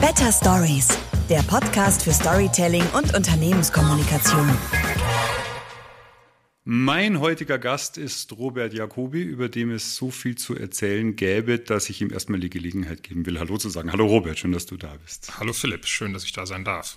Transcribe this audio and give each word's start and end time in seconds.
Better 0.00 0.30
Stories, 0.30 0.86
der 1.28 1.42
Podcast 1.42 2.04
für 2.04 2.12
Storytelling 2.12 2.84
und 2.96 3.16
Unternehmenskommunikation. 3.16 4.48
Mein 6.62 7.18
heutiger 7.18 7.58
Gast 7.58 7.98
ist 7.98 8.38
Robert 8.38 8.72
Jacobi, 8.72 9.22
über 9.22 9.48
dem 9.48 9.72
es 9.72 9.96
so 9.96 10.12
viel 10.12 10.36
zu 10.36 10.54
erzählen 10.54 11.16
gäbe, 11.16 11.58
dass 11.58 11.90
ich 11.90 12.00
ihm 12.00 12.12
erstmal 12.12 12.38
die 12.38 12.48
Gelegenheit 12.48 13.02
geben 13.02 13.26
will, 13.26 13.40
Hallo 13.40 13.56
zu 13.58 13.70
sagen. 13.70 13.90
Hallo 13.90 14.06
Robert, 14.06 14.38
schön, 14.38 14.52
dass 14.52 14.66
du 14.66 14.76
da 14.76 14.94
bist. 15.02 15.36
Hallo 15.40 15.52
Philipp, 15.52 15.84
schön, 15.84 16.12
dass 16.12 16.22
ich 16.22 16.32
da 16.32 16.46
sein 16.46 16.64
darf. 16.64 16.96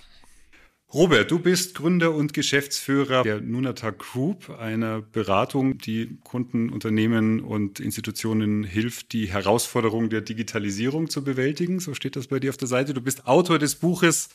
Robert, 0.94 1.30
du 1.30 1.38
bist 1.38 1.74
Gründer 1.74 2.14
und 2.14 2.34
Geschäftsführer 2.34 3.22
der 3.22 3.40
Nunata 3.40 3.90
Group, 3.90 4.50
einer 4.50 5.00
Beratung, 5.00 5.78
die 5.78 6.18
Kunden, 6.22 6.68
Unternehmen 6.68 7.40
und 7.40 7.80
Institutionen 7.80 8.62
hilft, 8.62 9.14
die 9.14 9.32
Herausforderung 9.32 10.10
der 10.10 10.20
Digitalisierung 10.20 11.08
zu 11.08 11.24
bewältigen. 11.24 11.80
So 11.80 11.94
steht 11.94 12.14
das 12.14 12.26
bei 12.26 12.40
dir 12.40 12.50
auf 12.50 12.58
der 12.58 12.68
Seite. 12.68 12.92
Du 12.92 13.00
bist 13.00 13.26
Autor 13.26 13.58
des 13.58 13.76
Buches 13.76 14.28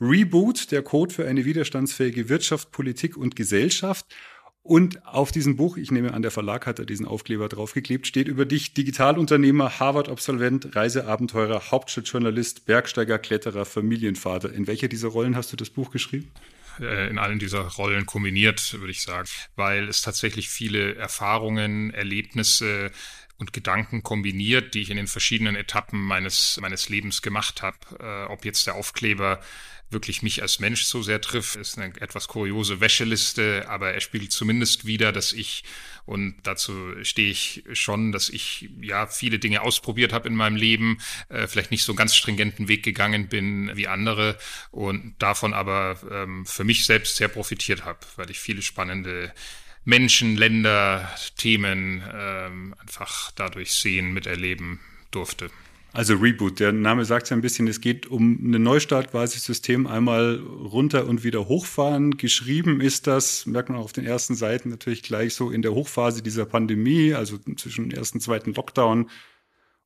Reboot, 0.00 0.72
der 0.72 0.82
Code 0.82 1.14
für 1.14 1.28
eine 1.28 1.44
widerstandsfähige 1.44 2.28
Wirtschaft, 2.28 2.72
Politik 2.72 3.16
und 3.16 3.36
Gesellschaft. 3.36 4.06
Und 4.64 5.04
auf 5.06 5.32
diesem 5.32 5.56
Buch, 5.56 5.76
ich 5.76 5.90
nehme 5.90 6.14
an, 6.14 6.22
der 6.22 6.30
Verlag 6.30 6.66
hat 6.66 6.78
da 6.78 6.84
diesen 6.84 7.04
Aufkleber 7.04 7.48
draufgeklebt, 7.48 8.06
steht 8.06 8.28
über 8.28 8.44
dich 8.44 8.74
Digitalunternehmer, 8.74 9.80
Harvard-Absolvent, 9.80 10.76
Reiseabenteurer, 10.76 11.72
Hauptstadtjournalist, 11.72 12.64
Bergsteiger, 12.64 13.18
Kletterer, 13.18 13.64
Familienvater. 13.64 14.52
In 14.52 14.68
welcher 14.68 14.86
dieser 14.86 15.08
Rollen 15.08 15.34
hast 15.34 15.52
du 15.52 15.56
das 15.56 15.70
Buch 15.70 15.90
geschrieben? 15.90 16.30
Äh, 16.80 17.10
in 17.10 17.18
allen 17.18 17.40
dieser 17.40 17.62
Rollen 17.62 18.06
kombiniert, 18.06 18.78
würde 18.78 18.92
ich 18.92 19.02
sagen, 19.02 19.28
weil 19.56 19.88
es 19.88 20.00
tatsächlich 20.00 20.48
viele 20.48 20.94
Erfahrungen, 20.94 21.92
Erlebnisse 21.92 22.92
und 23.38 23.52
Gedanken 23.52 24.04
kombiniert, 24.04 24.74
die 24.74 24.82
ich 24.82 24.90
in 24.90 24.96
den 24.96 25.08
verschiedenen 25.08 25.56
Etappen 25.56 26.00
meines, 26.00 26.58
meines 26.60 26.88
Lebens 26.88 27.20
gemacht 27.20 27.62
habe. 27.62 27.78
Äh, 27.98 28.32
ob 28.32 28.44
jetzt 28.44 28.68
der 28.68 28.76
Aufkleber 28.76 29.40
wirklich 29.92 30.22
mich 30.22 30.42
als 30.42 30.58
Mensch 30.58 30.84
so 30.84 31.02
sehr 31.02 31.20
trifft, 31.20 31.56
ist 31.56 31.78
eine 31.78 31.94
etwas 32.00 32.28
kuriose 32.28 32.80
Wäscheliste, 32.80 33.66
aber 33.68 33.92
er 33.92 34.00
spiegelt 34.00 34.32
zumindest 34.32 34.86
wieder, 34.86 35.12
dass 35.12 35.32
ich, 35.32 35.64
und 36.04 36.36
dazu 36.42 36.72
stehe 37.02 37.30
ich 37.30 37.64
schon, 37.72 38.12
dass 38.12 38.28
ich 38.28 38.70
ja 38.80 39.06
viele 39.06 39.38
Dinge 39.38 39.62
ausprobiert 39.62 40.12
habe 40.12 40.28
in 40.28 40.34
meinem 40.34 40.56
Leben, 40.56 40.98
äh, 41.28 41.46
vielleicht 41.46 41.70
nicht 41.70 41.84
so 41.84 41.92
einen 41.92 41.98
ganz 41.98 42.14
stringenten 42.14 42.68
Weg 42.68 42.82
gegangen 42.82 43.28
bin 43.28 43.70
wie 43.76 43.88
andere 43.88 44.38
und 44.70 45.14
davon 45.18 45.54
aber 45.54 45.98
ähm, 46.10 46.46
für 46.46 46.64
mich 46.64 46.84
selbst 46.84 47.16
sehr 47.16 47.28
profitiert 47.28 47.84
habe, 47.84 48.00
weil 48.16 48.30
ich 48.30 48.38
viele 48.38 48.62
spannende 48.62 49.32
Menschen, 49.84 50.36
Länder, 50.36 51.12
Themen 51.36 52.02
ähm, 52.14 52.74
einfach 52.78 53.32
dadurch 53.32 53.72
sehen, 53.72 54.12
miterleben 54.12 54.80
durfte. 55.10 55.50
Also 55.94 56.14
Reboot, 56.14 56.58
der 56.58 56.72
Name 56.72 57.04
sagt 57.04 57.28
ja 57.28 57.36
ein 57.36 57.42
bisschen, 57.42 57.68
es 57.68 57.82
geht 57.82 58.06
um 58.06 58.40
eine 58.42 58.58
Neustart 58.58 59.10
quasi 59.10 59.38
System 59.38 59.86
einmal 59.86 60.36
runter 60.36 61.06
und 61.06 61.22
wieder 61.22 61.48
hochfahren. 61.48 62.16
Geschrieben 62.16 62.80
ist 62.80 63.06
das, 63.06 63.44
merkt 63.44 63.68
man 63.68 63.78
auch 63.78 63.84
auf 63.84 63.92
den 63.92 64.06
ersten 64.06 64.34
Seiten 64.34 64.70
natürlich 64.70 65.02
gleich 65.02 65.34
so 65.34 65.50
in 65.50 65.60
der 65.60 65.74
Hochphase 65.74 66.22
dieser 66.22 66.46
Pandemie, 66.46 67.12
also 67.12 67.36
zwischen 67.56 67.90
dem 67.90 67.98
ersten 67.98 68.18
und 68.18 68.22
zweiten 68.22 68.54
Lockdown. 68.54 69.10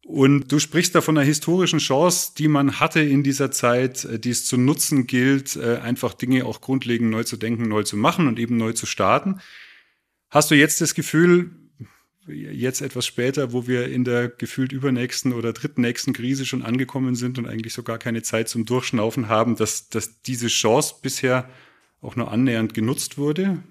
Und 0.05 0.53
du 0.53 0.61
sprichst 0.61 0.95
da 0.95 1.01
von 1.01 1.19
einer 1.19 1.27
historischen 1.27 1.81
Chance, 1.81 2.35
die 2.39 2.47
man 2.47 2.79
hatte 2.79 3.01
in 3.01 3.25
dieser 3.25 3.51
Zeit, 3.51 4.05
äh, 4.05 4.21
die 4.21 4.31
es 4.31 4.47
zu 4.47 4.57
nutzen 4.57 5.09
gilt, 5.09 5.57
äh, 5.57 5.79
einfach 5.79 6.15
Dinge 6.15 6.47
auch 6.47 6.61
grundlegend 6.61 7.11
neu 7.11 7.25
zu 7.25 7.37
denken, 7.37 7.67
neu 7.69 7.83
zu 7.83 7.97
machen 7.97 8.29
und 8.29 8.39
eben 8.39 8.57
neu 8.57 8.73
zu 8.73 8.87
starten. 8.87 9.41
Hast 10.31 10.53
du 10.53 10.55
jetzt 10.55 10.81
das 10.81 10.95
Gefühl, 10.95 11.51
jetzt 12.29 12.81
etwas 12.81 13.07
später, 13.07 13.53
wo 13.53 13.67
wir 13.67 13.89
in 13.89 14.05
der 14.05 14.29
gefühlt 14.29 14.73
übernächsten 14.73 15.33
oder 15.33 15.53
drittnächsten 15.53 16.13
Krise 16.13 16.45
schon 16.45 16.63
angekommen 16.63 17.15
sind 17.15 17.39
und 17.39 17.47
eigentlich 17.47 17.73
so 17.73 17.83
gar 17.83 17.99
keine 17.99 18.23
Zeit 18.23 18.49
zum 18.49 18.65
Durchschnaufen 18.65 19.29
haben, 19.29 19.57
dass, 19.57 19.89
dass 19.89 20.23
diese 20.23 20.49
Chance 20.49 20.97
bisher 21.03 21.49
auch 22.01 22.17
nur 22.17 22.31
annähernd 22.31 22.75
genutzt 22.75 23.19
wurde? 23.19 23.63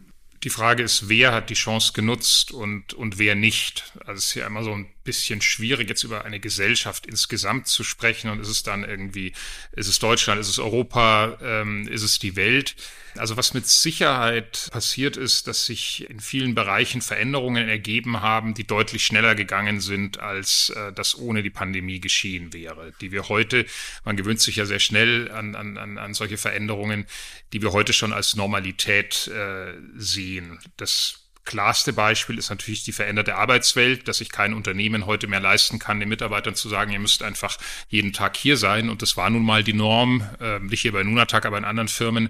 Die 0.43 0.49
Frage 0.49 0.83
ist, 0.83 1.09
wer 1.09 1.33
hat 1.33 1.49
die 1.49 1.55
Chance 1.55 1.93
genutzt 1.93 2.51
und, 2.51 2.93
und 2.93 3.17
wer 3.17 3.35
nicht? 3.35 3.93
Also 4.05 4.19
es 4.19 4.25
ist 4.25 4.35
ja 4.35 4.47
immer 4.47 4.63
so 4.63 4.73
ein 4.73 4.87
bisschen 5.05 5.41
schwierig, 5.41 5.87
jetzt 5.87 6.03
über 6.03 6.25
eine 6.25 6.41
Gesellschaft 6.41 7.05
insgesamt 7.05 7.67
zu 7.67 7.83
sprechen. 7.85 8.29
Und 8.29 8.41
ist 8.41 8.49
es 8.49 8.63
dann 8.63 8.83
irgendwie, 8.83 9.31
ist 9.71 9.87
es 9.87 9.99
Deutschland, 9.99 10.41
ist 10.41 10.49
es 10.49 10.59
Europa, 10.59 11.37
ähm, 11.41 11.87
ist 11.87 12.03
es 12.03 12.19
die 12.19 12.35
Welt? 12.35 12.75
Also 13.17 13.37
was 13.37 13.53
mit 13.53 13.65
Sicherheit 13.65 14.67
passiert 14.71 15.15
ist, 15.15 15.47
dass 15.47 15.65
sich 15.65 16.09
in 16.09 16.19
vielen 16.19 16.53
Bereichen 16.53 17.01
Veränderungen 17.01 17.69
ergeben 17.69 18.21
haben, 18.21 18.53
die 18.53 18.67
deutlich 18.67 19.05
schneller 19.05 19.35
gegangen 19.35 19.79
sind, 19.79 20.19
als 20.19 20.69
äh, 20.71 20.91
das 20.91 21.17
ohne 21.17 21.41
die 21.41 21.49
Pandemie 21.49 22.01
geschehen 22.01 22.51
wäre. 22.51 22.91
Die 22.99 23.13
wir 23.13 23.29
heute, 23.29 23.65
man 24.03 24.17
gewöhnt 24.17 24.41
sich 24.41 24.57
ja 24.57 24.65
sehr 24.65 24.79
schnell 24.79 25.31
an, 25.31 25.55
an, 25.55 25.97
an 25.97 26.13
solche 26.13 26.37
Veränderungen, 26.37 27.05
die 27.53 27.61
wir 27.61 27.71
heute 27.71 27.93
schon 27.93 28.11
als 28.11 28.35
Normalität 28.35 29.27
äh, 29.27 29.73
sehen. 29.95 30.59
Das 30.75 31.24
klarste 31.45 31.93
Beispiel 31.93 32.37
ist 32.37 32.49
natürlich 32.49 32.83
die 32.83 32.91
veränderte 32.91 33.35
Arbeitswelt, 33.35 34.07
dass 34.07 34.17
sich 34.17 34.31
kein 34.31 34.53
Unternehmen 34.53 35.05
heute 35.05 35.27
mehr 35.27 35.39
leisten 35.39 35.79
kann, 35.79 35.99
den 35.99 36.09
Mitarbeitern 36.09 36.55
zu 36.55 36.69
sagen, 36.69 36.91
ihr 36.91 36.99
müsst 36.99 37.23
einfach 37.23 37.57
jeden 37.87 38.13
Tag 38.13 38.35
hier 38.35 38.57
sein. 38.57 38.89
Und 38.89 39.01
das 39.01 39.15
war 39.15 39.29
nun 39.29 39.43
mal 39.43 39.63
die 39.63 39.73
Norm, 39.73 40.27
äh, 40.41 40.59
nicht 40.59 40.81
hier 40.81 40.91
bei 40.91 41.03
Nunatag, 41.03 41.45
aber 41.45 41.57
in 41.57 41.65
anderen 41.65 41.87
Firmen 41.87 42.29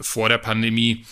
vor 0.00 0.28
der 0.28 0.38
Pandemie. 0.38 1.04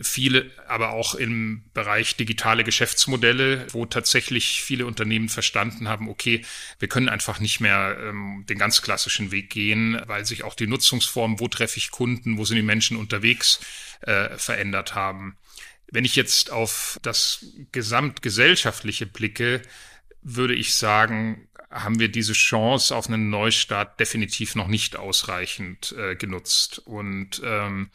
Viele, 0.00 0.50
aber 0.68 0.90
auch 0.90 1.14
im 1.14 1.64
Bereich 1.74 2.16
digitale 2.16 2.62
Geschäftsmodelle, 2.62 3.66
wo 3.72 3.84
tatsächlich 3.84 4.62
viele 4.62 4.86
Unternehmen 4.86 5.28
verstanden 5.28 5.88
haben, 5.88 6.08
okay, 6.08 6.44
wir 6.78 6.88
können 6.88 7.08
einfach 7.08 7.40
nicht 7.40 7.60
mehr 7.60 7.96
ähm, 8.00 8.44
den 8.48 8.58
ganz 8.58 8.82
klassischen 8.82 9.32
Weg 9.32 9.50
gehen, 9.50 10.00
weil 10.06 10.24
sich 10.24 10.44
auch 10.44 10.54
die 10.54 10.68
Nutzungsformen, 10.68 11.40
wo 11.40 11.48
treffe 11.48 11.78
ich 11.78 11.90
Kunden, 11.90 12.38
wo 12.38 12.44
sind 12.44 12.56
die 12.56 12.62
Menschen 12.62 12.96
unterwegs, 12.96 13.60
äh, 14.02 14.36
verändert 14.38 14.94
haben. 14.94 15.36
Wenn 15.92 16.06
ich 16.06 16.16
jetzt 16.16 16.50
auf 16.50 16.98
das 17.02 17.44
gesamtgesellschaftliche 17.70 19.04
blicke, 19.04 19.60
würde 20.22 20.54
ich 20.54 20.74
sagen, 20.74 21.48
haben 21.70 22.00
wir 22.00 22.08
diese 22.08 22.32
Chance 22.32 22.96
auf 22.96 23.08
einen 23.08 23.28
Neustart 23.28 24.00
definitiv 24.00 24.54
noch 24.54 24.68
nicht 24.68 24.96
ausreichend 24.96 25.92
äh, 25.98 26.16
genutzt. 26.16 26.78
Und 26.78 27.42
ähm, 27.44 27.90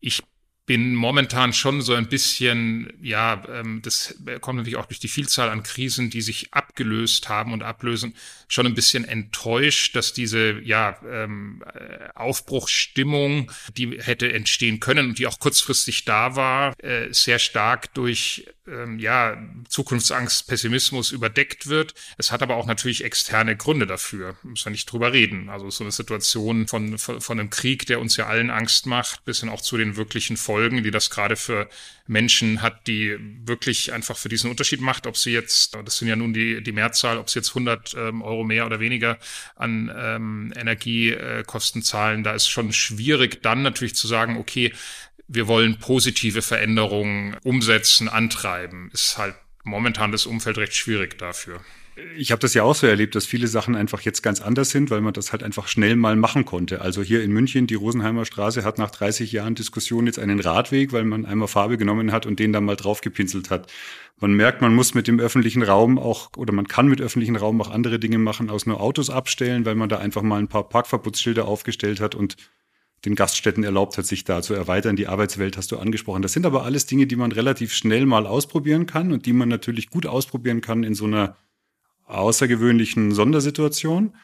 ich 0.00 0.22
bin 0.66 0.94
momentan 0.94 1.52
schon 1.52 1.82
so 1.82 1.94
ein 1.94 2.08
bisschen, 2.08 2.92
ja, 3.02 3.42
ähm, 3.48 3.82
das 3.82 4.14
kommt 4.40 4.58
natürlich 4.58 4.78
auch 4.78 4.86
durch 4.86 4.98
die 4.98 5.08
Vielzahl 5.08 5.50
an 5.50 5.62
Krisen, 5.62 6.08
die 6.08 6.22
sich 6.22 6.54
abgelöst 6.54 7.28
haben 7.28 7.52
und 7.52 7.62
ablösen, 7.62 8.14
schon 8.48 8.66
ein 8.66 8.74
bisschen 8.74 9.04
enttäuscht, 9.04 9.94
dass 9.94 10.12
diese, 10.14 10.60
ja, 10.60 10.98
ähm, 11.06 11.62
äh, 11.74 12.08
Aufbruchsstimmung, 12.14 13.50
die 13.76 14.00
hätte 14.00 14.32
entstehen 14.32 14.80
können 14.80 15.10
und 15.10 15.18
die 15.18 15.26
auch 15.26 15.38
kurzfristig 15.38 16.04
da 16.06 16.34
war, 16.36 16.74
äh, 16.82 17.12
sehr 17.12 17.38
stark 17.38 17.92
durch 17.94 18.46
ähm, 18.66 18.98
ja, 18.98 19.36
Zukunftsangst, 19.68 20.48
Pessimismus 20.48 21.12
überdeckt 21.12 21.66
wird. 21.66 21.94
Es 22.16 22.32
hat 22.32 22.42
aber 22.42 22.56
auch 22.56 22.66
natürlich 22.66 23.04
externe 23.04 23.56
Gründe 23.56 23.86
dafür. 23.86 24.36
Muss 24.42 24.64
man 24.64 24.72
nicht 24.72 24.90
drüber 24.90 25.12
reden. 25.12 25.50
Also 25.50 25.68
so 25.70 25.84
eine 25.84 25.92
Situation 25.92 26.66
von, 26.66 26.96
von, 26.96 27.20
von 27.20 27.38
einem 27.38 27.50
Krieg, 27.50 27.86
der 27.86 28.00
uns 28.00 28.16
ja 28.16 28.26
allen 28.26 28.50
Angst 28.50 28.86
macht, 28.86 29.24
bis 29.24 29.40
hin 29.40 29.48
auch 29.48 29.60
zu 29.60 29.76
den 29.76 29.96
wirklichen 29.96 30.36
Folgen, 30.36 30.53
die 30.82 30.90
das 30.90 31.10
gerade 31.10 31.36
für 31.36 31.68
Menschen 32.06 32.62
hat, 32.62 32.86
die 32.86 33.16
wirklich 33.44 33.92
einfach 33.92 34.16
für 34.16 34.28
diesen 34.28 34.50
Unterschied 34.50 34.80
macht, 34.80 35.06
ob 35.06 35.16
sie 35.16 35.32
jetzt, 35.32 35.74
das 35.84 35.98
sind 35.98 36.08
ja 36.08 36.16
nun 36.16 36.34
die, 36.34 36.62
die 36.62 36.72
Mehrzahl, 36.72 37.18
ob 37.18 37.30
sie 37.30 37.38
jetzt 37.38 37.50
100 37.50 37.94
ähm, 37.94 38.22
Euro 38.22 38.44
mehr 38.44 38.66
oder 38.66 38.80
weniger 38.80 39.18
an 39.56 39.92
ähm, 39.96 40.52
Energiekosten 40.56 41.82
zahlen. 41.82 42.22
Da 42.22 42.34
ist 42.34 42.48
schon 42.48 42.72
schwierig 42.72 43.42
dann 43.42 43.62
natürlich 43.62 43.94
zu 43.94 44.06
sagen, 44.06 44.36
okay, 44.36 44.72
wir 45.26 45.48
wollen 45.48 45.78
positive 45.78 46.42
Veränderungen 46.42 47.36
umsetzen, 47.42 48.08
antreiben. 48.08 48.90
Ist 48.92 49.16
halt 49.18 49.34
momentan 49.62 50.12
das 50.12 50.26
Umfeld 50.26 50.58
recht 50.58 50.74
schwierig 50.74 51.18
dafür. 51.18 51.60
Ich 52.16 52.32
habe 52.32 52.40
das 52.40 52.54
ja 52.54 52.64
auch 52.64 52.74
so 52.74 52.88
erlebt, 52.88 53.14
dass 53.14 53.24
viele 53.24 53.46
Sachen 53.46 53.76
einfach 53.76 54.00
jetzt 54.00 54.22
ganz 54.22 54.40
anders 54.40 54.70
sind, 54.70 54.90
weil 54.90 55.00
man 55.00 55.12
das 55.12 55.30
halt 55.30 55.44
einfach 55.44 55.68
schnell 55.68 55.94
mal 55.94 56.16
machen 56.16 56.44
konnte. 56.44 56.80
Also 56.80 57.02
hier 57.02 57.22
in 57.22 57.30
München, 57.30 57.68
die 57.68 57.76
Rosenheimer 57.76 58.24
Straße 58.24 58.64
hat 58.64 58.78
nach 58.78 58.90
30 58.90 59.30
Jahren 59.30 59.54
Diskussion 59.54 60.06
jetzt 60.06 60.18
einen 60.18 60.40
Radweg, 60.40 60.92
weil 60.92 61.04
man 61.04 61.24
einmal 61.24 61.46
Farbe 61.46 61.78
genommen 61.78 62.10
hat 62.10 62.26
und 62.26 62.40
den 62.40 62.52
dann 62.52 62.64
mal 62.64 62.74
draufgepinselt 62.74 63.50
hat. 63.50 63.72
Man 64.18 64.34
merkt, 64.34 64.60
man 64.60 64.74
muss 64.74 64.94
mit 64.94 65.06
dem 65.06 65.20
öffentlichen 65.20 65.62
Raum 65.62 65.98
auch, 65.98 66.30
oder 66.36 66.52
man 66.52 66.66
kann 66.66 66.88
mit 66.88 67.00
öffentlichen 67.00 67.36
Raum 67.36 67.60
auch 67.60 67.70
andere 67.70 68.00
Dinge 68.00 68.18
machen, 68.18 68.50
aus 68.50 68.66
nur 68.66 68.80
Autos 68.80 69.08
abstellen, 69.08 69.64
weil 69.64 69.76
man 69.76 69.88
da 69.88 69.98
einfach 69.98 70.22
mal 70.22 70.40
ein 70.40 70.48
paar 70.48 70.68
Parkverbotsschilder 70.68 71.46
aufgestellt 71.46 72.00
hat 72.00 72.16
und 72.16 72.36
den 73.04 73.14
Gaststätten 73.14 73.62
erlaubt 73.62 73.98
hat, 73.98 74.06
sich 74.06 74.24
da 74.24 74.42
zu 74.42 74.54
erweitern. 74.54 74.96
Die 74.96 75.06
Arbeitswelt 75.06 75.56
hast 75.56 75.70
du 75.70 75.78
angesprochen. 75.78 76.22
Das 76.22 76.32
sind 76.32 76.44
aber 76.44 76.64
alles 76.64 76.86
Dinge, 76.86 77.06
die 77.06 77.16
man 77.16 77.30
relativ 77.30 77.72
schnell 77.72 78.04
mal 78.04 78.26
ausprobieren 78.26 78.86
kann 78.86 79.12
und 79.12 79.26
die 79.26 79.32
man 79.32 79.48
natürlich 79.48 79.90
gut 79.90 80.06
ausprobieren 80.06 80.60
kann 80.60 80.82
in 80.82 80.94
so 80.94 81.04
einer 81.04 81.36
außergewöhnlichen 82.06 83.12
Sondersituation. 83.12 84.14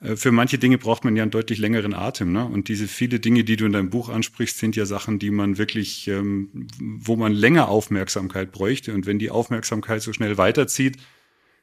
Äh, 0.00 0.16
für 0.16 0.32
manche 0.32 0.58
Dinge 0.58 0.78
braucht 0.78 1.04
man 1.04 1.16
ja 1.16 1.22
einen 1.22 1.30
deutlich 1.30 1.58
längeren 1.58 1.94
Atem. 1.94 2.32
Ne? 2.32 2.44
Und 2.44 2.68
diese 2.68 2.88
viele 2.88 3.20
Dinge, 3.20 3.44
die 3.44 3.56
du 3.56 3.66
in 3.66 3.72
deinem 3.72 3.90
Buch 3.90 4.08
ansprichst, 4.08 4.58
sind 4.58 4.76
ja 4.76 4.86
Sachen, 4.86 5.18
die 5.18 5.30
man 5.30 5.58
wirklich, 5.58 6.08
ähm, 6.08 6.66
wo 6.80 7.16
man 7.16 7.32
länger 7.32 7.68
Aufmerksamkeit 7.68 8.52
bräuchte. 8.52 8.94
Und 8.94 9.06
wenn 9.06 9.18
die 9.18 9.30
Aufmerksamkeit 9.30 10.02
so 10.02 10.12
schnell 10.12 10.38
weiterzieht, 10.38 10.96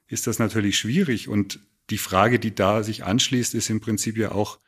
ist 0.07 0.27
das 0.27 0.39
natürlich 0.39 0.77
schwierig. 0.77 1.27
Und 1.27 1.59
die 1.89 1.97
Frage, 1.97 2.39
die 2.39 2.53
da 2.53 2.83
sich 2.83 3.03
anschließt, 3.03 3.53
ist 3.55 3.69
im 3.69 3.79
Prinzip 3.79 4.17
ja 4.17 4.31
auch, 4.31 4.59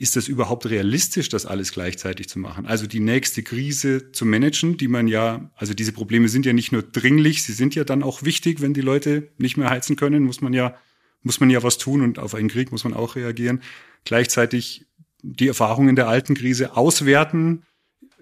ist 0.00 0.16
das 0.16 0.28
überhaupt 0.28 0.64
realistisch, 0.64 1.28
das 1.28 1.44
alles 1.44 1.72
gleichzeitig 1.72 2.26
zu 2.26 2.38
machen? 2.38 2.64
Also 2.64 2.86
die 2.86 3.00
nächste 3.00 3.42
Krise 3.42 4.12
zu 4.12 4.24
managen, 4.24 4.78
die 4.78 4.88
man 4.88 5.06
ja, 5.08 5.50
also 5.56 5.74
diese 5.74 5.92
Probleme 5.92 6.30
sind 6.30 6.46
ja 6.46 6.54
nicht 6.54 6.72
nur 6.72 6.82
dringlich, 6.82 7.42
sie 7.42 7.52
sind 7.52 7.74
ja 7.74 7.84
dann 7.84 8.02
auch 8.02 8.22
wichtig, 8.22 8.62
wenn 8.62 8.72
die 8.72 8.80
Leute 8.80 9.28
nicht 9.36 9.58
mehr 9.58 9.68
heizen 9.68 9.96
können, 9.96 10.22
muss 10.22 10.40
man 10.40 10.54
ja, 10.54 10.74
muss 11.22 11.38
man 11.38 11.50
ja 11.50 11.62
was 11.62 11.76
tun 11.76 12.00
und 12.00 12.18
auf 12.18 12.34
einen 12.34 12.48
Krieg 12.48 12.72
muss 12.72 12.84
man 12.84 12.94
auch 12.94 13.14
reagieren. 13.14 13.60
Gleichzeitig 14.04 14.86
die 15.22 15.48
Erfahrungen 15.48 15.96
der 15.96 16.08
alten 16.08 16.34
Krise 16.34 16.78
auswerten, 16.78 17.64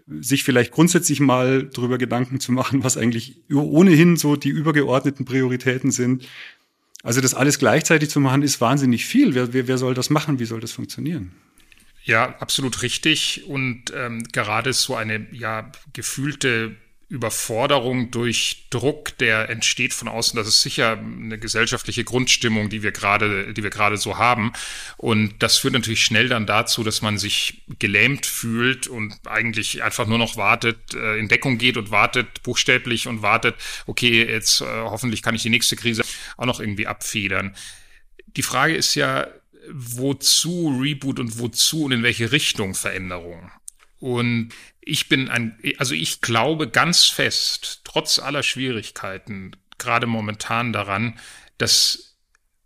sich 0.08 0.42
vielleicht 0.42 0.72
grundsätzlich 0.72 1.20
mal 1.20 1.70
darüber 1.72 1.96
Gedanken 1.96 2.40
zu 2.40 2.50
machen, 2.50 2.82
was 2.82 2.96
eigentlich 2.96 3.40
ohnehin 3.52 4.16
so 4.16 4.34
die 4.34 4.48
übergeordneten 4.48 5.24
Prioritäten 5.24 5.92
sind. 5.92 6.26
Also 7.04 7.20
das 7.20 7.34
alles 7.34 7.60
gleichzeitig 7.60 8.10
zu 8.10 8.18
machen, 8.18 8.42
ist 8.42 8.60
wahnsinnig 8.60 9.04
viel. 9.04 9.36
Wer, 9.36 9.52
wer, 9.52 9.68
wer 9.68 9.78
soll 9.78 9.94
das 9.94 10.10
machen? 10.10 10.40
Wie 10.40 10.44
soll 10.44 10.58
das 10.58 10.72
funktionieren? 10.72 11.30
Ja, 12.08 12.36
absolut 12.38 12.80
richtig. 12.80 13.44
Und 13.48 13.92
ähm, 13.94 14.24
gerade 14.32 14.72
so 14.72 14.96
eine 14.96 15.26
ja 15.30 15.70
gefühlte 15.92 16.74
Überforderung 17.10 18.10
durch 18.10 18.64
Druck, 18.70 19.18
der 19.18 19.50
entsteht 19.50 19.92
von 19.92 20.08
außen. 20.08 20.34
Das 20.34 20.48
ist 20.48 20.62
sicher 20.62 20.98
eine 20.98 21.38
gesellschaftliche 21.38 22.04
Grundstimmung, 22.04 22.70
die 22.70 22.82
wir 22.82 22.92
gerade, 22.92 23.52
die 23.52 23.62
wir 23.62 23.68
gerade 23.68 23.98
so 23.98 24.16
haben. 24.16 24.54
Und 24.96 25.42
das 25.42 25.58
führt 25.58 25.74
natürlich 25.74 26.02
schnell 26.02 26.30
dann 26.30 26.46
dazu, 26.46 26.82
dass 26.82 27.02
man 27.02 27.18
sich 27.18 27.64
gelähmt 27.78 28.24
fühlt 28.24 28.86
und 28.86 29.14
eigentlich 29.26 29.82
einfach 29.82 30.06
nur 30.06 30.18
noch 30.18 30.38
wartet, 30.38 30.94
äh, 30.94 31.18
in 31.18 31.28
Deckung 31.28 31.58
geht 31.58 31.76
und 31.76 31.90
wartet, 31.90 32.42
buchstäblich 32.42 33.06
und 33.06 33.20
wartet, 33.20 33.54
okay, 33.84 34.24
jetzt 34.24 34.62
äh, 34.62 34.64
hoffentlich 34.64 35.20
kann 35.20 35.34
ich 35.34 35.42
die 35.42 35.50
nächste 35.50 35.76
Krise 35.76 36.04
auch 36.38 36.46
noch 36.46 36.58
irgendwie 36.58 36.86
abfedern. 36.86 37.54
Die 38.28 38.42
Frage 38.42 38.74
ist 38.74 38.94
ja, 38.94 39.26
wozu 39.72 40.78
Reboot 40.80 41.18
und 41.20 41.38
wozu 41.38 41.84
und 41.84 41.92
in 41.92 42.02
welche 42.02 42.32
Richtung 42.32 42.74
Veränderung. 42.74 43.50
Und 43.98 44.50
ich 44.80 45.08
bin 45.08 45.28
ein, 45.28 45.58
also 45.78 45.94
ich 45.94 46.20
glaube 46.20 46.68
ganz 46.68 47.04
fest, 47.04 47.80
trotz 47.84 48.18
aller 48.18 48.42
Schwierigkeiten, 48.42 49.56
gerade 49.76 50.06
momentan 50.06 50.72
daran, 50.72 51.18
dass 51.58 52.16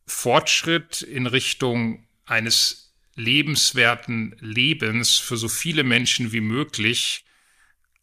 Fortschritt 0.07 1.03
in 1.03 1.27
Richtung 1.27 2.07
eines 2.27 2.95
lebenswerten 3.15 4.37
Lebens 4.41 5.19
für 5.19 5.37
so 5.37 5.49
viele 5.49 5.85
Menschen 5.85 6.33
wie 6.33 6.41
möglich 6.41 7.25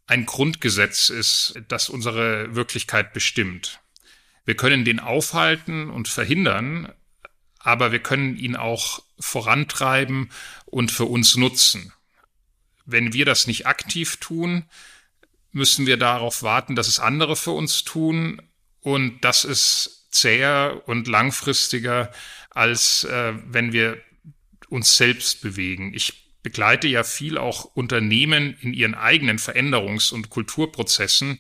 ein 0.08 0.26
Grundgesetz 0.26 1.10
ist, 1.10 1.54
das 1.68 1.90
unsere 1.90 2.56
Wirklichkeit 2.56 3.14
bestimmt. 3.14 3.80
Wir 4.46 4.56
können 4.56 4.86
den 4.86 5.00
aufhalten 5.00 5.90
und 5.90 6.08
verhindern, 6.08 6.92
aber 7.60 7.92
wir 7.92 8.00
können 8.00 8.38
ihn 8.38 8.56
auch 8.56 9.04
vorantreiben 9.20 10.32
und 10.66 10.92
für 10.92 11.06
uns 11.06 11.36
nutzen. 11.36 11.94
Wenn 12.86 13.14
wir 13.14 13.26
das 13.26 13.48
nicht 13.48 13.68
aktiv 13.68 14.18
tun, 14.18 14.66
müssen 15.52 15.86
wir 15.86 15.98
darauf 15.98 16.44
warten, 16.44 16.76
dass 16.76 16.88
es 16.88 17.00
andere 17.00 17.36
für 17.36 17.52
uns 17.52 17.84
tun 17.84 18.42
und 18.82 19.24
das 19.24 19.44
ist 19.44 20.08
zäher 20.12 20.84
und 20.86 21.08
langfristiger, 21.08 22.12
als 22.50 23.04
äh, 23.04 23.34
wenn 23.46 23.74
wir 23.74 24.02
uns 24.70 24.98
selbst 24.98 25.42
bewegen. 25.42 25.94
Ich 25.94 26.30
begleite 26.42 26.88
ja 26.88 27.04
viel 27.04 27.38
auch 27.38 27.66
Unternehmen 27.66 28.58
in 28.62 28.74
ihren 28.74 28.96
eigenen 28.96 29.38
Veränderungs- 29.38 30.14
und 30.14 30.30
Kulturprozessen 30.30 31.40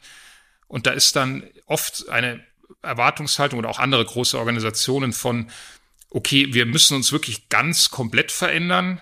und 0.67 0.85
da 0.85 0.91
ist 0.91 1.15
dann 1.15 1.43
oft 1.65 2.09
eine 2.09 2.43
Erwartungshaltung 2.81 3.59
oder 3.59 3.69
auch 3.69 3.79
andere 3.79 4.05
große 4.05 4.37
Organisationen 4.37 5.13
von, 5.13 5.49
okay, 6.09 6.53
wir 6.53 6.65
müssen 6.65 6.95
uns 6.95 7.11
wirklich 7.11 7.49
ganz 7.49 7.89
komplett 7.89 8.31
verändern 8.31 9.01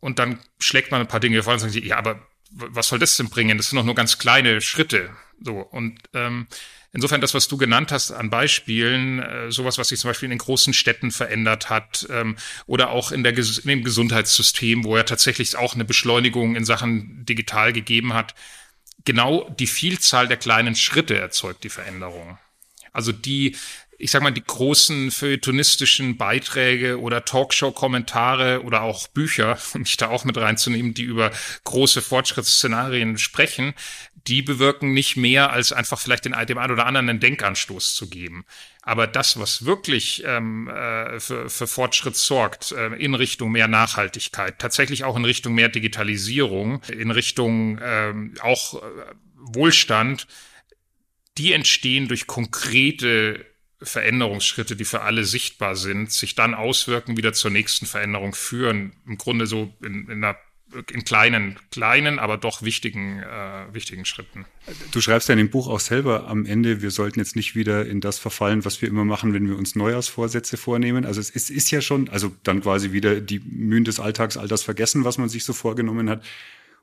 und 0.00 0.18
dann 0.18 0.38
schlägt 0.58 0.90
man 0.90 1.00
ein 1.00 1.08
paar 1.08 1.20
Dinge 1.20 1.42
vor 1.42 1.54
und 1.54 1.60
sagt, 1.60 1.74
ja, 1.74 1.96
aber 1.96 2.26
was 2.50 2.88
soll 2.88 2.98
das 2.98 3.16
denn 3.16 3.30
bringen? 3.30 3.56
Das 3.56 3.70
sind 3.70 3.78
doch 3.78 3.84
nur 3.84 3.94
ganz 3.94 4.18
kleine 4.18 4.60
Schritte. 4.60 5.10
So 5.40 5.58
und 5.58 5.98
ähm, 6.12 6.46
insofern 6.92 7.20
das, 7.20 7.34
was 7.34 7.48
du 7.48 7.56
genannt 7.56 7.90
hast 7.90 8.12
an 8.12 8.30
Beispielen, 8.30 9.18
äh, 9.18 9.50
sowas, 9.50 9.78
was 9.78 9.88
sich 9.88 9.98
zum 9.98 10.10
Beispiel 10.10 10.26
in 10.26 10.30
den 10.30 10.38
großen 10.38 10.72
Städten 10.72 11.10
verändert 11.10 11.70
hat 11.70 12.06
ähm, 12.10 12.36
oder 12.66 12.90
auch 12.90 13.12
in, 13.12 13.24
der, 13.24 13.36
in 13.36 13.68
dem 13.68 13.84
Gesundheitssystem, 13.84 14.84
wo 14.84 14.96
er 14.96 15.04
tatsächlich 15.04 15.56
auch 15.56 15.74
eine 15.74 15.84
Beschleunigung 15.84 16.54
in 16.54 16.64
Sachen 16.64 17.26
digital 17.26 17.72
gegeben 17.72 18.14
hat. 18.14 18.34
Genau 19.04 19.50
die 19.58 19.66
Vielzahl 19.66 20.28
der 20.28 20.36
kleinen 20.36 20.76
Schritte 20.76 21.18
erzeugt 21.18 21.64
die 21.64 21.68
Veränderung. 21.68 22.38
Also 22.92 23.10
die 23.10 23.56
ich 24.04 24.10
sag 24.10 24.22
mal, 24.22 24.32
die 24.32 24.44
großen 24.44 25.10
feuilletonistischen 25.10 26.18
Beiträge 26.18 27.00
oder 27.00 27.24
Talkshow-Kommentare 27.24 28.62
oder 28.62 28.82
auch 28.82 29.08
Bücher, 29.08 29.56
um 29.74 29.80
mich 29.80 29.96
da 29.96 30.08
auch 30.08 30.24
mit 30.24 30.36
reinzunehmen, 30.36 30.92
die 30.92 31.04
über 31.04 31.30
große 31.64 32.02
Fortschrittsszenarien 32.02 33.16
sprechen, 33.16 33.72
die 34.26 34.42
bewirken 34.42 34.92
nicht 34.92 35.16
mehr, 35.16 35.52
als 35.52 35.72
einfach 35.72 35.98
vielleicht 35.98 36.26
den, 36.26 36.34
dem 36.46 36.58
einen 36.58 36.72
oder 36.72 36.84
anderen 36.84 37.08
einen 37.08 37.20
Denkanstoß 37.20 37.94
zu 37.94 38.10
geben. 38.10 38.44
Aber 38.82 39.06
das, 39.06 39.38
was 39.38 39.64
wirklich 39.64 40.22
ähm, 40.26 40.68
äh, 40.68 41.18
für, 41.18 41.48
für 41.48 41.66
Fortschritt 41.66 42.16
sorgt, 42.16 42.72
äh, 42.72 42.88
in 42.96 43.14
Richtung 43.14 43.52
mehr 43.52 43.68
Nachhaltigkeit, 43.68 44.58
tatsächlich 44.58 45.04
auch 45.04 45.16
in 45.16 45.24
Richtung 45.24 45.54
mehr 45.54 45.70
Digitalisierung, 45.70 46.82
in 46.92 47.10
Richtung 47.10 47.80
ähm, 47.82 48.34
auch 48.42 48.82
äh, 48.82 48.86
Wohlstand, 49.34 50.26
die 51.38 51.54
entstehen 51.54 52.06
durch 52.08 52.26
konkrete 52.26 53.53
Veränderungsschritte, 53.82 54.76
die 54.76 54.84
für 54.84 55.02
alle 55.02 55.24
sichtbar 55.24 55.76
sind, 55.76 56.10
sich 56.10 56.34
dann 56.34 56.54
auswirken, 56.54 57.16
wieder 57.16 57.32
zur 57.32 57.50
nächsten 57.50 57.86
Veränderung 57.86 58.34
führen. 58.34 58.94
Im 59.06 59.18
Grunde 59.18 59.46
so 59.46 59.74
in, 59.82 60.08
in 60.08 60.24
einer 60.24 60.36
in 60.90 61.04
kleinen, 61.04 61.56
kleinen, 61.70 62.18
aber 62.18 62.36
doch 62.36 62.62
wichtigen, 62.62 63.20
äh, 63.20 63.72
wichtigen 63.72 64.04
Schritten. 64.04 64.44
Du 64.90 65.00
schreibst 65.00 65.28
ja 65.28 65.34
in 65.34 65.38
dem 65.38 65.50
Buch 65.50 65.68
auch 65.68 65.80
selber 65.80 66.26
am 66.26 66.46
Ende, 66.46 66.82
wir 66.82 66.90
sollten 66.90 67.20
jetzt 67.20 67.36
nicht 67.36 67.54
wieder 67.54 67.86
in 67.86 68.00
das 68.00 68.18
verfallen, 68.18 68.64
was 68.64 68.82
wir 68.82 68.88
immer 68.88 69.04
machen, 69.04 69.34
wenn 69.34 69.48
wir 69.48 69.56
uns 69.56 69.76
Neujahrsvorsätze 69.76 70.56
vornehmen. 70.56 71.04
Also 71.04 71.20
es 71.20 71.30
ist, 71.30 71.50
ist 71.50 71.70
ja 71.70 71.80
schon, 71.80 72.08
also 72.08 72.32
dann 72.42 72.62
quasi 72.62 72.92
wieder 72.92 73.20
die 73.20 73.38
Mühen 73.40 73.84
des 73.84 74.00
Alltags, 74.00 74.36
all 74.36 74.48
das 74.48 74.62
vergessen, 74.62 75.04
was 75.04 75.18
man 75.18 75.28
sich 75.28 75.44
so 75.44 75.52
vorgenommen 75.52 76.10
hat. 76.10 76.24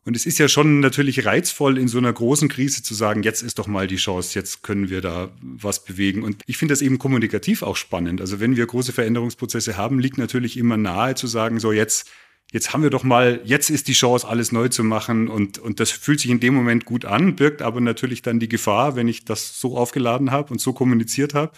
Und 0.03 0.15
es 0.15 0.25
ist 0.25 0.39
ja 0.39 0.47
schon 0.47 0.79
natürlich 0.79 1.25
reizvoll, 1.25 1.77
in 1.77 1.87
so 1.87 1.99
einer 1.99 2.11
großen 2.11 2.49
Krise 2.49 2.81
zu 2.81 2.95
sagen, 2.95 3.21
jetzt 3.21 3.43
ist 3.43 3.59
doch 3.59 3.67
mal 3.67 3.85
die 3.85 3.97
Chance, 3.97 4.37
jetzt 4.37 4.63
können 4.63 4.89
wir 4.89 4.99
da 4.99 5.29
was 5.41 5.83
bewegen. 5.83 6.23
Und 6.23 6.41
ich 6.47 6.57
finde 6.57 6.71
das 6.71 6.81
eben 6.81 6.97
kommunikativ 6.97 7.61
auch 7.61 7.75
spannend. 7.75 8.19
Also 8.19 8.39
wenn 8.39 8.55
wir 8.55 8.65
große 8.65 8.93
Veränderungsprozesse 8.93 9.77
haben, 9.77 9.99
liegt 9.99 10.17
natürlich 10.17 10.57
immer 10.57 10.75
nahe 10.75 11.13
zu 11.13 11.27
sagen, 11.27 11.59
so 11.59 11.71
jetzt, 11.71 12.09
jetzt 12.51 12.73
haben 12.73 12.81
wir 12.81 12.89
doch 12.89 13.03
mal, 13.03 13.41
jetzt 13.43 13.69
ist 13.69 13.87
die 13.87 13.93
Chance, 13.93 14.27
alles 14.27 14.51
neu 14.51 14.69
zu 14.69 14.83
machen. 14.83 15.27
Und, 15.27 15.59
und 15.59 15.79
das 15.79 15.91
fühlt 15.91 16.19
sich 16.19 16.31
in 16.31 16.39
dem 16.39 16.55
Moment 16.55 16.85
gut 16.85 17.05
an, 17.05 17.35
birgt 17.35 17.61
aber 17.61 17.79
natürlich 17.79 18.23
dann 18.23 18.39
die 18.39 18.49
Gefahr, 18.49 18.95
wenn 18.95 19.07
ich 19.07 19.23
das 19.23 19.59
so 19.59 19.77
aufgeladen 19.77 20.31
habe 20.31 20.51
und 20.51 20.59
so 20.59 20.73
kommuniziert 20.73 21.35
habe, 21.35 21.51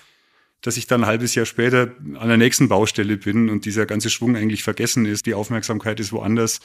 dass 0.59 0.75
ich 0.75 0.85
dann 0.85 1.03
ein 1.03 1.07
halbes 1.07 1.33
Jahr 1.33 1.45
später 1.45 1.93
an 2.15 2.27
der 2.27 2.37
nächsten 2.37 2.67
Baustelle 2.67 3.15
bin 3.15 3.49
und 3.49 3.63
dieser 3.63 3.85
ganze 3.85 4.09
Schwung 4.09 4.35
eigentlich 4.35 4.63
vergessen 4.63 5.05
ist, 5.05 5.25
die 5.27 5.33
Aufmerksamkeit 5.33 6.01
ist 6.01 6.11
woanders 6.11 6.59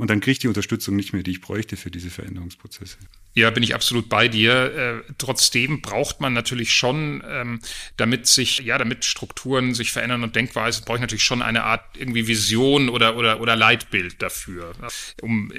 und 0.00 0.08
dann 0.08 0.20
kriege 0.20 0.32
ich 0.32 0.38
die 0.38 0.48
Unterstützung 0.48 0.96
nicht 0.96 1.12
mehr, 1.12 1.22
die 1.22 1.32
ich 1.32 1.42
bräuchte 1.42 1.76
für 1.76 1.90
diese 1.90 2.08
Veränderungsprozesse. 2.08 2.96
Ja, 3.34 3.50
bin 3.50 3.62
ich 3.62 3.74
absolut 3.74 4.08
bei 4.08 4.28
dir. 4.28 5.04
Äh, 5.06 5.12
trotzdem 5.18 5.82
braucht 5.82 6.22
man 6.22 6.32
natürlich 6.32 6.72
schon, 6.72 7.22
ähm, 7.28 7.60
damit 7.98 8.26
sich, 8.26 8.60
ja, 8.60 8.78
damit 8.78 9.04
Strukturen 9.04 9.74
sich 9.74 9.92
verändern 9.92 10.22
und 10.22 10.34
Denkweisen, 10.34 10.86
brauche 10.86 10.96
ich 10.96 11.02
natürlich 11.02 11.22
schon 11.22 11.42
eine 11.42 11.64
Art 11.64 11.84
irgendwie 11.98 12.26
Vision 12.26 12.88
oder, 12.88 13.14
oder, 13.18 13.42
oder 13.42 13.56
Leitbild 13.56 14.22
dafür. 14.22 14.72
Um 15.20 15.52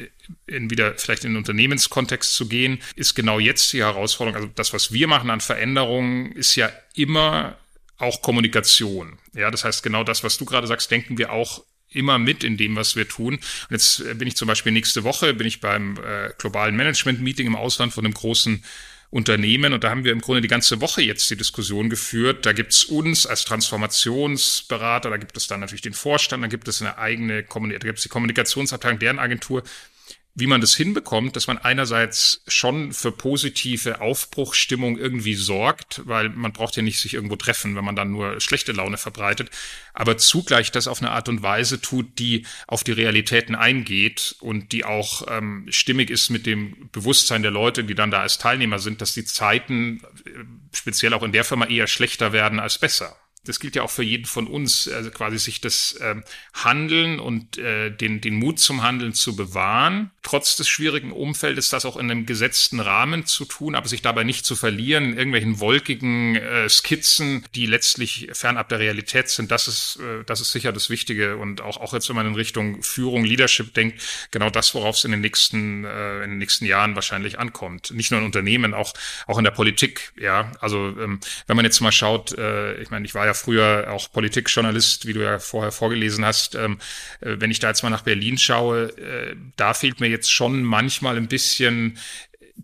in 0.48 0.72
wieder 0.72 0.96
vielleicht 0.98 1.24
in 1.24 1.34
den 1.34 1.38
Unternehmenskontext 1.38 2.34
zu 2.34 2.48
gehen, 2.48 2.80
ist 2.96 3.14
genau 3.14 3.38
jetzt 3.38 3.72
die 3.74 3.84
Herausforderung. 3.84 4.36
Also 4.42 4.52
das, 4.56 4.74
was 4.74 4.92
wir 4.92 5.08
machen 5.08 5.30
an 5.30 5.40
Veränderungen, 5.40 6.32
ist 6.32 6.56
ja 6.56 6.72
immer 6.96 7.58
auch 8.00 8.24
Kommunikation. 8.24 9.20
Ja, 9.34 9.52
das 9.52 9.66
heißt, 9.66 9.84
genau 9.84 10.04
das, 10.04 10.24
was 10.24 10.40
du 10.40 10.46
gerade 10.46 10.66
sagst, 10.66 10.90
denken 10.90 11.20
wir 11.20 11.32
auch 11.32 11.64
immer 11.92 12.18
mit 12.18 12.44
in 12.44 12.58
dem, 12.58 12.76
was 12.76 12.96
wir 12.96 13.08
tun. 13.08 13.36
Und 13.36 13.72
jetzt 13.72 14.00
äh, 14.00 14.14
bin 14.14 14.28
ich 14.28 14.36
zum 14.36 14.48
Beispiel 14.48 14.72
nächste 14.72 15.04
Woche, 15.04 15.34
bin 15.34 15.48
ich 15.48 15.60
beim 15.60 15.98
äh, 15.98 16.32
globalen 16.38 16.76
Management-Meeting 16.76 17.48
im 17.48 17.56
Ausland 17.56 17.94
von 17.94 18.06
einem 18.06 18.14
großen 18.14 18.64
Unternehmen 19.12 19.74
und 19.74 19.84
da 19.84 19.90
haben 19.90 20.06
wir 20.06 20.14
im 20.14 20.22
Grunde 20.22 20.40
die 20.40 20.48
ganze 20.48 20.80
Woche 20.80 21.02
jetzt 21.02 21.30
die 21.30 21.36
Diskussion 21.36 21.90
geführt. 21.90 22.46
Da 22.46 22.54
gibt's 22.54 22.86
uns 22.86 23.26
als 23.26 23.44
Transformationsberater, 23.44 25.10
da 25.10 25.18
gibt 25.18 25.36
es 25.36 25.48
dann 25.48 25.60
natürlich 25.60 25.82
den 25.82 25.94
Vorstand, 25.94 26.42
da 26.42 26.48
gibt 26.48 26.70
es 26.70 26.82
eine 26.82 26.98
eigene 26.98 27.44
Kommunikation, 27.44 27.82
da 27.82 27.88
gibt 27.88 28.00
es 28.00 28.04
die 28.04 28.10
Kommunikationsabteilung, 28.10 29.00
deren 29.00 29.20
Agentur 29.20 29.64
wie 30.34 30.48
man 30.48 30.62
das 30.62 30.76
hinbekommt, 30.76 31.36
dass 31.36 31.48
man 31.48 31.58
einerseits 31.58 32.42
schon 32.48 32.94
für 32.94 33.12
positive 33.12 34.00
Aufbruchstimmung 34.00 34.98
irgendwie 34.98 35.34
sorgt, 35.34 36.02
weil 36.06 36.30
man 36.30 36.54
braucht 36.54 36.78
ja 36.78 36.84
nicht 36.84 37.00
sich 37.00 37.14
irgendwo 37.14 37.36
treffen, 37.36 37.76
wenn 37.76 37.84
man 37.84 37.98
dann 37.98 38.12
nur 38.12 38.40
schlechte 38.40 38.72
Laune 38.72 38.98
verbreitet, 38.98 39.50
aber 39.94 40.18
zugleich 40.18 40.72
das 40.72 40.88
auf 40.88 41.02
eine 41.02 41.12
Art 41.12 41.28
und 41.28 41.44
Weise 41.44 41.82
tut, 41.82 42.18
die 42.18 42.46
auf 42.68 42.84
die 42.84 42.94
Realitäten 42.94 43.56
eingeht 43.56 44.36
und 44.40 44.72
die 44.72 44.86
auch 44.86 45.24
ähm, 45.28 45.66
stimmig 45.70 46.10
ist 46.10 46.30
mit 46.30 46.46
dem 46.46 46.90
Bewusstsein 46.92 47.42
der 47.42 47.52
Leute, 47.52 47.84
die 47.84 47.96
dann 47.96 48.12
da 48.12 48.22
als 48.22 48.38
Teilnehmer 48.38 48.80
sind, 48.80 49.02
dass 49.02 49.14
die 49.14 49.26
Zeiten 49.26 50.02
äh, 50.26 50.30
speziell 50.74 51.14
auch 51.14 51.24
in 51.24 51.34
der 51.34 51.44
Firma 51.44 51.66
eher 51.66 51.88
schlechter 51.88 52.32
werden 52.32 52.60
als 52.60 52.78
besser. 52.78 53.18
das 53.44 53.60
gilt 53.60 53.76
ja 53.76 53.82
auch 53.82 53.90
für 53.90 54.04
jeden 54.04 54.26
von 54.26 54.48
uns, 54.48 54.88
also 54.88 55.10
quasi 55.10 55.40
sich 55.40 55.62
das 55.62 55.98
ähm, 56.00 56.24
Handeln 56.54 57.20
und 57.20 57.58
äh, 57.58 57.90
den, 57.90 58.22
den 58.22 58.36
Mut 58.36 58.60
zum 58.60 58.84
Handeln 58.84 59.14
zu 59.14 59.36
bewahren, 59.36 60.12
trotz 60.24 60.56
des 60.56 60.68
schwierigen 60.68 61.12
Umfeldes, 61.12 61.70
das 61.70 61.86
auch 61.86 61.98
in 61.98 62.12
einem 62.12 62.26
gesetzten 62.26 62.80
Rahmen 62.80 63.26
zu 63.26 63.46
tun, 63.46 63.76
aber 63.76 63.88
sich 63.88 64.02
dabei 64.02 64.24
nicht 64.24 64.46
zu 64.46 64.56
verlieren 64.56 65.06
in 65.06 65.18
irgendwelchen 65.18 65.60
wolkigen 65.60 66.36
äh, 66.36 66.70
Skizzen, 66.70 67.44
die 67.56 67.66
letztlich 67.66 68.30
fernab 68.34 68.70
der 68.70 68.80
Realität 68.80 69.30
sind. 69.30 69.52
Das 69.52 69.68
ist, 69.68 70.00
äh, 70.00 70.24
das 70.26 70.40
ist 70.40 70.52
sicher 70.52 70.72
das 70.72 70.90
Wichtige 70.90 71.38
und 71.38 71.62
auch, 71.62 71.78
auch 71.78 71.94
jetzt, 71.94 72.08
wenn 72.10 72.16
man 72.16 72.28
in 72.28 72.36
Richtung 72.36 72.84
Führung, 72.84 73.26
Leadership 73.26 73.74
denkt, 73.74 74.02
genau 74.30 74.50
das, 74.50 74.76
worauf 74.76 74.96
es 74.96 75.06
in 75.06 75.12
den 75.12 75.22
nächsten, 75.22 75.86
äh, 75.86 76.24
in 76.24 76.32
den 76.32 76.38
nächsten 76.38 76.66
Jahren 76.66 76.96
wahrscheinlich 76.96 77.40
ankommt. 77.40 77.92
Nicht 77.92 78.12
nur 78.12 78.20
in 78.20 78.26
Unternehmen, 78.26 78.74
auch, 78.74 78.94
auch 79.26 79.40
in 79.40 79.44
der 79.44 79.52
Politik, 79.52 80.14
ja. 80.20 80.52
Also, 80.60 80.96
ähm, 81.00 81.20
wenn 81.48 81.56
man 81.56 81.66
jetzt 81.66 81.80
mal 81.82 81.92
schaut, 81.92 82.38
äh, 82.38 82.80
ich 82.82 82.92
meine, 82.92 83.06
ich 83.06 83.16
war 83.16 83.26
ja 83.26 83.34
früher 83.34 83.88
auch 83.92 84.12
Politikjournalist, 84.12 85.08
wie 85.08 85.14
du 85.14 85.22
ja 85.22 85.40
vorher 85.40 85.72
vorgelesen 85.72 86.24
hast. 86.26 86.54
Ähm, 86.54 86.78
äh, 87.22 87.38
wenn 87.40 87.50
ich 87.50 87.60
da 87.60 87.70
jetzt 87.70 87.82
mal 87.82 87.90
nach 87.90 88.04
Berlin 88.04 88.38
schaue, 88.38 88.90
äh, 88.98 89.36
da 89.56 89.74
fehlt 89.74 90.00
mir 90.00 90.11
jetzt 90.12 90.32
schon 90.32 90.62
manchmal 90.64 91.18
ein 91.18 91.28
bisschen 91.28 91.98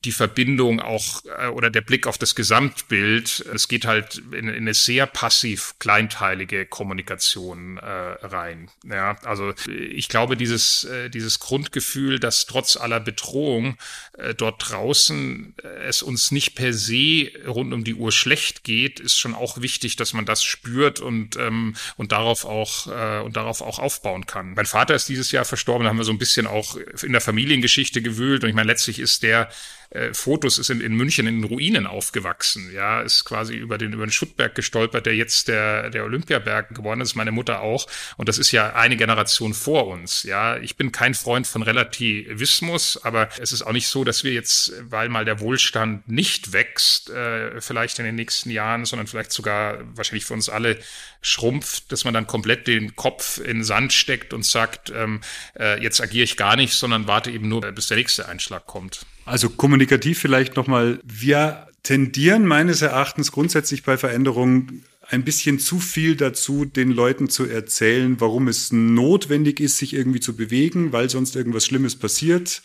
die 0.05 0.11
Verbindung 0.11 0.79
auch 0.79 1.23
äh, 1.25 1.47
oder 1.47 1.69
der 1.69 1.81
Blick 1.81 2.07
auf 2.07 2.17
das 2.17 2.35
Gesamtbild. 2.35 3.45
Es 3.53 3.67
geht 3.67 3.85
halt 3.85 4.21
in, 4.31 4.47
in 4.47 4.55
eine 4.55 4.73
sehr 4.73 5.05
passiv 5.05 5.75
kleinteilige 5.79 6.65
Kommunikation 6.65 7.77
äh, 7.77 7.81
rein. 7.81 8.69
Ja, 8.83 9.17
also 9.23 9.53
ich 9.67 10.09
glaube, 10.09 10.37
dieses, 10.37 10.83
äh, 10.83 11.09
dieses 11.09 11.39
Grundgefühl, 11.39 12.19
dass 12.19 12.45
trotz 12.45 12.77
aller 12.77 12.99
Bedrohung 12.99 13.77
äh, 14.17 14.35
dort 14.35 14.69
draußen 14.69 15.55
äh, 15.63 15.67
es 15.87 16.01
uns 16.01 16.31
nicht 16.31 16.55
per 16.55 16.73
se 16.73 17.31
rund 17.47 17.73
um 17.73 17.83
die 17.83 17.95
Uhr 17.95 18.11
schlecht 18.11 18.63
geht, 18.63 18.99
ist 18.99 19.17
schon 19.17 19.35
auch 19.35 19.61
wichtig, 19.61 19.95
dass 19.95 20.13
man 20.13 20.25
das 20.25 20.43
spürt 20.43 20.99
und, 20.99 21.35
ähm, 21.37 21.75
und 21.95 22.11
darauf 22.11 22.45
auch 22.45 22.87
äh, 22.87 23.21
und 23.21 23.35
darauf 23.35 23.61
auch 23.61 23.79
aufbauen 23.79 24.25
kann. 24.25 24.53
Mein 24.53 24.65
Vater 24.65 24.95
ist 24.95 25.09
dieses 25.09 25.31
Jahr 25.31 25.45
verstorben, 25.45 25.83
da 25.83 25.89
haben 25.89 25.97
wir 25.97 26.03
so 26.03 26.11
ein 26.11 26.17
bisschen 26.17 26.47
auch 26.47 26.77
in 27.01 27.11
der 27.11 27.21
Familiengeschichte 27.21 28.01
gewühlt 28.01 28.43
und 28.43 28.49
ich 28.49 28.55
meine, 28.55 28.67
letztlich 28.67 28.99
ist 28.99 29.23
der 29.23 29.49
äh, 29.89 30.13
Fotos 30.13 30.57
ist 30.57 30.69
in, 30.69 30.81
in 30.81 30.95
München 30.95 31.27
in 31.27 31.43
Ruinen 31.43 31.87
aufgewachsen, 31.87 32.71
ja, 32.73 33.01
ist 33.01 33.25
quasi 33.25 33.55
über 33.55 33.77
den, 33.77 33.93
über 33.93 34.05
den 34.05 34.11
Schuttberg 34.11 34.55
gestolpert, 34.55 35.05
der 35.05 35.15
jetzt 35.15 35.47
der, 35.47 35.89
der 35.89 36.03
Olympiaberg 36.03 36.73
geworden 36.75 37.01
ist, 37.01 37.15
meine 37.15 37.31
Mutter 37.31 37.61
auch. 37.61 37.87
Und 38.17 38.29
das 38.29 38.37
ist 38.37 38.51
ja 38.51 38.73
eine 38.73 38.97
Generation 38.97 39.53
vor 39.53 39.87
uns, 39.87 40.23
ja. 40.23 40.57
Ich 40.57 40.75
bin 40.75 40.91
kein 40.91 41.13
Freund 41.13 41.47
von 41.47 41.61
Relativismus, 41.61 42.99
aber 43.03 43.29
es 43.39 43.51
ist 43.51 43.61
auch 43.61 43.71
nicht 43.71 43.87
so, 43.87 44.03
dass 44.03 44.23
wir 44.23 44.33
jetzt, 44.33 44.73
weil 44.89 45.09
mal 45.09 45.25
der 45.25 45.39
Wohlstand 45.39 46.07
nicht 46.07 46.53
wächst, 46.53 47.09
äh, 47.09 47.61
vielleicht 47.61 47.99
in 47.99 48.05
den 48.05 48.15
nächsten 48.15 48.49
Jahren, 48.49 48.85
sondern 48.85 49.07
vielleicht 49.07 49.31
sogar 49.31 49.79
wahrscheinlich 49.95 50.25
für 50.25 50.33
uns 50.33 50.49
alle 50.49 50.79
schrumpft, 51.21 51.91
dass 51.91 52.03
man 52.03 52.13
dann 52.13 52.27
komplett 52.27 52.67
den 52.67 52.95
Kopf 52.95 53.37
in 53.39 53.63
Sand 53.63 53.93
steckt 53.93 54.33
und 54.33 54.45
sagt, 54.45 54.89
ähm, 54.89 55.21
äh, 55.57 55.81
jetzt 55.81 56.01
agiere 56.01 56.23
ich 56.23 56.37
gar 56.37 56.55
nicht, 56.55 56.73
sondern 56.73 57.07
warte 57.07 57.31
eben 57.31 57.47
nur, 57.47 57.61
bis 57.71 57.87
der 57.87 57.97
nächste 57.97 58.27
Einschlag 58.27 58.65
kommt. 58.65 59.05
Also 59.27 59.49
kommunikativ 59.49 60.19
vielleicht 60.19 60.55
nochmal. 60.55 61.01
Wir 61.03 61.67
tendieren 61.83 62.45
meines 62.45 62.81
Erachtens 62.81 63.33
grundsätzlich 63.33 63.83
bei 63.83 63.97
Veränderungen 63.97 64.85
ein 65.01 65.25
bisschen 65.25 65.59
zu 65.59 65.79
viel 65.79 66.15
dazu, 66.15 66.63
den 66.63 66.91
Leuten 66.91 67.29
zu 67.29 67.45
erzählen, 67.45 68.21
warum 68.21 68.47
es 68.47 68.71
notwendig 68.71 69.59
ist, 69.59 69.77
sich 69.77 69.93
irgendwie 69.93 70.21
zu 70.21 70.37
bewegen, 70.37 70.93
weil 70.93 71.09
sonst 71.09 71.35
irgendwas 71.35 71.65
Schlimmes 71.65 71.97
passiert, 71.97 72.61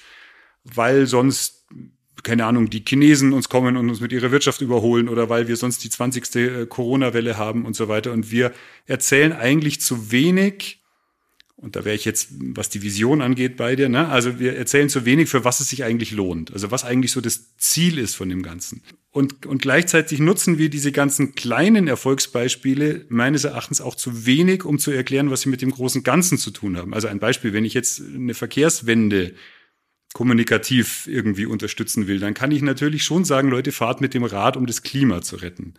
weil 0.62 1.06
sonst, 1.06 1.66
keine 2.22 2.46
Ahnung, 2.46 2.70
die 2.70 2.84
Chinesen 2.86 3.32
uns 3.32 3.48
kommen 3.48 3.76
und 3.76 3.90
uns 3.90 4.00
mit 4.00 4.12
ihrer 4.12 4.30
Wirtschaft 4.30 4.60
überholen 4.60 5.08
oder 5.08 5.28
weil 5.28 5.48
wir 5.48 5.56
sonst 5.56 5.82
die 5.82 5.90
20. 5.90 6.34
Äh, 6.36 6.66
Corona-Welle 6.66 7.38
haben 7.38 7.66
und 7.66 7.74
so 7.74 7.88
weiter. 7.88 8.12
Und 8.12 8.30
wir 8.30 8.52
erzählen 8.86 9.32
eigentlich 9.32 9.80
zu 9.80 10.12
wenig 10.12 10.81
und 11.62 11.76
da 11.76 11.84
wäre 11.84 11.94
ich 11.94 12.04
jetzt, 12.04 12.30
was 12.32 12.70
die 12.70 12.82
Vision 12.82 13.22
angeht, 13.22 13.56
bei 13.56 13.76
dir. 13.76 13.88
Ne? 13.88 14.08
Also 14.08 14.40
wir 14.40 14.56
erzählen 14.56 14.88
zu 14.88 15.04
wenig, 15.04 15.28
für 15.28 15.44
was 15.44 15.60
es 15.60 15.68
sich 15.68 15.84
eigentlich 15.84 16.10
lohnt. 16.10 16.52
Also 16.52 16.72
was 16.72 16.82
eigentlich 16.82 17.12
so 17.12 17.20
das 17.20 17.56
Ziel 17.56 17.98
ist 17.98 18.16
von 18.16 18.28
dem 18.28 18.42
Ganzen. 18.42 18.82
Und, 19.12 19.46
und 19.46 19.62
gleichzeitig 19.62 20.18
nutzen 20.18 20.58
wir 20.58 20.70
diese 20.70 20.90
ganzen 20.90 21.36
kleinen 21.36 21.86
Erfolgsbeispiele 21.86 23.06
meines 23.10 23.44
Erachtens 23.44 23.80
auch 23.80 23.94
zu 23.94 24.26
wenig, 24.26 24.64
um 24.64 24.80
zu 24.80 24.90
erklären, 24.90 25.30
was 25.30 25.42
sie 25.42 25.50
mit 25.50 25.62
dem 25.62 25.70
großen 25.70 26.02
Ganzen 26.02 26.36
zu 26.36 26.50
tun 26.50 26.76
haben. 26.76 26.94
Also 26.94 27.06
ein 27.06 27.20
Beispiel, 27.20 27.52
wenn 27.52 27.64
ich 27.64 27.74
jetzt 27.74 28.02
eine 28.02 28.34
Verkehrswende 28.34 29.32
kommunikativ 30.14 31.06
irgendwie 31.06 31.46
unterstützen 31.46 32.08
will, 32.08 32.18
dann 32.18 32.34
kann 32.34 32.50
ich 32.50 32.62
natürlich 32.62 33.04
schon 33.04 33.24
sagen, 33.24 33.48
Leute, 33.50 33.70
fahrt 33.70 34.00
mit 34.00 34.14
dem 34.14 34.24
Rad, 34.24 34.56
um 34.56 34.66
das 34.66 34.82
Klima 34.82 35.22
zu 35.22 35.36
retten. 35.36 35.74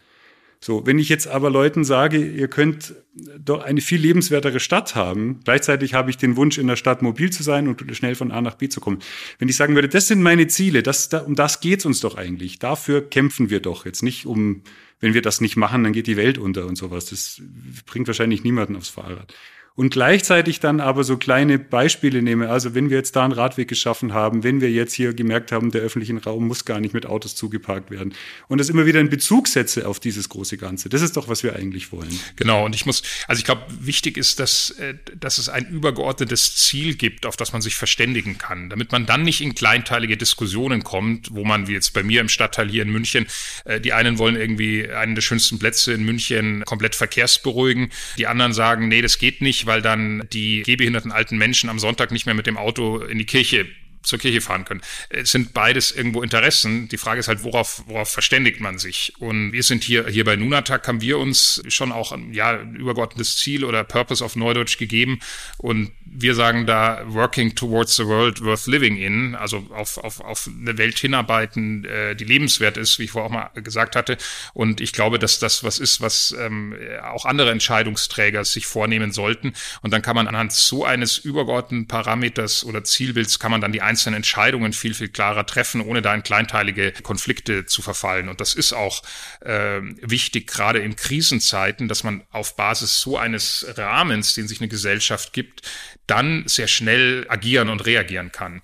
So, 0.63 0.85
wenn 0.85 0.97
ich 0.97 1.09
jetzt 1.09 1.27
aber 1.27 1.49
Leuten 1.49 1.83
sage, 1.83 2.25
ihr 2.25 2.47
könnt 2.47 2.95
doch 3.37 3.61
eine 3.63 3.81
viel 3.81 3.99
lebenswertere 3.99 4.61
Stadt 4.61 4.95
haben, 4.95 5.41
gleichzeitig 5.43 5.93
habe 5.93 6.09
ich 6.09 6.15
den 6.15 6.37
Wunsch, 6.37 6.57
in 6.57 6.67
der 6.67 6.77
Stadt 6.77 7.01
mobil 7.01 7.31
zu 7.31 7.43
sein 7.43 7.67
und 7.67 7.83
schnell 7.97 8.15
von 8.15 8.31
A 8.31 8.39
nach 8.39 8.55
B 8.55 8.69
zu 8.69 8.79
kommen. 8.79 8.99
Wenn 9.39 9.49
ich 9.49 9.57
sagen 9.57 9.75
würde, 9.75 9.89
das 9.89 10.07
sind 10.07 10.21
meine 10.21 10.47
Ziele, 10.47 10.81
das, 10.81 11.09
um 11.25 11.35
das 11.35 11.59
geht's 11.59 11.85
uns 11.85 11.99
doch 11.99 12.15
eigentlich. 12.15 12.59
Dafür 12.59 13.01
kämpfen 13.09 13.49
wir 13.49 13.59
doch 13.59 13.85
jetzt 13.85 14.03
nicht 14.03 14.25
um, 14.25 14.61
wenn 15.01 15.13
wir 15.13 15.21
das 15.21 15.41
nicht 15.41 15.57
machen, 15.57 15.83
dann 15.83 15.91
geht 15.91 16.07
die 16.07 16.15
Welt 16.15 16.37
unter 16.37 16.65
und 16.65 16.77
sowas. 16.77 17.07
Das 17.07 17.41
bringt 17.85 18.07
wahrscheinlich 18.07 18.45
niemanden 18.45 18.77
aufs 18.77 18.87
Fahrrad 18.87 19.33
und 19.75 19.89
gleichzeitig 19.89 20.59
dann 20.59 20.79
aber 20.79 21.03
so 21.03 21.17
kleine 21.17 21.57
Beispiele 21.57 22.21
nehme. 22.21 22.49
Also 22.49 22.75
wenn 22.75 22.91
wir 22.91 22.97
jetzt 22.97 23.15
da 23.15 23.23
einen 23.23 23.33
Radweg 23.33 23.67
geschaffen 23.67 24.13
haben, 24.13 24.43
wenn 24.43 24.61
wir 24.61 24.71
jetzt 24.71 24.93
hier 24.93 25.13
gemerkt 25.13 25.51
haben, 25.51 25.71
der 25.71 25.81
öffentliche 25.81 26.15
Raum 26.23 26.47
muss 26.47 26.65
gar 26.65 26.79
nicht 26.79 26.93
mit 26.93 27.07
Autos 27.07 27.35
zugeparkt 27.35 27.89
werden 27.89 28.13
und 28.47 28.59
das 28.59 28.69
immer 28.69 28.85
wieder 28.85 28.99
in 28.99 29.09
Bezug 29.09 29.47
setze 29.47 29.87
auf 29.87 29.99
dieses 29.99 30.29
große 30.29 30.57
Ganze. 30.57 30.89
Das 30.89 31.01
ist 31.01 31.17
doch, 31.17 31.27
was 31.27 31.43
wir 31.43 31.55
eigentlich 31.55 31.91
wollen. 31.91 32.19
Genau. 32.35 32.65
Und 32.65 32.75
ich 32.75 32.85
muss, 32.85 33.01
also 33.27 33.39
ich 33.39 33.45
glaube, 33.45 33.63
wichtig 33.79 34.17
ist, 34.17 34.39
dass, 34.39 34.71
äh, 34.71 34.93
dass 35.19 35.39
es 35.39 35.49
ein 35.49 35.67
übergeordnetes 35.67 36.55
Ziel 36.55 36.95
gibt, 36.95 37.25
auf 37.25 37.35
das 37.35 37.51
man 37.51 37.63
sich 37.63 37.75
verständigen 37.75 38.37
kann, 38.37 38.69
damit 38.69 38.91
man 38.91 39.07
dann 39.07 39.23
nicht 39.23 39.41
in 39.41 39.55
kleinteilige 39.55 40.17
Diskussionen 40.17 40.83
kommt, 40.83 41.33
wo 41.33 41.43
man, 41.43 41.67
wie 41.67 41.73
jetzt 41.73 41.93
bei 41.93 42.03
mir 42.03 42.21
im 42.21 42.29
Stadtteil 42.29 42.69
hier 42.69 42.83
in 42.83 42.91
München, 42.91 43.25
äh, 43.65 43.81
die 43.81 43.93
einen 43.93 44.19
wollen 44.19 44.35
irgendwie 44.35 44.87
einen 44.87 45.15
der 45.15 45.23
schönsten 45.23 45.57
Plätze 45.57 45.93
in 45.93 46.03
München 46.03 46.63
komplett 46.65 46.95
verkehrsberuhigen, 46.95 47.89
die 48.19 48.27
anderen 48.27 48.53
sagen, 48.53 48.87
nee, 48.87 49.01
das 49.01 49.17
geht 49.17 49.41
nicht, 49.41 49.62
weil 49.65 49.81
dann 49.81 50.27
die 50.31 50.63
gehbehinderten 50.63 51.11
alten 51.11 51.37
Menschen 51.37 51.69
am 51.69 51.79
Sonntag 51.79 52.11
nicht 52.11 52.25
mehr 52.25 52.35
mit 52.35 52.47
dem 52.47 52.57
Auto 52.57 52.99
in 52.99 53.17
die 53.17 53.25
Kirche 53.25 53.67
zur 54.03 54.19
Kirche 54.19 54.41
fahren 54.41 54.65
können. 54.65 54.81
Es 55.09 55.31
sind 55.31 55.53
beides 55.53 55.91
irgendwo 55.91 56.21
Interessen. 56.21 56.87
Die 56.89 56.97
Frage 56.97 57.21
ist 57.21 57.27
halt, 57.27 57.43
worauf, 57.43 57.83
worauf 57.87 58.09
verständigt 58.09 58.59
man 58.59 58.77
sich? 58.77 59.13
Und 59.19 59.53
wir 59.53 59.63
sind 59.63 59.83
hier, 59.83 60.07
hier 60.07 60.25
bei 60.25 60.35
Nunatak 60.35 60.87
haben 60.87 61.01
wir 61.01 61.17
uns 61.17 61.63
schon 61.67 61.91
auch, 61.91 62.15
ja, 62.31 62.59
ein 62.59 62.75
übergeordnetes 62.75 63.37
Ziel 63.37 63.63
oder 63.63 63.83
Purpose 63.83 64.23
auf 64.23 64.35
Neudeutsch 64.35 64.77
gegeben. 64.77 65.19
Und 65.57 65.91
wir 66.15 66.35
sagen 66.35 66.65
da, 66.65 67.01
working 67.07 67.55
towards 67.55 67.95
the 67.95 68.05
world 68.05 68.43
worth 68.43 68.67
living 68.67 68.97
in, 68.97 69.35
also 69.35 69.65
auf, 69.73 69.97
auf, 69.97 70.19
auf 70.19 70.47
eine 70.47 70.77
Welt 70.77 70.99
hinarbeiten, 70.99 71.85
äh, 71.85 72.15
die 72.15 72.25
lebenswert 72.25 72.77
ist, 72.77 72.99
wie 72.99 73.03
ich 73.03 73.11
vorher 73.11 73.27
auch 73.27 73.33
mal 73.33 73.49
gesagt 73.61 73.95
hatte. 73.95 74.17
Und 74.53 74.79
ich 74.79 74.93
glaube, 74.93 75.19
dass 75.19 75.39
das 75.39 75.63
was 75.63 75.79
ist, 75.79 76.01
was 76.01 76.35
ähm, 76.39 76.75
auch 77.03 77.25
andere 77.25 77.51
Entscheidungsträger 77.51 78.45
sich 78.45 78.67
vornehmen 78.67 79.11
sollten. 79.11 79.53
Und 79.81 79.91
dann 79.91 80.01
kann 80.01 80.15
man 80.15 80.27
anhand 80.27 80.53
so 80.53 80.85
eines 80.85 81.17
übergeordneten 81.17 81.87
Parameters 81.87 82.63
oder 82.63 82.83
Zielbilds 82.83 83.39
kann 83.39 83.51
man 83.51 83.61
dann 83.61 83.71
die 83.71 83.81
einzelnen 83.81 84.17
Entscheidungen 84.17 84.73
viel, 84.73 84.93
viel 84.93 85.09
klarer 85.09 85.45
treffen, 85.45 85.81
ohne 85.81 86.01
da 86.01 86.13
in 86.13 86.23
kleinteilige 86.23 86.91
Konflikte 86.91 87.65
zu 87.65 87.81
verfallen. 87.81 88.29
Und 88.29 88.39
das 88.39 88.53
ist 88.53 88.73
auch 88.73 89.01
äh, 89.41 89.81
wichtig, 90.01 90.47
gerade 90.47 90.79
in 90.79 90.95
Krisenzeiten, 90.95 91.87
dass 91.87 92.03
man 92.03 92.23
auf 92.31 92.55
Basis 92.55 93.01
so 93.01 93.17
eines 93.17 93.65
Rahmens, 93.75 94.35
den 94.35 94.47
sich 94.47 94.59
eine 94.61 94.69
Gesellschaft 94.69 95.33
gibt, 95.33 95.61
dann 96.07 96.43
sehr 96.47 96.67
schnell 96.67 97.25
agieren 97.29 97.69
und 97.69 97.85
reagieren 97.85 98.31
kann. 98.31 98.61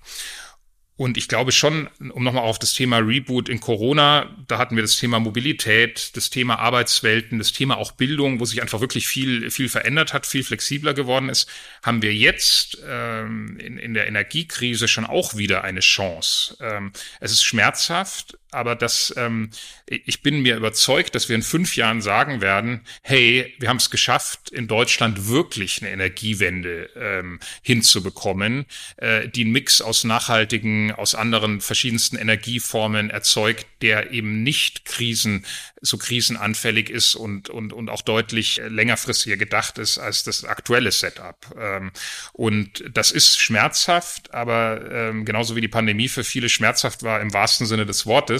Und 1.00 1.16
ich 1.16 1.28
glaube 1.28 1.50
schon, 1.50 1.88
um 2.12 2.22
nochmal 2.22 2.44
auf 2.44 2.58
das 2.58 2.74
Thema 2.74 2.98
Reboot 2.98 3.48
in 3.48 3.58
Corona, 3.58 4.36
da 4.48 4.58
hatten 4.58 4.76
wir 4.76 4.82
das 4.82 4.98
Thema 4.98 5.18
Mobilität, 5.18 6.14
das 6.14 6.28
Thema 6.28 6.58
Arbeitswelten, 6.58 7.38
das 7.38 7.52
Thema 7.52 7.78
auch 7.78 7.92
Bildung, 7.92 8.38
wo 8.38 8.44
sich 8.44 8.60
einfach 8.60 8.82
wirklich 8.82 9.06
viel, 9.06 9.50
viel 9.50 9.70
verändert 9.70 10.12
hat, 10.12 10.26
viel 10.26 10.44
flexibler 10.44 10.92
geworden 10.92 11.30
ist, 11.30 11.48
haben 11.82 12.02
wir 12.02 12.12
jetzt 12.12 12.82
ähm, 12.86 13.56
in, 13.58 13.78
in 13.78 13.94
der 13.94 14.08
Energiekrise 14.08 14.88
schon 14.88 15.06
auch 15.06 15.38
wieder 15.38 15.64
eine 15.64 15.80
Chance. 15.80 16.58
Ähm, 16.60 16.92
es 17.18 17.32
ist 17.32 17.44
schmerzhaft, 17.44 18.36
aber 18.50 18.76
das, 18.76 19.12
ähm, 19.16 19.50
ich 19.86 20.22
bin 20.22 20.42
mir 20.42 20.56
überzeugt, 20.56 21.14
dass 21.14 21.28
wir 21.28 21.36
in 21.36 21.42
fünf 21.42 21.76
Jahren 21.76 22.00
sagen 22.00 22.40
werden, 22.40 22.80
hey, 23.02 23.54
wir 23.58 23.68
haben 23.68 23.76
es 23.76 23.90
geschafft, 23.90 24.50
in 24.50 24.68
Deutschland 24.68 25.28
wirklich 25.28 25.80
eine 25.80 25.90
Energiewende 25.90 26.90
ähm, 26.96 27.40
hinzubekommen, 27.62 28.66
äh, 28.96 29.28
die 29.28 29.42
einen 29.42 29.52
Mix 29.52 29.80
aus 29.80 30.04
nachhaltigen, 30.04 30.92
aus 30.92 31.14
anderen 31.14 31.60
verschiedensten 31.60 32.16
Energieformen 32.16 33.10
erzeugt, 33.10 33.66
der 33.82 34.10
eben 34.10 34.42
nicht 34.42 34.84
Krisen, 34.84 35.44
so 35.80 35.96
krisenanfällig 35.96 36.90
ist 36.90 37.14
und, 37.14 37.48
und, 37.48 37.72
und 37.72 37.88
auch 37.88 38.02
deutlich 38.02 38.60
längerfristiger 38.68 39.36
gedacht 39.36 39.78
ist 39.78 39.98
als 39.98 40.24
das 40.24 40.44
aktuelle 40.44 40.92
Setup. 40.92 41.36
Ähm, 41.58 41.90
und 42.32 42.84
das 42.92 43.10
ist 43.10 43.38
schmerzhaft, 43.38 44.34
aber 44.34 44.90
ähm, 44.90 45.24
genauso 45.24 45.56
wie 45.56 45.60
die 45.60 45.68
Pandemie 45.68 46.08
für 46.08 46.24
viele 46.24 46.48
schmerzhaft 46.48 47.02
war 47.02 47.20
im 47.20 47.32
wahrsten 47.32 47.66
Sinne 47.66 47.86
des 47.86 48.06
Wortes, 48.06 48.39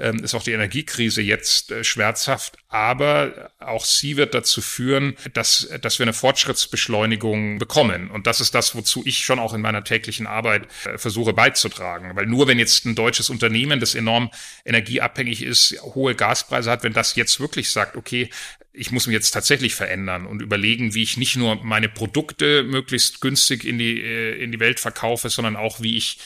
ähm, 0.00 0.24
ist 0.24 0.34
auch 0.34 0.42
die 0.42 0.52
Energiekrise 0.52 1.20
jetzt 1.20 1.70
äh, 1.70 1.84
schmerzhaft, 1.84 2.56
aber 2.68 3.50
auch 3.58 3.84
sie 3.84 4.16
wird 4.16 4.34
dazu 4.34 4.62
führen, 4.62 5.14
dass, 5.34 5.68
dass 5.82 5.98
wir 5.98 6.04
eine 6.04 6.14
Fortschrittsbeschleunigung 6.14 7.58
bekommen. 7.58 8.10
Und 8.10 8.26
das 8.26 8.40
ist 8.40 8.54
das, 8.54 8.74
wozu 8.74 9.02
ich 9.04 9.18
schon 9.18 9.38
auch 9.38 9.52
in 9.52 9.60
meiner 9.60 9.84
täglichen 9.84 10.26
Arbeit 10.26 10.66
äh, 10.86 10.96
versuche 10.96 11.34
beizutragen. 11.34 12.16
Weil 12.16 12.26
nur 12.26 12.48
wenn 12.48 12.58
jetzt 12.58 12.86
ein 12.86 12.94
deutsches 12.94 13.28
Unternehmen, 13.28 13.78
das 13.78 13.94
enorm 13.94 14.30
energieabhängig 14.64 15.42
ist, 15.42 15.76
hohe 15.82 16.14
Gaspreise 16.14 16.70
hat, 16.70 16.82
wenn 16.82 16.94
das 16.94 17.14
jetzt 17.14 17.38
wirklich 17.38 17.70
sagt, 17.70 17.96
okay, 17.96 18.30
ich 18.72 18.92
muss 18.92 19.06
mich 19.06 19.14
jetzt 19.14 19.32
tatsächlich 19.32 19.74
verändern 19.74 20.26
und 20.26 20.40
überlegen, 20.40 20.94
wie 20.94 21.02
ich 21.02 21.16
nicht 21.16 21.36
nur 21.36 21.56
meine 21.56 21.88
Produkte 21.88 22.62
möglichst 22.62 23.20
günstig 23.20 23.64
in 23.64 23.78
die, 23.78 24.00
äh, 24.00 24.42
in 24.42 24.50
die 24.50 24.60
Welt 24.60 24.80
verkaufe, 24.80 25.28
sondern 25.28 25.56
auch, 25.56 25.82
wie 25.82 25.98
ich 25.98 26.18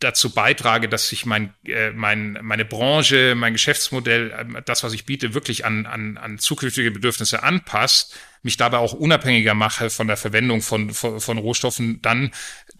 dazu 0.00 0.30
beitrage, 0.30 0.88
dass 0.88 1.08
sich 1.08 1.26
mein, 1.26 1.54
äh, 1.64 1.90
mein, 1.90 2.38
meine 2.42 2.64
Branche, 2.64 3.34
mein 3.36 3.52
Geschäftsmodell, 3.52 4.30
äh, 4.30 4.62
das, 4.64 4.84
was 4.84 4.92
ich 4.92 5.04
biete, 5.04 5.34
wirklich 5.34 5.64
an, 5.64 5.86
an, 5.86 6.16
an 6.16 6.38
zukünftige 6.38 6.90
Bedürfnisse 6.90 7.42
anpasst, 7.42 8.16
mich 8.42 8.56
dabei 8.56 8.78
auch 8.78 8.92
unabhängiger 8.92 9.54
mache 9.54 9.90
von 9.90 10.06
der 10.06 10.16
Verwendung 10.16 10.62
von, 10.62 10.90
von, 10.90 11.20
von 11.20 11.38
Rohstoffen, 11.38 12.00
dann, 12.02 12.30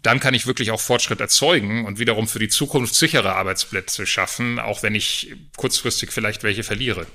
dann 0.01 0.19
kann 0.19 0.33
ich 0.33 0.47
wirklich 0.47 0.71
auch 0.71 0.79
Fortschritt 0.79 1.19
erzeugen 1.19 1.85
und 1.85 1.99
wiederum 1.99 2.27
für 2.27 2.39
die 2.39 2.47
Zukunft 2.47 2.95
sichere 2.95 3.35
Arbeitsplätze 3.35 4.07
schaffen, 4.07 4.59
auch 4.59 4.83
wenn 4.83 4.95
ich 4.95 5.35
kurzfristig 5.57 6.11
vielleicht 6.11 6.43
welche 6.43 6.63
verliere. 6.63 7.05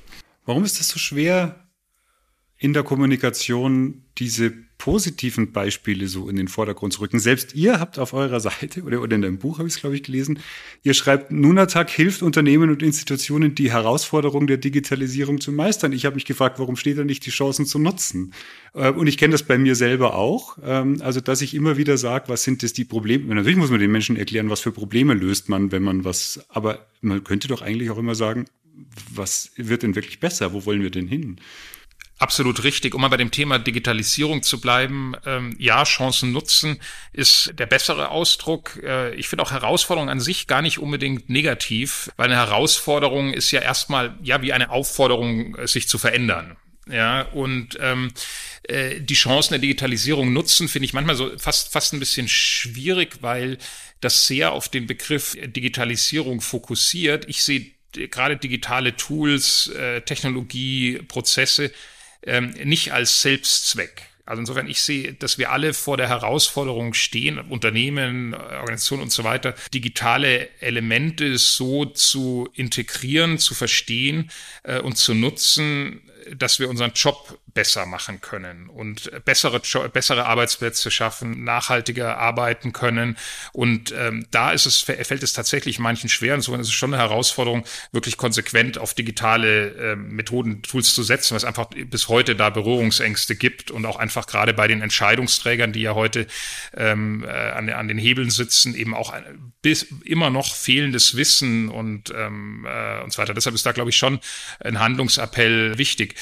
Warum 0.44 0.64
ist 0.64 0.78
das 0.78 0.88
so 0.88 0.98
schwer, 0.98 1.63
in 2.64 2.72
der 2.72 2.82
Kommunikation 2.82 4.00
diese 4.16 4.50
positiven 4.78 5.52
Beispiele 5.52 6.08
so 6.08 6.30
in 6.30 6.36
den 6.36 6.48
Vordergrund 6.48 6.94
zu 6.94 7.02
rücken. 7.02 7.18
Selbst 7.18 7.54
ihr 7.54 7.78
habt 7.78 7.98
auf 7.98 8.14
eurer 8.14 8.40
Seite 8.40 8.84
oder, 8.84 9.02
oder 9.02 9.16
in 9.16 9.20
deinem 9.20 9.36
Buch 9.36 9.58
habe 9.58 9.68
ich 9.68 9.74
es, 9.74 9.80
glaube 9.82 9.96
ich, 9.96 10.02
gelesen, 10.02 10.38
ihr 10.82 10.94
schreibt, 10.94 11.30
Nunatak 11.30 11.90
hilft 11.90 12.22
Unternehmen 12.22 12.70
und 12.70 12.82
Institutionen, 12.82 13.54
die 13.54 13.70
Herausforderungen 13.70 14.46
der 14.46 14.56
Digitalisierung 14.56 15.42
zu 15.42 15.52
meistern. 15.52 15.92
Ich 15.92 16.06
habe 16.06 16.14
mich 16.14 16.24
gefragt, 16.24 16.58
warum 16.58 16.76
steht 16.76 16.96
da 16.96 17.04
nicht 17.04 17.26
die 17.26 17.30
Chancen 17.30 17.66
zu 17.66 17.78
nutzen? 17.78 18.32
Äh, 18.72 18.92
und 18.92 19.08
ich 19.08 19.18
kenne 19.18 19.32
das 19.32 19.42
bei 19.42 19.58
mir 19.58 19.74
selber 19.74 20.14
auch. 20.14 20.56
Ähm, 20.64 21.02
also, 21.02 21.20
dass 21.20 21.42
ich 21.42 21.52
immer 21.52 21.76
wieder 21.76 21.98
sage, 21.98 22.30
was 22.30 22.44
sind 22.44 22.62
das 22.62 22.72
die 22.72 22.86
Probleme? 22.86 23.34
Natürlich 23.34 23.58
muss 23.58 23.70
man 23.70 23.80
den 23.80 23.92
Menschen 23.92 24.16
erklären, 24.16 24.48
was 24.48 24.60
für 24.60 24.72
Probleme 24.72 25.12
löst 25.12 25.50
man, 25.50 25.70
wenn 25.70 25.82
man 25.82 26.06
was, 26.06 26.40
aber 26.48 26.86
man 27.02 27.24
könnte 27.24 27.46
doch 27.46 27.60
eigentlich 27.60 27.90
auch 27.90 27.98
immer 27.98 28.14
sagen, 28.14 28.46
was 29.12 29.52
wird 29.56 29.82
denn 29.82 29.94
wirklich 29.94 30.18
besser? 30.18 30.54
Wo 30.54 30.64
wollen 30.64 30.80
wir 30.80 30.90
denn 30.90 31.06
hin? 31.06 31.36
Absolut 32.18 32.62
richtig. 32.62 32.94
Um 32.94 33.00
mal 33.00 33.08
bei 33.08 33.16
dem 33.16 33.32
Thema 33.32 33.58
Digitalisierung 33.58 34.42
zu 34.42 34.60
bleiben, 34.60 35.14
ähm, 35.26 35.56
ja, 35.58 35.82
Chancen 35.82 36.32
nutzen 36.32 36.80
ist 37.12 37.52
der 37.58 37.66
bessere 37.66 38.10
Ausdruck. 38.10 38.80
Äh, 38.82 39.14
ich 39.16 39.28
finde 39.28 39.42
auch 39.42 39.50
Herausforderung 39.50 40.08
an 40.08 40.20
sich 40.20 40.46
gar 40.46 40.62
nicht 40.62 40.78
unbedingt 40.78 41.28
negativ, 41.28 42.10
weil 42.16 42.26
eine 42.26 42.36
Herausforderung 42.36 43.32
ist 43.32 43.50
ja 43.50 43.60
erstmal 43.60 44.16
ja 44.22 44.42
wie 44.42 44.52
eine 44.52 44.70
Aufforderung, 44.70 45.56
äh, 45.56 45.66
sich 45.66 45.88
zu 45.88 45.98
verändern. 45.98 46.56
Ja, 46.88 47.22
und 47.22 47.78
ähm, 47.80 48.12
äh, 48.64 49.00
die 49.00 49.14
Chancen 49.14 49.54
der 49.54 49.60
Digitalisierung 49.60 50.32
nutzen, 50.32 50.68
finde 50.68 50.84
ich 50.84 50.92
manchmal 50.92 51.16
so 51.16 51.36
fast, 51.38 51.72
fast 51.72 51.94
ein 51.94 51.98
bisschen 51.98 52.28
schwierig, 52.28 53.18
weil 53.22 53.58
das 54.00 54.26
sehr 54.26 54.52
auf 54.52 54.68
den 54.68 54.86
Begriff 54.86 55.36
Digitalisierung 55.42 56.40
fokussiert. 56.42 57.26
Ich 57.28 57.42
sehe 57.42 57.72
gerade 57.92 58.36
digitale 58.36 58.96
Tools, 58.96 59.68
äh, 59.68 60.02
Technologie, 60.02 61.00
Prozesse 61.08 61.72
ähm, 62.26 62.50
nicht 62.62 62.92
als 62.92 63.22
Selbstzweck. 63.22 64.02
Also 64.26 64.40
insofern, 64.40 64.68
ich 64.68 64.80
sehe, 64.80 65.12
dass 65.12 65.36
wir 65.36 65.52
alle 65.52 65.74
vor 65.74 65.98
der 65.98 66.08
Herausforderung 66.08 66.94
stehen, 66.94 67.38
Unternehmen, 67.38 68.32
Organisationen 68.34 69.02
und 69.02 69.12
so 69.12 69.22
weiter, 69.22 69.54
digitale 69.74 70.48
Elemente 70.60 71.36
so 71.36 71.84
zu 71.84 72.48
integrieren, 72.54 73.38
zu 73.38 73.54
verstehen 73.54 74.30
äh, 74.62 74.78
und 74.80 74.96
zu 74.96 75.14
nutzen, 75.14 76.00
dass 76.34 76.58
wir 76.58 76.70
unseren 76.70 76.92
Job 76.94 77.38
besser 77.54 77.86
machen 77.86 78.20
können 78.20 78.68
und 78.68 79.10
bessere, 79.24 79.60
bessere 79.92 80.26
Arbeitsplätze 80.26 80.90
schaffen, 80.90 81.44
nachhaltiger 81.44 82.18
arbeiten 82.18 82.72
können. 82.72 83.16
Und 83.52 83.94
ähm, 83.96 84.26
da 84.30 84.50
ist 84.50 84.66
es, 84.66 84.80
fällt 84.80 85.22
es 85.22 85.32
tatsächlich 85.32 85.78
manchen 85.78 86.08
schwer. 86.08 86.34
Insofern 86.34 86.60
ist 86.60 86.68
es 86.68 86.74
schon 86.74 86.92
eine 86.92 87.02
Herausforderung, 87.02 87.64
wirklich 87.92 88.16
konsequent 88.16 88.76
auf 88.76 88.94
digitale 88.94 89.92
äh, 89.92 89.96
Methoden, 89.96 90.62
Tools 90.62 90.94
zu 90.94 91.02
setzen, 91.02 91.34
was 91.34 91.44
einfach 91.44 91.68
bis 91.86 92.08
heute 92.08 92.34
da 92.34 92.50
Berührungsängste 92.50 93.36
gibt 93.36 93.70
und 93.70 93.86
auch 93.86 93.96
einfach 93.96 94.26
gerade 94.26 94.52
bei 94.52 94.66
den 94.66 94.82
Entscheidungsträgern, 94.82 95.72
die 95.72 95.82
ja 95.82 95.94
heute 95.94 96.26
ähm, 96.76 97.24
äh, 97.24 97.28
an, 97.28 97.70
an 97.70 97.88
den 97.88 97.98
Hebeln 97.98 98.30
sitzen, 98.30 98.74
eben 98.74 98.94
auch 98.94 99.10
ein, 99.10 99.52
bis 99.62 99.84
immer 100.04 100.30
noch 100.30 100.54
fehlendes 100.54 101.16
Wissen 101.16 101.68
und, 101.68 102.12
ähm, 102.16 102.66
äh, 102.68 103.02
und 103.02 103.12
so 103.12 103.22
weiter. 103.22 103.34
Deshalb 103.34 103.54
ist 103.54 103.64
da, 103.64 103.72
glaube 103.72 103.90
ich, 103.90 103.96
schon 103.96 104.18
ein 104.60 104.80
Handlungsappell 104.80 105.78
wichtig. 105.78 106.16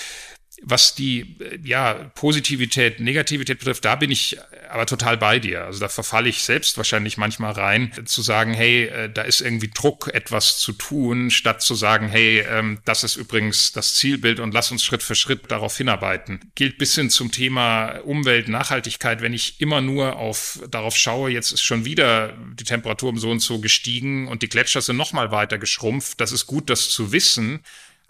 Was 0.64 0.94
die 0.94 1.37
ja, 1.64 1.94
Positivität, 2.14 3.01
Negativität 3.01 3.59
betrifft, 3.59 3.85
da 3.85 3.96
bin 3.96 4.11
ich 4.11 4.38
aber 4.70 4.87
total 4.87 5.18
bei 5.18 5.38
dir. 5.38 5.64
Also 5.64 5.81
da 5.81 5.88
verfalle 5.88 6.29
ich 6.29 6.42
selbst 6.42 6.77
wahrscheinlich 6.79 7.18
manchmal 7.18 7.53
rein, 7.53 7.92
zu 8.07 8.22
sagen, 8.22 8.55
hey, 8.55 8.85
äh, 8.85 9.11
da 9.12 9.22
ist 9.22 9.40
irgendwie 9.40 9.68
Druck, 9.68 10.09
etwas 10.14 10.59
zu 10.59 10.72
tun, 10.72 11.31
statt 11.31 11.61
zu 11.62 11.75
sagen, 11.75 12.09
hey, 12.09 12.40
ähm, 12.48 12.79
das 12.85 13.05
ist 13.05 13.16
übrigens 13.16 13.72
das 13.72 13.94
Zielbild 13.96 14.40
und 14.40 14.55
lass 14.55 14.70
uns 14.70 14.83
Schritt 14.83 15.03
für 15.03 15.14
Schritt 15.14 15.51
darauf 15.51 15.77
hinarbeiten. 15.77 16.40
Gilt 16.55 16.79
bis 16.79 16.94
hin 16.94 17.11
zum 17.11 17.31
Thema 17.33 17.98
Umwelt, 18.05 18.48
Nachhaltigkeit, 18.48 19.20
wenn 19.20 19.35
ich 19.35 19.61
immer 19.61 19.83
nur 19.83 20.16
auf, 20.16 20.61
darauf 20.70 20.96
schaue, 20.96 21.31
jetzt 21.31 21.53
ist 21.53 21.62
schon 21.62 21.85
wieder 21.85 22.33
die 22.55 22.64
Temperatur 22.64 23.11
um 23.11 23.18
so 23.18 23.31
und 23.31 23.40
so 23.40 23.61
gestiegen 23.61 24.29
und 24.29 24.42
die 24.42 24.48
Gletscher 24.48 24.81
sind 24.81 24.96
noch 24.96 25.12
mal 25.12 25.31
weiter 25.33 25.59
geschrumpft. 25.59 26.20
Das 26.20 26.33
ist 26.33 26.46
gut, 26.46 26.70
das 26.70 26.88
zu 26.88 27.12
wissen 27.12 27.61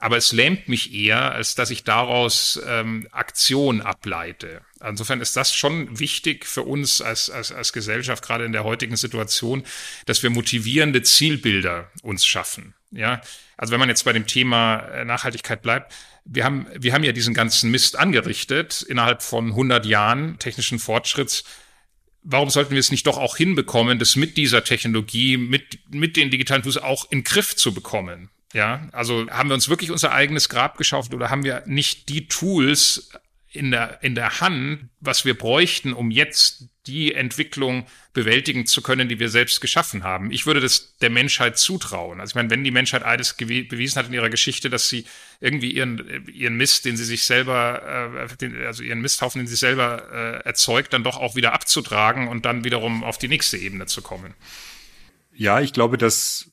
aber 0.03 0.17
es 0.17 0.33
lähmt 0.33 0.69
mich 0.69 0.93
eher, 0.93 1.31
als 1.31 1.55
dass 1.55 1.71
ich 1.71 1.85
daraus 1.85 2.61
ähm, 2.67 3.07
Aktion 3.13 3.81
ableite. 3.81 4.63
Insofern 4.85 5.21
ist 5.21 5.37
das 5.37 5.55
schon 5.55 6.01
wichtig 6.01 6.45
für 6.45 6.63
uns 6.63 7.01
als, 7.01 7.31
als, 7.31 7.53
als 7.53 7.73
Gesellschaft, 7.73 8.25
gerade 8.25 8.45
in 8.45 8.51
der 8.51 8.65
heutigen 8.65 8.97
Situation, 8.97 9.63
dass 10.07 10.25
wir 10.25 10.31
motivierende 10.31 11.05
Zielbilder 11.05 11.89
uns 12.03 12.27
schaffen. 12.27 12.75
Ja, 12.91 13.21
also 13.57 13.71
wenn 13.71 13.79
man 13.79 13.89
jetzt 13.89 14.05
bei 14.05 14.13
dem 14.13 14.27
Thema 14.27 14.81
äh, 14.89 15.05
Nachhaltigkeit 15.05 15.63
bleibt, 15.63 15.95
wir 16.25 16.45
haben, 16.45 16.67
wir 16.77 16.95
haben 16.95 17.05
ja 17.05 17.13
diesen 17.13 17.33
ganzen 17.33 17.71
Mist 17.71 17.97
angerichtet 17.97 18.83
innerhalb 18.83 19.23
von 19.23 19.51
100 19.51 19.87
Jahren 19.87 20.37
technischen 20.41 20.81
Fortschritts 20.81 21.45
warum 22.25 22.51
sollten 22.51 22.71
wir 22.71 22.79
es 22.79 22.93
nicht 22.93 23.09
doch 23.09 23.19
auch 23.19 23.37
hinbekommen, 23.37 23.99
das 23.99 24.15
mit 24.15 24.37
dieser 24.37 24.63
Technologie, 24.63 25.37
mit, 25.37 25.81
mit 25.91 26.17
den 26.17 26.31
digitalen 26.31 26.63
Tools 26.63 26.79
auch 26.79 27.11
in 27.11 27.25
Griff 27.25 27.57
zu 27.57 27.75
bekommen? 27.75 28.31
Ja, 28.53 28.87
also 28.93 29.27
haben 29.31 29.49
wir 29.49 29.55
uns 29.55 29.69
wirklich 29.69 29.91
unser 29.91 30.13
eigenes 30.13 30.49
Grab 30.49 30.77
geschaufelt 30.77 31.15
oder 31.15 31.31
haben 31.31 31.45
wir 31.45 31.63
nicht 31.67 32.09
die 32.09 32.29
Tools 32.29 33.11
in 33.53 33.71
der, 33.71 34.03
in 34.03 34.15
der 34.15 34.41
Hand, 34.41 34.89
was 35.01 35.25
wir 35.25 35.37
bräuchten, 35.37 35.93
um 35.93 36.11
jetzt 36.11 36.69
die 36.87 37.15
Entwicklung 37.15 37.87
bewältigen 38.13 38.67
zu 38.67 38.83
können, 38.83 39.09
die 39.09 39.21
wir 39.21 39.29
selbst 39.29 39.61
geschaffen 39.61 40.05
haben. 40.05 40.33
Ich 40.33 40.47
würde 40.47 40.61
das 40.61 40.97
der 40.99 41.11
Menschheit 41.11 41.59
zutrauen. 41.59 42.21
Also 42.21 42.33
ich 42.33 42.35
meine, 42.35 42.51
wenn 42.51 42.65
die 42.65 42.71
Menschheit 42.71 43.05
alles 43.05 43.35
bewiesen 43.35 43.99
hat 43.99 44.07
in 44.07 44.15
ihrer 44.15 44.31
Geschichte, 44.31 44.69
dass 44.69 44.89
sie 44.89 45.05
irgendwie 45.41 45.71
ihren, 45.71 46.27
ihren 46.29 46.57
Mist, 46.57 46.85
den 46.85 46.97
sie 46.97 47.05
sich 47.05 47.25
selber, 47.25 48.19
äh, 48.31 48.37
den, 48.37 48.57
also 48.65 48.83
ihren 48.83 49.01
Misthaufen, 49.01 49.41
den 49.41 49.47
sie 49.47 49.57
selber 49.57 50.09
äh, 50.13 50.47
erzeugt, 50.47 50.93
dann 50.93 51.05
doch 51.05 51.19
auch 51.19 51.37
wieder 51.37 51.53
abzutragen 51.53 52.29
und 52.29 52.45
dann 52.47 52.65
wiederum 52.65 53.05
auf 53.05 53.19
die 53.19 53.29
nächste 53.29 53.59
Ebene 53.59 53.87
zu 53.87 54.03
kommen. 54.03 54.35
Ja, 55.35 55.61
ich 55.61 55.73
glaube, 55.73 55.99
dass 55.99 56.52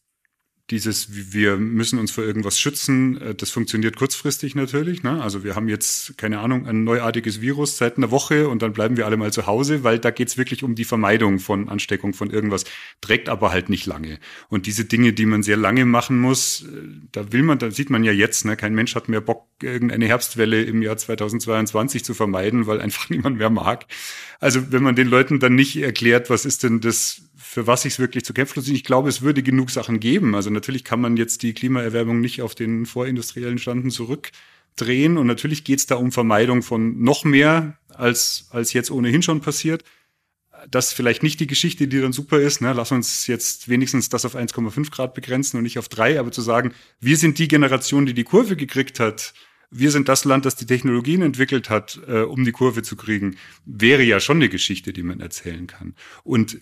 dieses, 0.71 1.33
wir 1.33 1.57
müssen 1.57 1.99
uns 1.99 2.11
vor 2.11 2.23
irgendwas 2.23 2.59
schützen, 2.59 3.19
äh, 3.21 3.35
das 3.35 3.49
funktioniert 3.49 3.95
kurzfristig 3.95 4.55
natürlich. 4.55 5.03
Ne? 5.03 5.21
Also 5.21 5.43
wir 5.43 5.55
haben 5.55 5.67
jetzt, 5.67 6.17
keine 6.17 6.39
Ahnung, 6.39 6.67
ein 6.67 6.83
neuartiges 6.83 7.41
Virus 7.41 7.77
seit 7.77 7.97
einer 7.97 8.11
Woche 8.11 8.47
und 8.47 8.61
dann 8.61 8.73
bleiben 8.73 8.97
wir 8.97 9.05
alle 9.05 9.17
mal 9.17 9.33
zu 9.33 9.47
Hause, 9.47 9.83
weil 9.83 9.99
da 9.99 10.11
geht's 10.11 10.37
wirklich 10.37 10.63
um 10.63 10.75
die 10.75 10.85
Vermeidung 10.85 11.39
von 11.39 11.69
Ansteckung 11.69 12.13
von 12.13 12.29
irgendwas, 12.29 12.65
trägt 13.01 13.29
aber 13.29 13.51
halt 13.51 13.69
nicht 13.69 13.85
lange. 13.85 14.19
Und 14.49 14.67
diese 14.67 14.85
Dinge, 14.85 15.13
die 15.13 15.25
man 15.25 15.43
sehr 15.43 15.57
lange 15.57 15.85
machen 15.85 16.19
muss, 16.19 16.63
äh, 16.63 16.65
da 17.11 17.31
will 17.31 17.43
man, 17.43 17.57
da 17.59 17.71
sieht 17.71 17.89
man 17.89 18.03
ja 18.03 18.11
jetzt, 18.11 18.45
ne? 18.45 18.55
kein 18.55 18.75
Mensch 18.75 18.95
hat 18.95 19.09
mehr 19.09 19.21
Bock, 19.21 19.47
irgendeine 19.61 20.05
Herbstwelle 20.07 20.63
im 20.63 20.81
Jahr 20.81 20.97
2022 20.97 22.03
zu 22.03 22.13
vermeiden, 22.13 22.67
weil 22.67 22.79
einfach 22.79 23.09
niemand 23.09 23.37
mehr 23.37 23.49
mag. 23.49 23.85
Also 24.39 24.71
wenn 24.71 24.83
man 24.83 24.95
den 24.95 25.07
Leuten 25.07 25.39
dann 25.39 25.55
nicht 25.55 25.75
erklärt, 25.77 26.29
was 26.29 26.45
ist 26.45 26.63
denn 26.63 26.79
das 26.79 27.28
für 27.39 27.67
was 27.67 27.83
sich 27.83 27.97
wirklich 27.99 28.25
zu 28.25 28.33
kämpfen 28.33 28.59
lohnt. 28.59 28.67
Ich 28.67 28.83
glaube, 28.83 29.07
es 29.07 29.21
würde 29.21 29.41
genug 29.41 29.71
Sachen 29.71 29.99
geben. 29.99 30.35
Also 30.35 30.49
natürlich 30.49 30.83
kann 30.83 30.99
man 30.99 31.15
jetzt 31.15 31.41
die 31.41 31.53
Klimaerwärmung 31.53 32.19
nicht 32.19 32.41
auf 32.41 32.53
den 32.53 32.85
vorindustriellen 32.85 33.57
Standen 33.57 33.91
zurückdrehen. 33.91 35.17
Und 35.17 35.25
natürlich 35.25 35.63
geht 35.63 35.79
es 35.79 35.85
da 35.85 35.95
um 35.95 36.11
Vermeidung 36.11 36.61
von 36.61 37.01
noch 37.01 37.23
mehr, 37.23 37.77
als, 37.87 38.47
als 38.51 38.73
jetzt 38.73 38.91
ohnehin 38.91 39.21
schon 39.21 39.39
passiert. 39.39 39.83
Das 40.69 40.89
ist 40.89 40.93
vielleicht 40.93 41.23
nicht 41.23 41.39
die 41.39 41.47
Geschichte, 41.47 41.87
die 41.87 42.01
dann 42.01 42.11
super 42.11 42.39
ist. 42.39 42.59
Ne? 42.59 42.73
Lass 42.73 42.91
uns 42.91 43.27
jetzt 43.27 43.69
wenigstens 43.69 44.09
das 44.09 44.25
auf 44.25 44.35
1,5 44.35 44.91
Grad 44.91 45.13
begrenzen 45.13 45.57
und 45.57 45.63
nicht 45.63 45.79
auf 45.79 45.87
drei. 45.87 46.19
Aber 46.19 46.33
zu 46.33 46.41
sagen, 46.41 46.73
wir 46.99 47.15
sind 47.15 47.39
die 47.39 47.47
Generation, 47.47 48.05
die 48.05 48.13
die 48.13 48.25
Kurve 48.25 48.57
gekriegt 48.57 48.99
hat, 48.99 49.33
wir 49.71 49.91
sind 49.91 50.09
das 50.09 50.25
Land, 50.25 50.45
das 50.45 50.55
die 50.55 50.65
Technologien 50.65 51.21
entwickelt 51.21 51.69
hat, 51.69 51.99
äh, 52.07 52.21
um 52.21 52.43
die 52.43 52.51
Kurve 52.51 52.81
zu 52.81 52.95
kriegen, 52.95 53.37
wäre 53.65 54.03
ja 54.03 54.19
schon 54.19 54.37
eine 54.37 54.49
Geschichte, 54.49 54.93
die 54.93 55.03
man 55.03 55.19
erzählen 55.19 55.67
kann. 55.67 55.95
Und 56.23 56.59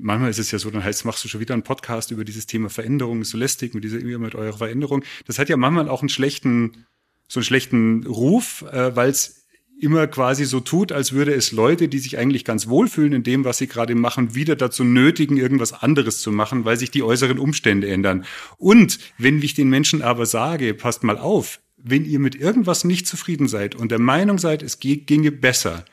manchmal 0.00 0.30
ist 0.30 0.38
es 0.38 0.50
ja 0.50 0.58
so, 0.58 0.70
dann 0.70 0.84
heißt, 0.84 1.04
machst 1.04 1.24
du 1.24 1.28
schon 1.28 1.40
wieder 1.40 1.54
einen 1.54 1.62
Podcast 1.62 2.10
über 2.10 2.24
dieses 2.24 2.46
Thema 2.46 2.70
Veränderung, 2.70 3.22
ist 3.22 3.30
so 3.30 3.38
lästig 3.38 3.74
mit 3.74 3.84
dieser 3.84 3.98
mit 3.98 4.34
eurer 4.34 4.56
Veränderung. 4.56 5.04
Das 5.26 5.38
hat 5.38 5.48
ja 5.48 5.56
manchmal 5.56 5.88
auch 5.88 6.02
einen 6.02 6.08
schlechten, 6.08 6.86
so 7.28 7.40
einen 7.40 7.44
schlechten 7.44 8.06
Ruf, 8.06 8.64
äh, 8.70 8.94
weil 8.96 9.10
es 9.10 9.42
immer 9.82 10.06
quasi 10.06 10.44
so 10.44 10.60
tut, 10.60 10.92
als 10.92 11.12
würde 11.12 11.34
es 11.34 11.50
Leute, 11.50 11.88
die 11.88 11.98
sich 11.98 12.16
eigentlich 12.16 12.44
ganz 12.44 12.68
wohlfühlen 12.68 13.12
in 13.12 13.22
dem, 13.24 13.44
was 13.44 13.58
sie 13.58 13.66
gerade 13.66 13.96
machen, 13.96 14.34
wieder 14.34 14.54
dazu 14.54 14.84
nötigen, 14.84 15.36
irgendwas 15.36 15.72
anderes 15.72 16.20
zu 16.20 16.30
machen, 16.30 16.64
weil 16.64 16.76
sich 16.76 16.92
die 16.92 17.02
äußeren 17.02 17.38
Umstände 17.38 17.88
ändern. 17.88 18.24
Und 18.58 19.00
wenn 19.18 19.42
ich 19.42 19.54
den 19.54 19.68
Menschen 19.68 20.00
aber 20.00 20.24
sage, 20.24 20.72
passt 20.74 21.02
mal 21.02 21.18
auf, 21.18 21.60
wenn 21.76 22.04
ihr 22.04 22.20
mit 22.20 22.36
irgendwas 22.36 22.84
nicht 22.84 23.08
zufrieden 23.08 23.48
seid 23.48 23.74
und 23.74 23.90
der 23.90 23.98
Meinung 23.98 24.38
seid, 24.38 24.62
es 24.62 24.78
ginge 24.78 25.32
besser, 25.32 25.84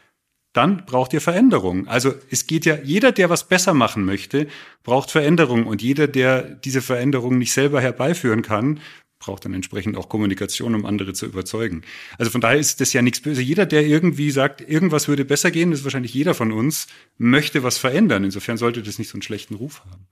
dann 0.53 0.85
braucht 0.85 1.13
ihr 1.13 1.21
Veränderung. 1.21 1.87
Also 1.87 2.13
es 2.31 2.47
geht 2.47 2.65
ja, 2.65 2.77
jeder, 2.83 3.11
der 3.11 3.29
was 3.29 3.47
besser 3.47 3.73
machen 3.73 4.03
möchte, 4.03 4.47
braucht 4.83 5.11
Veränderung. 5.11 5.67
Und 5.67 5.81
jeder, 5.81 6.07
der 6.07 6.41
diese 6.41 6.81
Veränderung 6.81 7.37
nicht 7.37 7.53
selber 7.53 7.81
herbeiführen 7.81 8.41
kann, 8.41 8.79
braucht 9.19 9.45
dann 9.45 9.53
entsprechend 9.53 9.97
auch 9.97 10.09
Kommunikation, 10.09 10.73
um 10.75 10.85
andere 10.85 11.13
zu 11.13 11.25
überzeugen. 11.25 11.83
Also 12.17 12.31
von 12.31 12.41
daher 12.41 12.57
ist 12.57 12.81
das 12.81 12.93
ja 12.93 13.01
nichts 13.01 13.21
Böses. 13.21 13.43
Jeder, 13.43 13.65
der 13.65 13.85
irgendwie 13.85 14.31
sagt, 14.31 14.61
irgendwas 14.61 15.07
würde 15.07 15.25
besser 15.25 15.51
gehen, 15.51 15.71
das 15.71 15.81
ist 15.81 15.85
wahrscheinlich 15.85 16.13
jeder 16.13 16.33
von 16.33 16.51
uns, 16.51 16.87
möchte 17.17 17.61
was 17.61 17.77
verändern. 17.77 18.23
Insofern 18.23 18.57
sollte 18.57 18.81
das 18.81 18.97
nicht 18.97 19.09
so 19.09 19.15
einen 19.15 19.21
schlechten 19.21 19.55
Ruf 19.55 19.83
haben. 19.85 20.07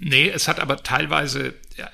Nee, 0.00 0.28
es 0.28 0.48
hat 0.48 0.60
aber 0.60 0.82
teilweise, 0.82 1.54
ja, 1.76 1.90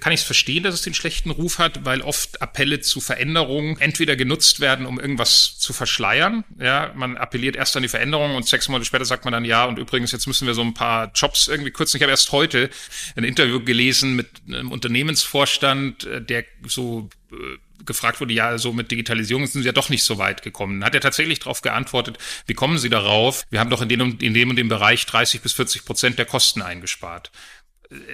kann 0.00 0.12
ich 0.12 0.20
es 0.20 0.26
verstehen, 0.26 0.62
dass 0.62 0.74
es 0.74 0.82
den 0.82 0.94
schlechten 0.94 1.30
Ruf 1.30 1.58
hat, 1.58 1.84
weil 1.84 2.00
oft 2.00 2.42
Appelle 2.42 2.80
zu 2.80 3.00
Veränderungen 3.00 3.78
entweder 3.78 4.16
genutzt 4.16 4.60
werden, 4.60 4.86
um 4.86 4.98
irgendwas 4.98 5.58
zu 5.58 5.72
verschleiern. 5.72 6.44
Ja, 6.58 6.92
man 6.94 7.16
appelliert 7.16 7.56
erst 7.56 7.76
an 7.76 7.82
die 7.82 7.88
Veränderung 7.88 8.34
und 8.34 8.46
sechs 8.46 8.68
Monate 8.68 8.86
später 8.86 9.04
sagt 9.04 9.24
man 9.24 9.32
dann 9.32 9.44
ja 9.44 9.64
und 9.64 9.78
übrigens 9.78 10.12
jetzt 10.12 10.26
müssen 10.26 10.46
wir 10.46 10.54
so 10.54 10.62
ein 10.62 10.74
paar 10.74 11.12
Jobs 11.14 11.48
irgendwie 11.48 11.70
kürzen. 11.70 11.98
Ich 11.98 12.02
habe 12.02 12.10
erst 12.10 12.32
heute 12.32 12.70
ein 13.16 13.24
Interview 13.24 13.60
gelesen 13.60 14.16
mit 14.16 14.28
einem 14.48 14.72
Unternehmensvorstand, 14.72 16.04
äh, 16.04 16.22
der 16.22 16.44
so 16.66 17.08
äh, 17.30 17.36
gefragt 17.84 18.20
wurde, 18.20 18.32
ja, 18.32 18.58
so 18.58 18.72
mit 18.72 18.90
Digitalisierung 18.90 19.46
sind 19.46 19.62
Sie 19.62 19.66
ja 19.66 19.72
doch 19.72 19.88
nicht 19.88 20.02
so 20.02 20.18
weit 20.18 20.42
gekommen. 20.42 20.84
Hat 20.84 20.94
er 20.94 21.00
tatsächlich 21.00 21.40
darauf 21.40 21.62
geantwortet, 21.62 22.18
wie 22.46 22.54
kommen 22.54 22.78
Sie 22.78 22.88
darauf? 22.88 23.44
Wir 23.50 23.60
haben 23.60 23.70
doch 23.70 23.82
in 23.82 23.88
dem, 23.88 24.18
in 24.20 24.34
dem 24.34 24.50
und 24.50 24.56
dem 24.56 24.68
Bereich 24.68 25.06
30 25.06 25.42
bis 25.42 25.52
40 25.52 25.84
Prozent 25.84 26.18
der 26.18 26.26
Kosten 26.26 26.62
eingespart 26.62 27.30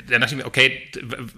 da 0.09 0.19
dachte 0.19 0.35
ich 0.35 0.39
mir, 0.39 0.47
okay, 0.47 0.91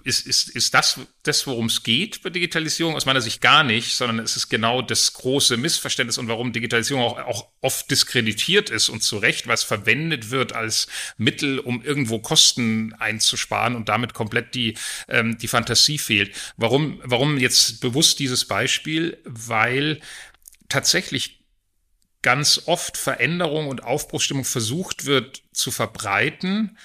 ist, 0.03 0.25
ist, 0.25 0.49
ist 0.49 0.73
das 0.73 0.99
das, 1.23 1.45
worum 1.45 1.67
es 1.67 1.83
geht 1.83 2.23
bei 2.23 2.29
Digitalisierung? 2.29 2.95
Aus 2.95 3.05
meiner 3.05 3.21
Sicht 3.21 3.41
gar 3.41 3.63
nicht, 3.63 3.95
sondern 3.95 4.19
es 4.19 4.35
ist 4.35 4.49
genau 4.49 4.81
das 4.81 5.13
große 5.13 5.57
Missverständnis 5.57 6.17
und 6.17 6.27
warum 6.27 6.51
Digitalisierung 6.51 7.03
auch, 7.03 7.17
auch 7.19 7.47
oft 7.61 7.91
diskreditiert 7.91 8.69
ist 8.69 8.89
und 8.89 9.01
zu 9.03 9.17
Recht, 9.17 9.47
was 9.47 9.63
verwendet 9.63 10.31
wird 10.31 10.53
als 10.53 10.87
Mittel, 11.17 11.59
um 11.59 11.83
irgendwo 11.83 12.19
Kosten 12.19 12.93
einzusparen 12.93 13.75
und 13.75 13.89
damit 13.89 14.13
komplett 14.13 14.55
die, 14.55 14.75
ähm, 15.07 15.37
die 15.37 15.47
Fantasie 15.47 15.97
fehlt. 15.97 16.35
Warum, 16.57 16.99
warum 17.03 17.37
jetzt 17.37 17.81
bewusst 17.81 18.19
dieses 18.19 18.45
Beispiel? 18.45 19.17
Weil 19.25 19.99
tatsächlich 20.69 21.41
ganz 22.21 22.63
oft 22.65 22.97
Veränderung 22.97 23.67
und 23.67 23.83
Aufbruchstimmung 23.83 24.45
versucht 24.45 25.05
wird 25.05 25.43
zu 25.51 25.71
verbreiten, 25.71 26.77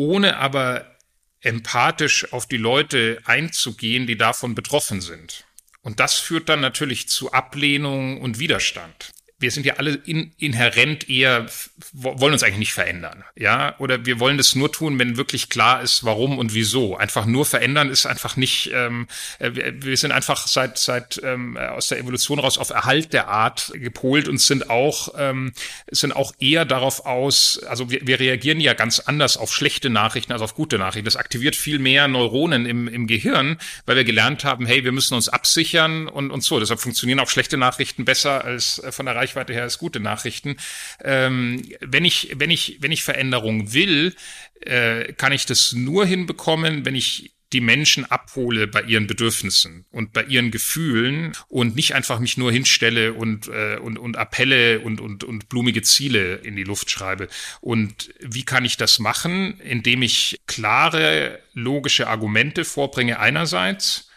ohne 0.00 0.38
aber 0.38 0.96
empathisch 1.42 2.32
auf 2.32 2.46
die 2.46 2.56
Leute 2.56 3.20
einzugehen, 3.26 4.06
die 4.06 4.16
davon 4.16 4.54
betroffen 4.54 5.02
sind. 5.02 5.44
Und 5.82 6.00
das 6.00 6.14
führt 6.14 6.48
dann 6.48 6.60
natürlich 6.60 7.06
zu 7.10 7.32
Ablehnung 7.32 8.18
und 8.18 8.38
Widerstand 8.38 9.10
wir 9.40 9.50
sind 9.50 9.64
ja 9.64 9.74
alle 9.74 9.94
in, 10.04 10.32
inhärent 10.38 11.08
eher, 11.08 11.46
wollen 11.92 12.34
uns 12.34 12.42
eigentlich 12.42 12.58
nicht 12.58 12.72
verändern. 12.74 13.24
Ja, 13.34 13.74
oder 13.78 14.04
wir 14.04 14.20
wollen 14.20 14.36
das 14.36 14.54
nur 14.54 14.70
tun, 14.70 14.98
wenn 14.98 15.16
wirklich 15.16 15.48
klar 15.48 15.82
ist, 15.82 16.04
warum 16.04 16.38
und 16.38 16.52
wieso. 16.54 16.96
Einfach 16.96 17.24
nur 17.24 17.46
verändern 17.46 17.88
ist 17.88 18.04
einfach 18.04 18.36
nicht, 18.36 18.70
ähm, 18.74 19.08
äh, 19.38 19.50
wir, 19.54 19.82
wir 19.82 19.96
sind 19.96 20.12
einfach 20.12 20.46
seit, 20.46 20.78
seit 20.78 21.20
ähm, 21.24 21.56
aus 21.56 21.88
der 21.88 21.98
Evolution 21.98 22.38
raus 22.38 22.58
auf 22.58 22.70
Erhalt 22.70 23.12
der 23.12 23.28
Art 23.28 23.72
gepolt 23.74 24.28
und 24.28 24.38
sind 24.38 24.68
auch, 24.68 25.14
ähm, 25.16 25.52
sind 25.90 26.14
auch 26.14 26.32
eher 26.38 26.66
darauf 26.66 27.06
aus, 27.06 27.60
also 27.66 27.90
wir, 27.90 28.06
wir 28.06 28.20
reagieren 28.20 28.60
ja 28.60 28.74
ganz 28.74 29.00
anders 29.00 29.36
auf 29.38 29.52
schlechte 29.52 29.88
Nachrichten 29.88 30.32
als 30.32 30.42
auf 30.42 30.54
gute 30.54 30.78
Nachrichten. 30.78 31.06
Das 31.06 31.16
aktiviert 31.16 31.56
viel 31.56 31.78
mehr 31.78 32.08
Neuronen 32.08 32.66
im, 32.66 32.88
im 32.88 33.06
Gehirn, 33.06 33.56
weil 33.86 33.96
wir 33.96 34.04
gelernt 34.04 34.44
haben, 34.44 34.66
hey, 34.66 34.84
wir 34.84 34.92
müssen 34.92 35.14
uns 35.14 35.30
absichern 35.30 36.08
und, 36.08 36.30
und 36.30 36.44
so. 36.44 36.60
Deshalb 36.60 36.80
funktionieren 36.80 37.20
auch 37.20 37.30
schlechte 37.30 37.56
Nachrichten 37.56 38.04
besser 38.04 38.44
als 38.44 38.78
äh, 38.80 38.92
von 38.92 39.06
der 39.06 39.16
Reichweite 39.16 39.29
Reichweite 39.30 39.52
her 39.52 39.66
ist 39.66 39.78
gute 39.78 40.00
Nachrichten. 40.00 40.56
Ähm, 41.04 41.62
wenn 41.80 42.04
ich, 42.04 42.32
wenn 42.36 42.50
ich, 42.50 42.78
wenn 42.80 42.92
ich 42.92 43.04
Veränderung 43.04 43.72
will, 43.72 44.14
äh, 44.60 45.12
kann 45.12 45.32
ich 45.32 45.46
das 45.46 45.72
nur 45.72 46.04
hinbekommen, 46.04 46.84
wenn 46.84 46.96
ich 46.96 47.32
die 47.52 47.60
Menschen 47.60 48.04
abhole 48.04 48.68
bei 48.68 48.82
ihren 48.82 49.08
Bedürfnissen 49.08 49.84
und 49.90 50.12
bei 50.12 50.22
ihren 50.24 50.52
Gefühlen 50.52 51.32
und 51.48 51.74
nicht 51.74 51.94
einfach 51.94 52.20
mich 52.20 52.36
nur 52.36 52.52
hinstelle 52.52 53.12
und, 53.12 53.48
äh, 53.48 53.76
und, 53.76 53.98
und 53.98 54.16
Appelle 54.16 54.80
und, 54.80 55.00
und, 55.00 55.24
und 55.24 55.48
blumige 55.48 55.82
Ziele 55.82 56.36
in 56.36 56.54
die 56.54 56.64
Luft 56.64 56.90
schreibe. 56.90 57.28
Und 57.60 58.14
wie 58.20 58.44
kann 58.44 58.64
ich 58.64 58.76
das 58.76 59.00
machen? 59.00 59.58
Indem 59.60 60.02
ich 60.02 60.40
klare, 60.46 61.40
logische 61.52 62.06
Argumente 62.06 62.64
vorbringe 62.64 63.18
einerseits 63.18 64.09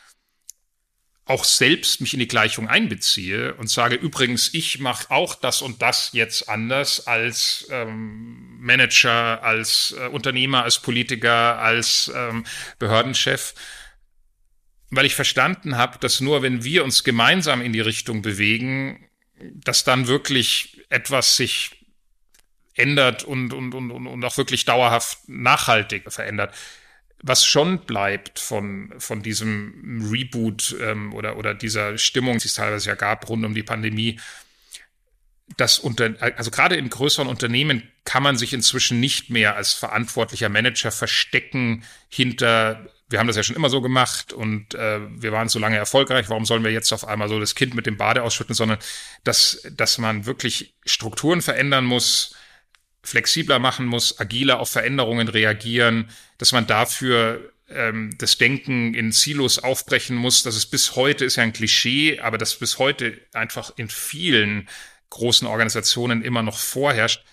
auch 1.25 1.45
selbst 1.45 2.01
mich 2.01 2.13
in 2.13 2.19
die 2.19 2.27
Gleichung 2.27 2.67
einbeziehe 2.67 3.53
und 3.55 3.69
sage, 3.69 3.95
übrigens, 3.95 4.53
ich 4.53 4.79
mache 4.79 5.09
auch 5.09 5.35
das 5.35 5.61
und 5.61 5.81
das 5.81 6.09
jetzt 6.11 6.49
anders 6.49 7.07
als 7.07 7.67
ähm, 7.71 8.57
Manager, 8.59 9.41
als 9.41 9.95
äh, 9.97 10.07
Unternehmer, 10.07 10.63
als 10.63 10.79
Politiker, 10.79 11.59
als 11.59 12.11
ähm, 12.13 12.45
Behördenchef, 12.77 13.53
weil 14.89 15.05
ich 15.05 15.15
verstanden 15.15 15.77
habe, 15.77 15.97
dass 15.99 16.19
nur 16.19 16.41
wenn 16.41 16.63
wir 16.65 16.83
uns 16.83 17.05
gemeinsam 17.05 17.61
in 17.61 17.71
die 17.71 17.81
Richtung 17.81 18.21
bewegen, 18.21 19.07
dass 19.39 19.85
dann 19.85 20.07
wirklich 20.07 20.85
etwas 20.89 21.37
sich 21.37 21.85
ändert 22.75 23.23
und, 23.23 23.53
und, 23.53 23.73
und, 23.73 23.91
und 23.91 24.25
auch 24.25 24.37
wirklich 24.37 24.65
dauerhaft 24.65 25.29
nachhaltig 25.29 26.11
verändert 26.11 26.53
was 27.23 27.45
schon 27.45 27.79
bleibt 27.79 28.37
von, 28.37 28.93
von 28.97 29.23
diesem 29.23 30.09
Reboot 30.11 30.75
ähm, 30.81 31.13
oder, 31.13 31.37
oder 31.37 31.55
dieser 31.55 31.97
Stimmung, 31.97 32.37
die 32.37 32.47
es 32.47 32.53
teilweise 32.53 32.89
ja 32.89 32.95
gab 32.95 33.27
rund 33.29 33.45
um 33.45 33.55
die 33.55 33.63
Pandemie, 33.63 34.19
das 35.57 35.79
unter, 35.79 36.13
also 36.19 36.51
gerade 36.51 36.75
in 36.75 36.89
größeren 36.89 37.27
Unternehmen 37.27 37.89
kann 38.03 38.23
man 38.23 38.37
sich 38.37 38.53
inzwischen 38.53 38.99
nicht 38.99 39.29
mehr 39.29 39.55
als 39.55 39.73
verantwortlicher 39.73 40.49
Manager 40.49 40.91
verstecken 40.91 41.83
hinter, 42.09 42.89
wir 43.09 43.19
haben 43.19 43.27
das 43.27 43.37
ja 43.37 43.43
schon 43.43 43.55
immer 43.55 43.69
so 43.69 43.81
gemacht 43.81 44.33
und 44.33 44.75
äh, 44.75 44.99
wir 45.09 45.31
waren 45.31 45.47
so 45.47 45.59
lange 45.59 45.77
erfolgreich, 45.77 46.29
warum 46.29 46.45
sollen 46.45 46.63
wir 46.63 46.71
jetzt 46.71 46.91
auf 46.91 47.07
einmal 47.07 47.29
so 47.29 47.39
das 47.39 47.55
Kind 47.55 47.73
mit 47.73 47.85
dem 47.85 47.97
Bade 47.97 48.23
ausschütten, 48.23 48.55
sondern 48.55 48.79
dass, 49.23 49.65
dass 49.71 49.97
man 49.97 50.25
wirklich 50.25 50.75
Strukturen 50.85 51.41
verändern 51.41 51.85
muss, 51.85 52.35
flexibler 53.03 53.59
machen 53.59 53.85
muss, 53.85 54.19
agiler 54.19 54.59
auf 54.59 54.69
Veränderungen 54.69 55.27
reagieren, 55.27 56.09
dass 56.37 56.51
man 56.51 56.65
dafür 56.67 57.51
ähm, 57.69 58.15
das 58.17 58.37
Denken 58.37 58.93
in 58.93 59.11
Silos 59.11 59.59
aufbrechen 59.59 60.15
muss. 60.15 60.43
Das 60.43 60.55
ist 60.55 60.67
bis 60.67 60.95
heute 60.95 61.25
ist 61.25 61.35
ja 61.35 61.43
ein 61.43 61.53
Klischee, 61.53 62.19
aber 62.19 62.37
das 62.37 62.55
bis 62.55 62.79
heute 62.79 63.19
einfach 63.33 63.73
in 63.75 63.89
vielen 63.89 64.69
großen 65.09 65.47
Organisationen 65.47 66.23
immer 66.23 66.43
noch 66.43 66.57
vorherrscht, 66.57 67.23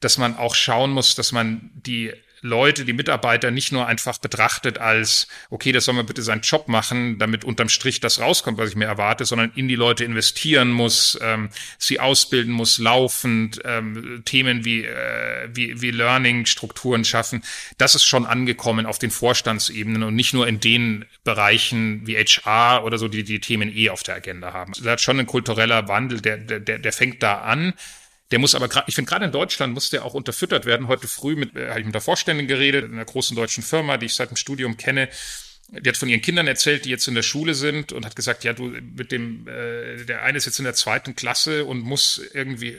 dass 0.00 0.18
man 0.18 0.36
auch 0.36 0.54
schauen 0.54 0.90
muss, 0.90 1.14
dass 1.14 1.32
man 1.32 1.70
die 1.74 2.12
Leute, 2.42 2.84
die 2.84 2.92
Mitarbeiter 2.92 3.50
nicht 3.50 3.72
nur 3.72 3.86
einfach 3.86 4.18
betrachtet 4.18 4.78
als, 4.78 5.28
okay, 5.50 5.72
das 5.72 5.84
soll 5.84 5.94
man 5.94 6.06
bitte 6.06 6.22
seinen 6.22 6.40
Job 6.42 6.68
machen, 6.68 7.18
damit 7.18 7.44
unterm 7.44 7.68
Strich 7.68 8.00
das 8.00 8.20
rauskommt, 8.20 8.58
was 8.58 8.70
ich 8.70 8.76
mir 8.76 8.86
erwarte, 8.86 9.24
sondern 9.24 9.52
in 9.54 9.68
die 9.68 9.76
Leute 9.76 10.04
investieren 10.04 10.70
muss, 10.70 11.18
ähm, 11.22 11.50
sie 11.78 12.00
ausbilden 12.00 12.52
muss, 12.52 12.78
laufend, 12.78 13.60
ähm, 13.64 14.22
Themen 14.24 14.64
wie, 14.64 14.84
äh, 14.84 15.48
wie, 15.52 15.80
wie 15.80 15.90
Learning-Strukturen 15.90 17.04
schaffen. 17.04 17.42
Das 17.78 17.94
ist 17.94 18.04
schon 18.04 18.26
angekommen 18.26 18.86
auf 18.86 18.98
den 18.98 19.10
Vorstandsebenen 19.10 20.02
und 20.02 20.14
nicht 20.14 20.32
nur 20.32 20.48
in 20.48 20.60
den 20.60 21.04
Bereichen 21.24 22.06
wie 22.06 22.16
HR 22.16 22.84
oder 22.84 22.98
so, 22.98 23.08
die 23.08 23.24
die 23.24 23.40
Themen 23.40 23.74
eh 23.74 23.90
auf 23.90 24.02
der 24.02 24.16
Agenda 24.16 24.52
haben. 24.52 24.72
Das 24.72 24.86
hat 24.86 25.00
schon 25.00 25.20
ein 25.20 25.26
kultureller 25.26 25.88
Wandel, 25.88 26.20
der, 26.20 26.38
der, 26.38 26.78
der 26.78 26.92
fängt 26.92 27.22
da 27.22 27.40
an. 27.40 27.74
Der 28.30 28.38
muss 28.38 28.54
aber 28.54 28.68
gerade, 28.68 28.86
ich 28.88 28.94
finde 28.94 29.08
gerade 29.08 29.24
in 29.24 29.32
Deutschland 29.32 29.74
muss 29.74 29.90
der 29.90 30.04
auch 30.04 30.14
unterfüttert 30.14 30.64
werden. 30.64 30.88
Heute 30.88 31.08
früh 31.08 31.34
mit, 31.36 31.56
äh, 31.56 31.70
habe 31.70 31.80
ich 31.80 31.86
mit 31.86 31.94
der 31.94 32.00
Vorständin 32.00 32.46
geredet, 32.46 32.84
in 32.84 32.92
einer 32.92 33.04
großen 33.04 33.36
deutschen 33.36 33.62
Firma, 33.62 33.96
die 33.96 34.06
ich 34.06 34.14
seit 34.14 34.30
dem 34.30 34.36
Studium 34.36 34.76
kenne. 34.76 35.08
Die 35.68 35.88
hat 35.88 35.96
von 35.96 36.08
ihren 36.08 36.22
Kindern 36.22 36.46
erzählt, 36.46 36.84
die 36.84 36.90
jetzt 36.90 37.06
in 37.06 37.14
der 37.14 37.22
Schule 37.22 37.54
sind 37.54 37.92
und 37.92 38.04
hat 38.04 38.16
gesagt, 38.16 38.44
ja, 38.44 38.52
du 38.52 38.64
mit 38.64 39.12
dem, 39.12 39.46
äh, 39.46 40.04
der 40.04 40.22
eine 40.22 40.38
ist 40.38 40.46
jetzt 40.46 40.58
in 40.58 40.64
der 40.64 40.74
zweiten 40.74 41.14
Klasse 41.14 41.64
und 41.64 41.80
muss 41.80 42.20
irgendwie 42.32 42.78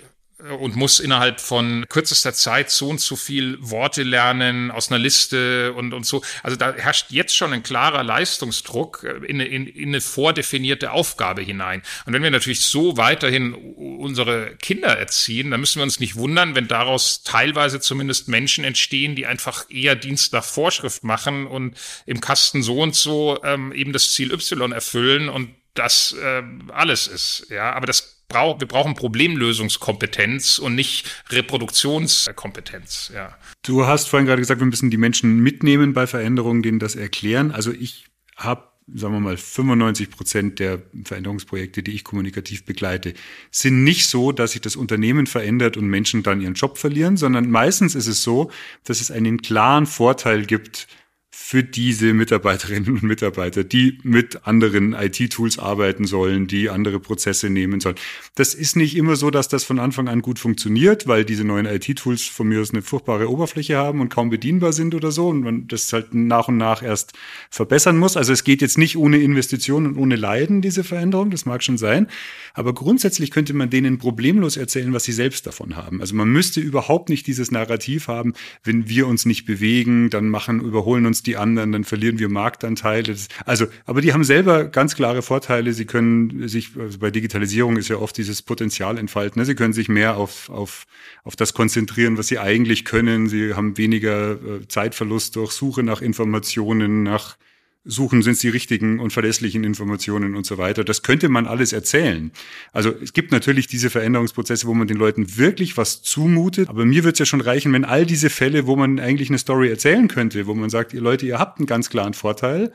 und 0.60 0.76
muss 0.76 1.00
innerhalb 1.00 1.40
von 1.40 1.86
kürzester 1.90 2.34
Zeit 2.34 2.72
so 2.72 2.90
und 2.90 3.00
so 3.02 3.16
viel 3.16 3.58
Worte 3.60 4.04
lernen 4.04 4.72
aus 4.72 4.90
einer 4.90 5.00
Liste 5.00 5.74
und, 5.74 5.94
und 5.94 6.06
so. 6.06 6.24
Also 6.44 6.58
da 6.58 6.74
herrscht 6.74 7.08
jetzt 7.10 7.36
schon 7.36 7.54
ein 7.54 7.64
klarer 7.64 8.04
Leistungsdruck 8.04 9.04
in, 9.28 9.40
in, 9.40 9.68
in 9.68 9.90
eine 9.90 10.02
vordefinierte 10.02 10.92
Aufgabe 10.92 11.42
hinein. 11.42 11.82
Und 12.06 12.14
wenn 12.14 12.24
wir 12.24 12.32
natürlich 12.32 12.62
so 12.62 12.98
weiterhin 12.98 13.54
unsere 13.54 14.56
Kinder 14.58 14.98
erziehen, 14.98 15.52
dann 15.52 15.60
müssen 15.60 15.80
wir 15.80 15.84
uns 15.84 16.00
nicht 16.00 16.16
wundern, 16.16 16.56
wenn 16.56 16.68
daraus 16.68 17.24
teilweise 17.24 17.80
zumindest 17.80 18.28
Menschen 18.28 18.64
entstehen, 18.64 19.16
die 19.16 19.26
einfach 19.26 19.66
eher 19.70 19.96
Dienst 19.96 20.34
nach 20.34 20.44
Vorschrift 20.44 21.04
machen 21.04 21.46
und 21.46 21.78
im 22.06 22.22
Kasten 22.22 22.64
so 22.64 22.80
und 22.80 22.96
so 22.96 23.40
ähm, 23.44 23.72
eben 23.72 23.94
das 23.94 24.14
Ziel 24.14 24.32
Y 24.32 24.72
erfüllen 24.72 25.30
und 25.30 25.61
das 25.74 26.16
äh, 26.22 26.44
alles 26.70 27.08
ist. 27.08 27.48
Ja, 27.50 27.74
aber 27.74 27.88
das 27.88 28.24
brauch, 28.28 28.60
wir 28.60 28.68
brauchen 28.68 28.96
Problemlösungskompetenz 28.96 30.60
und 30.60 30.76
nicht 30.76 31.24
Reproduktionskompetenz. 31.30 33.12
Ja. 33.14 33.38
Du 33.64 33.86
hast 33.86 34.10
vorhin 34.10 34.26
gerade 34.26 34.42
gesagt, 34.42 34.62
wir 34.62 34.68
müssen 34.68 34.90
die 34.90 34.98
Menschen 34.98 35.40
mitnehmen 35.40 35.94
bei 35.94 36.08
Veränderungen, 36.08 36.62
denen 36.62 36.80
das 36.80 36.96
erklären. 36.96 37.52
Also 37.52 37.72
ich 37.72 38.06
habe 38.36 38.72
sagen 38.94 39.14
wir 39.14 39.20
mal, 39.20 39.38
95 39.38 40.10
Prozent 40.10 40.60
der 40.60 40.82
Veränderungsprojekte, 41.06 41.84
die 41.84 41.92
ich 41.92 42.04
kommunikativ 42.04 42.66
begleite, 42.66 43.14
sind 43.50 43.84
nicht 43.84 44.08
so, 44.08 44.32
dass 44.32 44.52
sich 44.52 44.62
das 44.62 44.76
Unternehmen 44.76 45.28
verändert 45.28 45.78
und 45.78 45.88
Menschen 45.88 46.24
dann 46.24 46.42
ihren 46.42 46.56
Job 46.56 46.78
verlieren, 46.78 47.16
sondern 47.16 47.50
meistens 47.50 47.96
ist 47.96 48.08
es 48.08 48.24
so, 48.24 48.52
dass 48.84 49.00
es 49.00 49.12
einen 49.12 49.42
klaren 49.42 49.86
Vorteil 49.86 50.46
gibt, 50.46 50.88
für 51.34 51.64
diese 51.64 52.14
Mitarbeiterinnen 52.14 52.92
und 52.92 53.04
Mitarbeiter, 53.04 53.64
die 53.64 54.00
mit 54.04 54.46
anderen 54.46 54.92
IT-Tools 54.92 55.60
arbeiten 55.60 56.06
sollen, 56.06 56.46
die 56.46 56.70
andere 56.70 57.00
Prozesse 57.00 57.50
nehmen 57.50 57.80
sollen. 57.80 57.96
Das 58.36 58.54
ist 58.54 58.76
nicht 58.76 58.98
immer 58.98 59.16
so, 59.16 59.32
dass 59.32 59.48
das 59.48 59.64
von 59.64 59.80
Anfang 59.80 60.10
an 60.10 60.22
gut 60.22 60.40
funktioniert, 60.40 61.08
weil 61.08 61.24
diese 61.24 61.46
neuen 61.46 61.66
IT-Tools 61.66 62.24
von 62.24 62.50
mir 62.50 62.60
aus 62.60 62.72
eine 62.72 62.82
furchtbare 62.82 63.30
Oberfläche 63.30 63.78
haben 63.78 64.02
und 64.02 64.10
kaum 64.10 64.30
bedienbar 64.30 64.74
sind 64.74 64.94
oder 64.94 65.12
so 65.12 65.30
und 65.30 65.42
man 65.42 65.68
das 65.68 65.94
halt 65.94 66.14
nach 66.14 66.50
und 66.50 66.58
nach 66.58 66.84
erst 66.84 67.14
verbessern 67.50 67.98
muss. 67.98 68.18
Also 68.18 68.34
es 68.34 68.44
geht 68.44 68.62
jetzt 68.62 68.78
nicht 68.78 68.98
ohne 68.98 69.18
Investitionen 69.18 69.88
und 69.88 69.98
ohne 69.98 70.18
Leiden, 70.18 70.62
diese 70.62 70.84
Veränderung, 70.84 71.32
das 71.32 71.46
mag 71.46 71.64
schon 71.64 71.78
sein. 71.78 72.08
Aber 72.54 72.74
grundsätzlich 72.74 73.32
könnte 73.32 73.54
man 73.54 73.70
denen 73.70 74.00
problemlos 74.00 74.58
erzählen, 74.58 74.92
was 74.92 75.06
sie 75.06 75.14
selbst 75.14 75.48
davon 75.48 75.78
haben. 75.78 76.02
Also 76.02 76.14
man 76.14 76.28
müsste 76.28 76.60
überhaupt 76.60 77.08
nicht 77.08 77.26
dieses 77.26 77.52
Narrativ 77.52 78.10
haben, 78.10 78.34
wenn 78.66 78.90
wir 78.90 79.08
uns 79.08 79.26
nicht 79.26 79.46
bewegen, 79.46 80.10
dann 80.10 80.28
machen, 80.28 80.60
überholen 80.60 81.06
uns 81.06 81.21
die 81.24 81.38
anderen, 81.38 81.72
dann 81.72 81.84
verlieren 81.84 82.20
wir 82.20 82.30
Marktanteile. 82.30 83.16
Also, 83.46 83.68
aber 83.86 84.02
die 84.02 84.14
haben 84.14 84.24
selber 84.24 84.66
ganz 84.66 84.96
klare 84.96 85.22
Vorteile. 85.22 85.74
Sie 85.74 85.86
können 85.86 86.48
sich, 86.48 86.72
also 86.78 87.00
bei 87.00 87.12
Digitalisierung 87.12 87.78
ist 87.78 87.90
ja 87.90 87.98
oft 87.98 88.18
dieses 88.18 88.42
Potenzial 88.42 88.98
entfalten. 88.98 89.40
Ne? 89.40 89.46
Sie 89.46 89.56
können 89.56 89.74
sich 89.74 89.90
mehr 89.90 90.18
auf, 90.18 90.50
auf, 90.50 90.86
auf 91.24 91.36
das 91.36 91.54
konzentrieren, 91.54 92.18
was 92.18 92.28
sie 92.28 92.40
eigentlich 92.40 92.86
können. 92.86 93.28
Sie 93.28 93.54
haben 93.54 93.78
weniger 93.78 94.34
äh, 94.34 94.68
Zeitverlust 94.68 95.36
durch 95.36 95.52
Suche 95.52 95.84
nach 95.84 96.02
Informationen, 96.02 97.04
nach 97.04 97.38
suchen, 97.84 98.22
sind 98.22 98.34
es 98.34 98.40
die 98.40 98.50
richtigen 98.50 99.00
und 99.00 99.12
verlässlichen 99.12 99.64
Informationen 99.64 100.36
und 100.36 100.46
so 100.46 100.58
weiter. 100.58 100.84
Das 100.84 101.02
könnte 101.02 101.30
man 101.30 101.48
alles 101.48 101.74
erzählen. 101.74 102.32
Also 102.74 102.94
es 103.02 103.14
gibt 103.14 103.32
natürlich 103.32 103.68
diese 103.68 103.90
Veränderungsprozesse, 103.90 104.68
wo 104.68 104.74
man 104.74 104.88
den 104.88 104.98
Leuten 104.98 105.38
wirklich 105.38 105.78
was 105.78 106.02
zumutet. 106.04 106.70
Aber 106.70 106.86
mir 106.86 107.04
wird 107.04 107.16
es 107.16 107.20
ja 107.20 107.26
schon 107.26 107.42
reichen, 107.42 107.74
wenn 107.74 107.86
all 107.86 108.06
diese 108.06 108.30
Fälle, 108.30 108.68
wo 108.68 108.76
man 108.76 109.00
eigentlich 109.00 109.30
eine 109.30 109.40
Story 109.40 109.70
erzählen 109.70 110.08
könnte, 110.08 110.46
wo 110.46 110.54
man 110.54 110.70
sagt, 110.70 110.94
ihr 110.94 111.02
Leute, 111.02 111.26
ihr 111.26 111.40
habt 111.40 111.60
einen 111.60 111.66
ganz 111.66 111.90
klaren 111.90 112.14
Vorteil, 112.14 112.74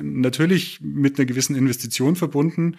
natürlich 0.00 0.80
mit 0.82 1.18
einer 1.18 1.26
gewissen 1.26 1.56
Investition 1.56 2.16
verbunden, 2.16 2.76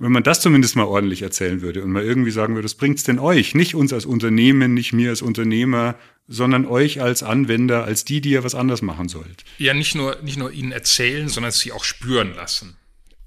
wenn 0.00 0.12
man 0.12 0.22
das 0.22 0.40
zumindest 0.40 0.76
mal 0.76 0.84
ordentlich 0.84 1.22
erzählen 1.22 1.60
würde 1.60 1.82
und 1.82 1.90
mal 1.90 2.04
irgendwie 2.04 2.30
sagen 2.30 2.54
würde, 2.54 2.64
das 2.66 2.76
bringt's 2.76 3.02
denn 3.02 3.18
euch, 3.18 3.54
nicht 3.54 3.74
uns 3.74 3.92
als 3.92 4.06
Unternehmen, 4.06 4.74
nicht 4.74 4.92
mir 4.92 5.10
als 5.10 5.22
Unternehmer, 5.22 5.96
sondern 6.28 6.66
euch 6.66 7.00
als 7.00 7.22
Anwender, 7.22 7.84
als 7.84 8.04
die, 8.04 8.20
die 8.20 8.30
ihr 8.30 8.44
was 8.44 8.54
anders 8.54 8.82
machen 8.82 9.08
sollt. 9.08 9.44
Ja, 9.58 9.74
nicht 9.74 9.94
nur, 9.94 10.16
nicht 10.22 10.38
nur 10.38 10.52
ihnen 10.52 10.72
erzählen, 10.72 11.28
sondern 11.28 11.52
sie 11.52 11.72
auch 11.72 11.84
spüren 11.84 12.34
lassen. 12.34 12.76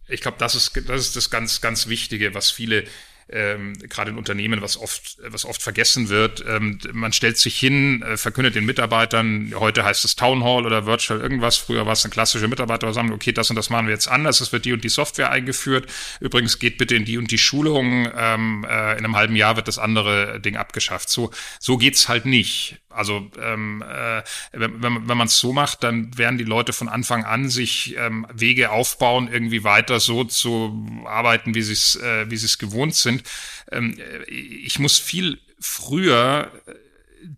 Ich 0.07 0.21
glaube, 0.21 0.37
das 0.39 0.55
ist, 0.55 0.79
das 0.87 1.01
ist 1.01 1.15
das 1.15 1.29
ganz, 1.29 1.61
ganz 1.61 1.87
Wichtige, 1.87 2.33
was 2.33 2.51
viele 2.51 2.83
ähm, 3.31 3.73
gerade 3.89 4.11
in 4.11 4.17
Unternehmen, 4.17 4.61
was 4.61 4.77
oft, 4.77 5.17
was 5.25 5.45
oft 5.45 5.61
vergessen 5.61 6.09
wird. 6.09 6.43
Ähm, 6.47 6.79
man 6.91 7.13
stellt 7.13 7.37
sich 7.37 7.57
hin, 7.57 8.01
äh, 8.01 8.17
verkündet 8.17 8.55
den 8.55 8.65
Mitarbeitern, 8.65 9.53
heute 9.55 9.83
heißt 9.83 10.05
es 10.05 10.15
Town 10.15 10.43
Hall 10.43 10.65
oder 10.65 10.85
Virtual 10.85 11.19
irgendwas, 11.19 11.57
früher 11.57 11.85
war 11.85 11.93
es 11.93 12.03
eine 12.03 12.11
klassische 12.11 12.47
Mitarbeiterversammlung, 12.47 13.15
okay, 13.15 13.31
das 13.31 13.49
und 13.49 13.55
das 13.55 13.69
machen 13.69 13.87
wir 13.87 13.93
jetzt 13.93 14.07
anders, 14.07 14.41
es 14.41 14.51
wird 14.51 14.65
die 14.65 14.73
und 14.73 14.83
die 14.83 14.89
Software 14.89 15.31
eingeführt. 15.31 15.87
Übrigens 16.19 16.59
geht 16.59 16.77
bitte 16.77 16.95
in 16.95 17.05
die 17.05 17.17
und 17.17 17.31
die 17.31 17.37
Schulung, 17.37 18.09
ähm, 18.15 18.65
äh, 18.69 18.93
in 18.93 19.05
einem 19.05 19.15
halben 19.15 19.35
Jahr 19.35 19.55
wird 19.55 19.67
das 19.67 19.79
andere 19.79 20.39
Ding 20.39 20.57
abgeschafft. 20.57 21.09
So, 21.09 21.31
so 21.59 21.77
geht's 21.77 22.07
halt 22.07 22.25
nicht. 22.25 22.77
Also 22.93 23.29
ähm, 23.41 23.83
äh, 23.87 24.21
wenn, 24.51 24.81
wenn, 24.81 25.17
man 25.17 25.27
es 25.27 25.37
so 25.37 25.53
macht, 25.53 25.83
dann 25.83 26.17
werden 26.17 26.37
die 26.37 26.43
Leute 26.43 26.73
von 26.73 26.89
Anfang 26.89 27.23
an 27.23 27.49
sich 27.49 27.95
ähm, 27.97 28.27
Wege 28.33 28.71
aufbauen, 28.71 29.29
irgendwie 29.31 29.63
weiter 29.63 29.99
so 29.99 30.23
zu 30.23 31.03
arbeiten, 31.05 31.55
wie 31.55 31.61
sie 31.61 31.73
es 31.73 31.95
äh, 31.95 32.29
wie 32.29 32.37
sie 32.37 32.45
es 32.45 32.57
gewohnt 32.57 32.95
sind. 32.95 33.23
Ähm, 33.71 33.97
ich 34.27 34.79
muss 34.79 34.99
viel 34.99 35.39
früher 35.59 36.51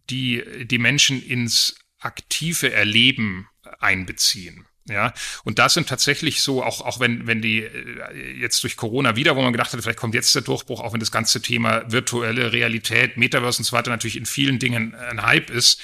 die 0.10 0.44
die 0.66 0.78
Menschen 0.78 1.22
ins 1.22 1.76
aktive 2.00 2.72
Erleben 2.72 3.48
einbeziehen. 3.80 4.66
Ja, 4.90 5.14
und 5.46 5.60
da 5.60 5.70
sind 5.70 5.88
tatsächlich 5.88 6.42
so, 6.42 6.62
auch, 6.62 6.82
auch 6.82 7.00
wenn, 7.00 7.26
wenn 7.26 7.42
die 7.42 7.62
äh, 7.62 8.38
jetzt 8.38 8.62
durch 8.64 8.76
Corona 8.76 9.16
wieder, 9.16 9.38
wo 9.38 9.42
man 9.42 9.54
gedacht 9.54 9.72
hat, 9.72 9.82
vielleicht 9.82 10.00
kommt 10.00 10.14
jetzt 10.14 10.36
der 10.36 10.42
Durchbruch, 10.42 10.82
auch 10.82 10.92
wenn 10.92 11.00
das 11.00 11.12
ganze 11.12 11.42
Thema 11.42 11.90
virtuelle 11.90 12.52
Realität, 12.52 13.16
Metaverse 13.16 13.60
und 13.60 13.64
so 13.64 13.72
weiter 13.72 13.92
natürlich 13.92 14.18
in 14.18 14.26
vielen 14.26 14.60
Dingen 14.60 14.94
ein 14.94 15.22
Hype 15.22 15.50
ist, 15.50 15.82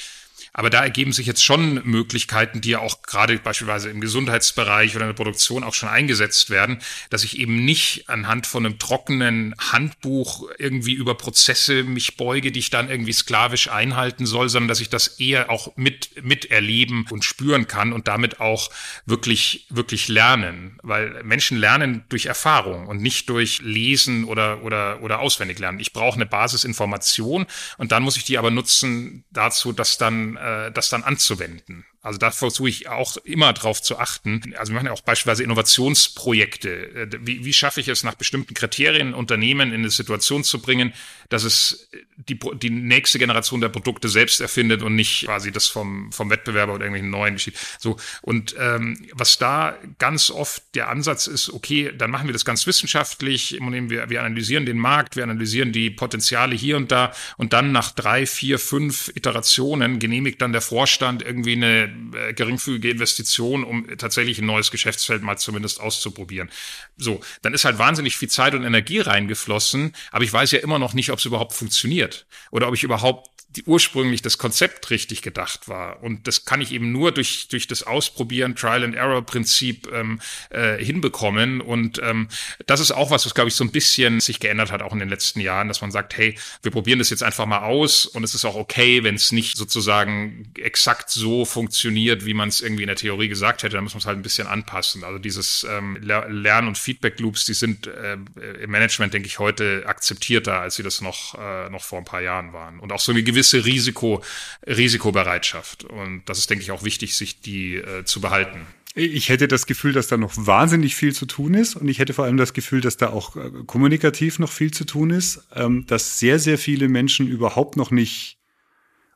aber 0.54 0.70
da 0.70 0.84
ergeben 0.84 1.14
sich 1.14 1.28
jetzt 1.28 1.44
schon 1.44 1.82
Möglichkeiten, 1.86 2.62
die 2.62 2.72
ja 2.72 2.80
auch 2.80 3.02
gerade 3.04 3.38
beispielsweise 3.38 3.90
im 3.90 4.02
Gesundheitsbereich 4.02 4.96
oder 4.96 5.06
in 5.06 5.10
der 5.10 5.16
Produktion 5.16 5.64
auch 5.64 5.74
schon 5.74 5.90
eingesetzt 5.90 6.50
werden, 6.50 6.80
dass 7.10 7.24
ich 7.24 7.38
eben 7.38 7.66
nicht 7.66 8.10
anhand 8.10 8.48
von 8.48 8.66
einem 8.66 8.80
trockenen 8.80 9.56
Handbuch 9.60 10.50
irgendwie 10.58 10.94
über 10.94 11.16
Prozesse 11.16 11.84
mich 11.84 12.18
beuge, 12.18 12.52
die 12.52 12.60
ich 12.60 12.70
dann 12.70 12.90
irgendwie 12.90 13.14
sklavisch 13.14 13.70
einhalten 13.70 14.26
soll, 14.26 14.50
sondern 14.50 14.68
dass 14.68 14.82
ich 14.82 14.90
das 14.90 15.20
eher 15.20 15.50
auch 15.50 15.76
mit, 15.76 16.24
miterleben 16.24 17.06
und 17.10 17.24
spüren 17.24 17.68
kann 17.68 17.94
und 17.94 18.08
damit 18.08 18.40
auch 18.40 18.70
wirklich, 19.06 19.68
wirklich 19.70 20.08
lernen. 20.08 20.80
Weil 20.82 21.24
Menschen 21.24 21.58
lernen 21.58 22.04
durch 22.10 22.26
Erfahrung 22.26 22.88
und 22.88 23.02
nicht 23.02 23.30
durch 23.30 23.62
Lesen 23.62 24.24
oder, 24.24 24.64
oder, 24.64 25.02
oder 25.02 25.20
auswendig 25.20 25.60
lernen. 25.60 25.80
Ich 25.80 25.94
brauche 25.94 26.16
eine 26.16 26.26
Basisinformation 26.26 27.46
und 27.78 27.92
dann 27.92 28.04
muss 28.04 28.18
ich 28.18 28.24
die 28.24 28.38
aber 28.38 28.52
nutzen 28.52 29.24
dazu, 29.32 29.74
dass 29.74 29.98
dann 29.98 30.39
äh, 30.40 30.72
das 30.72 30.90
dann 30.90 31.04
anzuwenden. 31.04 31.86
Also 32.02 32.18
da 32.18 32.32
versuche 32.32 32.70
ich 32.70 32.88
auch 32.88 33.18
immer 33.18 33.52
drauf 33.52 33.82
zu 33.82 34.00
achten. 34.00 34.54
Also 34.58 34.72
wir 34.72 34.76
machen 34.76 34.86
ja 34.86 34.94
auch 34.94 35.02
beispielsweise 35.02 35.44
Innovationsprojekte. 35.44 36.70
Äh, 36.70 37.08
wie, 37.22 37.44
wie 37.44 37.54
schaffe 37.54 37.82
ich 37.82 37.90
es, 37.90 38.04
nach 38.04 38.16
bestimmten 38.16 38.54
Kriterien 38.54 39.14
Unternehmen 39.14 39.74
in 39.74 39.82
eine 39.82 39.90
Situation 39.90 40.46
zu 40.46 40.62
bringen, 40.62 40.94
dass 41.28 41.44
es 41.44 41.90
die, 42.16 42.40
die 42.40 42.70
nächste 42.70 43.20
Generation 43.20 43.60
der 43.60 43.70
Produkte 43.70 44.08
selbst 44.08 44.40
erfindet 44.40 44.82
und 44.82 44.96
nicht 44.96 45.26
quasi 45.26 45.52
das 45.52 45.68
vom, 45.68 46.12
vom 46.14 46.30
Wettbewerber 46.30 46.74
oder 46.74 46.86
irgendwelchen 46.86 47.10
neuen 47.10 47.34
geschieht. 47.36 47.58
So, 47.80 47.98
und 48.22 48.56
ähm, 48.58 49.10
was 49.12 49.38
da 49.38 49.78
ganz 49.98 50.32
oft 50.32 50.64
der 50.76 50.90
Ansatz 50.90 51.28
ist, 51.28 51.50
okay, 51.50 51.92
dann 51.98 52.12
machen 52.12 52.28
wir 52.28 52.34
das 52.34 52.46
ganz 52.46 52.66
wissenschaftlich, 52.66 53.58
wir, 53.60 54.10
wir 54.10 54.20
analysieren 54.22 54.66
den 54.66 54.78
Markt, 54.78 55.18
wir 55.18 55.24
analysieren 55.24 55.74
die 55.74 55.90
Potenziale 55.90 56.56
hier 56.56 56.78
und 56.78 56.92
da 56.92 57.14
und 57.38 57.52
dann 57.54 57.72
nach 57.72 57.92
drei, 57.92 58.26
vier, 58.26 58.58
fünf 58.58 59.12
Iterationen 59.16 60.00
genehmigt 60.00 60.42
dann 60.42 60.54
der 60.54 60.62
Vorstand 60.62 61.22
irgendwie 61.22 61.54
eine 61.54 61.89
äh, 62.14 62.34
geringfügige 62.34 62.90
Investition, 62.90 63.64
um 63.64 63.88
tatsächlich 63.98 64.40
ein 64.40 64.46
neues 64.46 64.72
Geschäftsfeld 64.72 65.22
mal 65.22 65.38
zumindest 65.38 65.80
auszuprobieren. 65.80 66.50
So, 66.98 67.22
dann 67.42 67.54
ist 67.54 67.66
halt 67.66 67.80
wahnsinnig 67.80 68.16
viel 68.18 68.30
Zeit 68.30 68.54
und 68.54 68.64
Energie 68.64 69.00
reingeflossen, 69.00 69.94
aber 70.12 70.24
ich 70.24 70.34
weiß 70.34 70.52
ja 70.52 70.60
immer 70.60 70.80
noch 70.80 70.94
nicht, 70.94 71.12
ob 71.12 71.20
es 71.20 71.26
überhaupt 71.26 71.54
funktioniert 71.54 72.26
oder 72.52 72.68
ob 72.68 72.74
ich 72.74 72.84
überhaupt 72.84 73.30
die 73.56 73.64
ursprünglich 73.64 74.22
das 74.22 74.38
Konzept 74.38 74.92
richtig 74.92 75.24
gedacht 75.24 75.68
war. 75.68 76.04
Und 76.04 76.28
das 76.28 76.46
kann 76.46 76.62
ich 76.62 76.72
eben 76.72 76.92
nur 76.92 77.12
durch, 77.12 77.48
durch 77.48 77.66
das 77.66 77.82
Ausprobieren, 77.82 78.56
Trial-and-Error-Prinzip 78.56 79.92
ähm, 79.92 80.22
äh, 80.52 80.78
hinbekommen. 80.78 81.60
Und 81.60 82.00
ähm, 82.04 82.28
das 82.68 82.80
ist 82.80 82.92
auch 82.92 83.10
was, 83.10 83.26
was, 83.26 83.34
glaube 83.34 83.48
ich, 83.48 83.56
so 83.56 83.64
ein 83.64 83.72
bisschen 83.72 84.20
sich 84.20 84.40
geändert 84.40 84.72
hat, 84.72 84.84
auch 84.84 84.94
in 84.94 85.00
den 85.00 85.10
letzten 85.10 85.40
Jahren, 85.40 85.68
dass 85.68 85.82
man 85.82 85.90
sagt, 85.90 86.16
hey, 86.16 86.38
wir 86.62 86.72
probieren 86.72 87.00
das 87.00 87.10
jetzt 87.10 87.24
einfach 87.24 87.48
mal 87.48 87.64
aus 87.64 88.06
und 88.06 88.24
es 88.24 88.36
ist 88.36 88.46
auch 88.46 88.56
okay, 88.56 89.04
wenn 89.04 89.16
es 89.16 89.32
nicht 89.32 89.58
sozusagen 89.58 90.54
exakt 90.56 91.10
so 91.10 91.44
funktioniert, 91.44 92.26
wie 92.26 92.36
man 92.36 92.50
es 92.50 92.62
irgendwie 92.62 92.84
in 92.84 92.88
der 92.88 92.98
Theorie 92.98 93.30
gesagt 93.30 93.64
hätte, 93.64 93.78
dann 93.78 93.84
muss 93.84 93.94
man 93.96 94.00
es 94.00 94.06
halt 94.06 94.20
ein 94.20 94.24
bisschen 94.24 94.48
anpassen. 94.48 95.04
Also 95.04 95.18
dieses 95.18 95.66
ähm, 95.68 95.98
Lern- 96.02 96.68
und 96.68 96.78
Feedback-Loops, 96.78 97.46
die 97.46 97.56
sind 97.56 97.88
äh, 97.88 98.14
im 98.62 98.70
Management, 98.70 99.16
denke 99.16 99.28
ich, 99.28 99.40
heute 99.40 99.84
akzeptierter, 99.88 100.62
als 100.62 100.76
sie 100.76 100.84
das 100.84 101.02
noch, 101.02 101.34
äh, 101.34 101.70
noch 101.72 101.84
vor 101.84 101.98
ein 101.98 102.06
paar 102.06 102.22
Jahren 102.22 102.54
waren. 102.54 102.80
Und 102.80 102.92
auch 102.92 103.00
so 103.00 103.12
eine 103.12 103.24
gewisse 103.24 103.39
gewisse 103.40 103.64
Risiko, 103.64 104.22
Risikobereitschaft. 104.68 105.86
Und 105.86 106.24
das 106.26 106.40
ist, 106.40 106.50
denke 106.50 106.64
ich, 106.64 106.72
auch 106.72 106.84
wichtig, 106.84 107.16
sich 107.16 107.40
die 107.40 107.76
äh, 107.76 108.04
zu 108.04 108.20
behalten. 108.20 108.68
Ich 108.96 109.30
hätte 109.30 109.48
das 109.48 109.66
Gefühl, 109.66 109.94
dass 109.94 110.08
da 110.08 110.18
noch 110.18 110.34
wahnsinnig 110.36 110.96
viel 110.96 111.14
zu 111.14 111.26
tun 111.26 111.54
ist 111.54 111.76
und 111.76 111.88
ich 111.88 112.00
hätte 112.00 112.14
vor 112.14 112.26
allem 112.26 112.38
das 112.38 112.54
Gefühl, 112.54 112.82
dass 112.82 112.98
da 112.98 113.12
auch 113.12 113.38
äh, 113.38 113.52
kommunikativ 113.66 114.40
noch 114.40 114.52
viel 114.52 114.72
zu 114.72 114.84
tun 114.84 115.12
ist, 115.12 115.48
ähm, 115.56 115.86
dass 115.88 116.20
sehr, 116.20 116.38
sehr 116.40 116.58
viele 116.58 116.90
Menschen 116.90 117.28
überhaupt 117.28 117.78
noch 117.78 117.92
nicht 117.92 118.38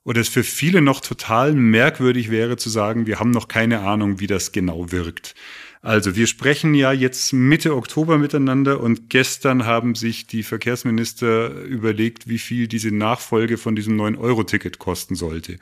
oder 0.06 0.22
es 0.22 0.30
für 0.30 0.44
viele 0.44 0.82
noch 0.82 1.02
total 1.02 1.54
merkwürdig 1.54 2.30
wäre 2.30 2.56
zu 2.58 2.70
sagen, 2.70 3.08
wir 3.08 3.20
haben 3.20 3.32
noch 3.32 3.48
keine 3.48 3.80
Ahnung, 3.80 4.20
wie 4.20 4.28
das 4.28 4.52
genau 4.52 4.92
wirkt. 4.92 5.34
Also 5.84 6.16
wir 6.16 6.28
sprechen 6.28 6.74
ja 6.76 6.94
jetzt 6.94 7.34
Mitte 7.34 7.76
Oktober 7.76 8.18
miteinander 8.18 8.80
und 8.80 9.10
gestern 9.10 9.66
haben 9.66 9.96
sich 9.96 10.26
die 10.28 10.42
Verkehrsminister 10.42 11.52
überlegt, 11.64 12.30
wie 12.30 12.40
viel 12.40 12.70
diese 12.70 12.96
Nachfolge 12.96 13.58
von 13.58 13.76
diesem 13.76 14.00
9-Euro-Ticket 14.00 14.80
kosten 14.80 15.16
sollte. 15.16 15.58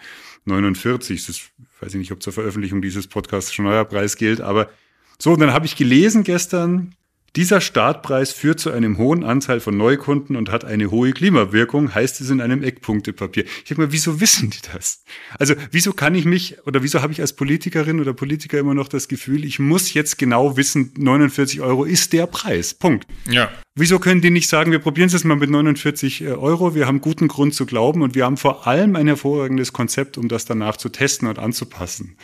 49, 0.45 1.25
das 1.25 1.41
weiß 1.79 1.95
ich 1.95 1.99
nicht, 1.99 2.11
ob 2.11 2.21
zur 2.21 2.33
Veröffentlichung 2.33 2.83
dieses 2.83 3.07
Podcasts 3.07 3.51
schon 3.51 3.65
euer 3.65 3.83
Preis 3.83 4.15
gilt, 4.15 4.41
aber 4.41 4.69
so, 5.17 5.31
und 5.31 5.39
dann 5.39 5.53
habe 5.53 5.65
ich 5.65 5.75
gelesen 5.75 6.23
gestern, 6.23 6.93
dieser 7.35 7.61
Startpreis 7.61 8.33
führt 8.33 8.59
zu 8.59 8.71
einem 8.71 8.97
hohen 8.97 9.23
Anteil 9.23 9.61
von 9.61 9.77
Neukunden 9.77 10.35
und 10.35 10.51
hat 10.51 10.65
eine 10.65 10.91
hohe 10.91 11.13
Klimawirkung, 11.13 11.95
heißt 11.95 12.19
es 12.19 12.29
in 12.29 12.41
einem 12.41 12.61
Eckpunktepapier. 12.61 13.45
Ich 13.45 13.63
denke 13.65 13.83
mal, 13.83 13.91
wieso 13.91 14.19
wissen 14.19 14.49
die 14.49 14.59
das? 14.73 15.03
Also 15.39 15.55
wieso 15.71 15.93
kann 15.93 16.13
ich 16.13 16.25
mich 16.25 16.57
oder 16.65 16.83
wieso 16.83 17.01
habe 17.01 17.13
ich 17.13 17.21
als 17.21 17.33
Politikerin 17.33 18.01
oder 18.01 18.13
Politiker 18.13 18.59
immer 18.59 18.73
noch 18.73 18.89
das 18.89 19.07
Gefühl, 19.07 19.45
ich 19.45 19.59
muss 19.59 19.93
jetzt 19.93 20.17
genau 20.17 20.57
wissen, 20.57 20.91
49 20.97 21.61
Euro 21.61 21.85
ist 21.85 22.11
der 22.11 22.27
Preis. 22.27 22.73
Punkt. 22.73 23.07
Ja. 23.29 23.49
Wieso 23.73 23.99
können 23.99 24.19
die 24.19 24.31
nicht 24.31 24.49
sagen, 24.49 24.73
wir 24.73 24.79
probieren 24.79 25.07
es 25.07 25.13
jetzt 25.13 25.23
mal 25.23 25.37
mit 25.37 25.49
49 25.49 26.23
äh, 26.23 26.27
Euro, 26.31 26.75
wir 26.75 26.87
haben 26.87 26.99
guten 26.99 27.29
Grund 27.29 27.55
zu 27.55 27.65
glauben 27.65 28.01
und 28.01 28.15
wir 28.15 28.25
haben 28.25 28.35
vor 28.35 28.67
allem 28.67 28.97
ein 28.97 29.07
hervorragendes 29.07 29.71
Konzept, 29.71 30.17
um 30.17 30.27
das 30.27 30.43
danach 30.43 30.75
zu 30.75 30.89
testen 30.89 31.29
und 31.29 31.39
anzupassen. 31.39 32.17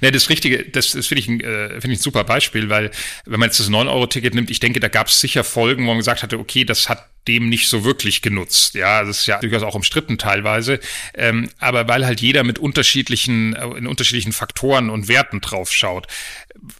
Ne, 0.00 0.12
das 0.12 0.30
Richtige, 0.30 0.64
das, 0.64 0.92
das 0.92 1.06
finde 1.06 1.20
ich, 1.20 1.28
ein, 1.28 1.40
äh, 1.40 1.80
find 1.82 1.92
ich 1.92 1.98
ein 1.98 2.02
super 2.02 2.24
Beispiel, 2.24 2.70
weil 2.70 2.90
wenn 3.26 3.38
man 3.38 3.50
jetzt 3.50 3.60
das 3.60 3.70
9-Euro-Ticket 3.70 4.34
nimmt, 4.34 4.50
ich 4.50 4.60
denke, 4.60 4.80
da 4.80 4.88
gab 4.88 5.08
es 5.08 5.20
sicher 5.20 5.44
Folgen, 5.44 5.84
wo 5.84 5.88
man 5.88 5.98
gesagt 5.98 6.22
hatte, 6.22 6.38
okay, 6.38 6.64
das 6.64 6.88
hat 6.88 7.06
dem 7.28 7.48
nicht 7.48 7.68
so 7.68 7.84
wirklich 7.84 8.22
genutzt. 8.22 8.74
Ja, 8.74 9.04
das 9.04 9.20
ist 9.20 9.26
ja 9.26 9.38
durchaus 9.38 9.62
auch 9.62 9.74
umstritten 9.74 10.18
teilweise. 10.18 10.80
Ähm, 11.14 11.50
aber 11.58 11.86
weil 11.86 12.06
halt 12.06 12.20
jeder 12.20 12.42
mit 12.42 12.58
unterschiedlichen, 12.58 13.54
äh, 13.54 13.66
in 13.76 13.86
unterschiedlichen 13.86 14.32
Faktoren 14.32 14.90
und 14.90 15.08
Werten 15.08 15.40
drauf 15.40 15.70
schaut. 15.70 16.06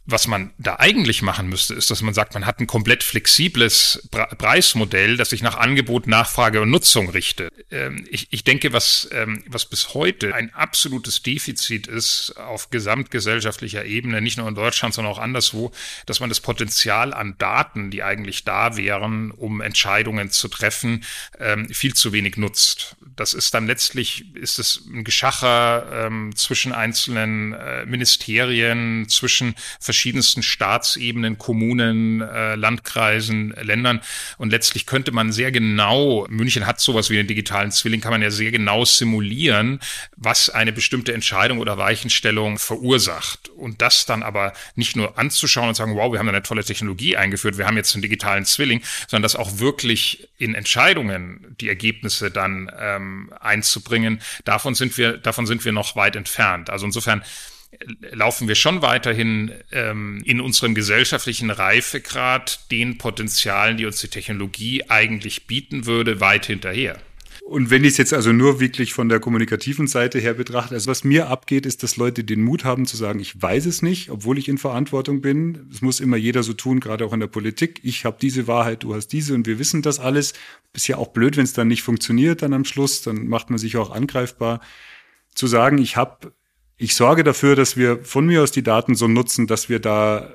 Was 0.06 0.26
man 0.26 0.50
da 0.58 0.76
eigentlich 0.80 1.22
machen 1.22 1.48
müsste, 1.48 1.74
ist, 1.74 1.90
dass 1.90 2.02
man 2.02 2.12
sagt, 2.12 2.34
man 2.34 2.46
hat 2.46 2.58
ein 2.58 2.66
komplett 2.66 3.04
flexibles 3.04 4.08
Preismodell, 4.10 5.16
das 5.16 5.30
sich 5.30 5.42
nach 5.42 5.56
Angebot, 5.56 6.08
Nachfrage 6.08 6.62
und 6.62 6.70
Nutzung 6.70 7.10
richtet. 7.10 7.52
Ähm, 7.70 8.04
ich, 8.10 8.28
ich 8.30 8.42
denke, 8.42 8.72
was, 8.72 9.08
ähm, 9.12 9.44
was 9.46 9.66
bis 9.66 9.94
heute 9.94 10.34
ein 10.34 10.52
absolutes 10.54 11.22
Defizit 11.22 11.86
ist 11.86 12.34
auf 12.38 12.70
gesamtgesellschaftlicher 12.70 13.84
Ebene, 13.84 14.20
nicht 14.20 14.38
nur 14.38 14.48
in 14.48 14.54
Deutschland, 14.54 14.94
sondern 14.94 15.12
auch 15.12 15.18
anderswo, 15.18 15.70
dass 16.06 16.20
man 16.20 16.28
das 16.28 16.40
Potenzial 16.40 17.14
an 17.14 17.36
Daten, 17.38 17.90
die 17.90 18.02
eigentlich 18.02 18.44
da 18.44 18.76
wären, 18.76 19.30
um 19.30 19.60
Entscheidungen 19.60 20.30
zu 20.38 20.48
treffen, 20.48 21.04
ähm, 21.38 21.68
viel 21.68 21.94
zu 21.94 22.12
wenig 22.12 22.36
nutzt. 22.36 22.96
Das 23.18 23.34
ist 23.34 23.52
dann 23.52 23.66
letztlich, 23.66 24.32
ist 24.36 24.60
es 24.60 24.84
ein 24.86 25.02
Geschacher 25.02 26.06
ähm, 26.06 26.36
zwischen 26.36 26.72
einzelnen 26.72 27.52
äh, 27.52 27.84
Ministerien, 27.84 29.08
zwischen 29.08 29.56
verschiedensten 29.80 30.44
Staatsebenen, 30.44 31.36
Kommunen, 31.36 32.20
äh, 32.20 32.54
Landkreisen, 32.54 33.50
Ländern. 33.60 34.02
Und 34.36 34.50
letztlich 34.50 34.86
könnte 34.86 35.10
man 35.10 35.32
sehr 35.32 35.50
genau, 35.50 36.28
München 36.30 36.64
hat 36.64 36.78
sowas 36.78 37.10
wie 37.10 37.16
den 37.16 37.26
digitalen 37.26 37.72
Zwilling, 37.72 38.00
kann 38.00 38.12
man 38.12 38.22
ja 38.22 38.30
sehr 38.30 38.52
genau 38.52 38.84
simulieren, 38.84 39.80
was 40.16 40.48
eine 40.48 40.72
bestimmte 40.72 41.12
Entscheidung 41.12 41.58
oder 41.58 41.76
Weichenstellung 41.76 42.56
verursacht. 42.60 43.48
Und 43.48 43.82
das 43.82 44.06
dann 44.06 44.22
aber 44.22 44.52
nicht 44.76 44.94
nur 44.94 45.18
anzuschauen 45.18 45.70
und 45.70 45.74
sagen, 45.74 45.96
wow, 45.96 46.12
wir 46.12 46.20
haben 46.20 46.28
eine 46.28 46.44
tolle 46.44 46.62
Technologie 46.62 47.16
eingeführt, 47.16 47.58
wir 47.58 47.66
haben 47.66 47.76
jetzt 47.76 47.96
einen 47.96 48.02
digitalen 48.02 48.44
Zwilling, 48.44 48.80
sondern 49.08 49.24
das 49.24 49.34
auch 49.34 49.58
wirklich 49.58 50.28
in 50.38 50.54
Entscheidungen 50.54 51.56
die 51.60 51.68
Ergebnisse 51.68 52.30
dann 52.30 52.70
ähm, 52.78 53.07
einzubringen, 53.40 54.20
davon 54.44 54.74
sind 54.74 54.96
wir, 54.98 55.16
davon 55.18 55.46
sind 55.46 55.64
wir 55.64 55.72
noch 55.72 55.96
weit 55.96 56.16
entfernt. 56.16 56.70
Also 56.70 56.86
insofern 56.86 57.22
laufen 58.12 58.48
wir 58.48 58.54
schon 58.54 58.82
weiterhin 58.82 59.52
ähm, 59.72 60.22
in 60.24 60.40
unserem 60.40 60.74
gesellschaftlichen 60.74 61.50
Reifegrad 61.50 62.70
den 62.70 62.98
Potenzialen, 62.98 63.76
die 63.76 63.86
uns 63.86 64.00
die 64.00 64.08
Technologie 64.08 64.84
eigentlich 64.88 65.46
bieten 65.46 65.86
würde, 65.86 66.20
weit 66.20 66.46
hinterher. 66.46 66.98
Und 67.48 67.70
wenn 67.70 67.82
ich 67.82 67.92
es 67.92 67.96
jetzt 67.96 68.12
also 68.12 68.30
nur 68.30 68.60
wirklich 68.60 68.92
von 68.92 69.08
der 69.08 69.20
kommunikativen 69.20 69.86
Seite 69.86 70.18
her 70.18 70.34
betrachte, 70.34 70.74
also 70.74 70.90
was 70.90 71.02
mir 71.02 71.30
abgeht, 71.30 71.64
ist, 71.64 71.82
dass 71.82 71.96
Leute 71.96 72.22
den 72.22 72.42
Mut 72.42 72.62
haben 72.62 72.84
zu 72.84 72.98
sagen, 72.98 73.20
ich 73.20 73.40
weiß 73.40 73.64
es 73.64 73.80
nicht, 73.80 74.10
obwohl 74.10 74.36
ich 74.36 74.50
in 74.50 74.58
Verantwortung 74.58 75.22
bin. 75.22 75.66
Es 75.72 75.80
muss 75.80 76.00
immer 76.00 76.18
jeder 76.18 76.42
so 76.42 76.52
tun, 76.52 76.78
gerade 76.78 77.06
auch 77.06 77.14
in 77.14 77.20
der 77.20 77.26
Politik. 77.26 77.80
Ich 77.84 78.04
habe 78.04 78.18
diese 78.20 78.48
Wahrheit, 78.48 78.82
du 78.82 78.94
hast 78.94 79.08
diese 79.14 79.32
und 79.32 79.46
wir 79.46 79.58
wissen 79.58 79.80
das 79.80 79.98
alles. 79.98 80.34
Ist 80.74 80.88
ja 80.88 80.98
auch 80.98 81.08
blöd, 81.08 81.38
wenn 81.38 81.44
es 81.44 81.54
dann 81.54 81.68
nicht 81.68 81.82
funktioniert 81.82 82.42
dann 82.42 82.52
am 82.52 82.66
Schluss, 82.66 83.00
dann 83.00 83.28
macht 83.28 83.48
man 83.48 83.58
sich 83.58 83.78
auch 83.78 83.92
angreifbar. 83.92 84.60
Zu 85.34 85.46
sagen, 85.46 85.78
ich 85.78 85.96
habe, 85.96 86.34
ich 86.76 86.94
sorge 86.94 87.24
dafür, 87.24 87.56
dass 87.56 87.78
wir 87.78 88.04
von 88.04 88.26
mir 88.26 88.42
aus 88.42 88.50
die 88.50 88.62
Daten 88.62 88.94
so 88.94 89.08
nutzen, 89.08 89.46
dass 89.46 89.70
wir 89.70 89.78
da 89.78 90.34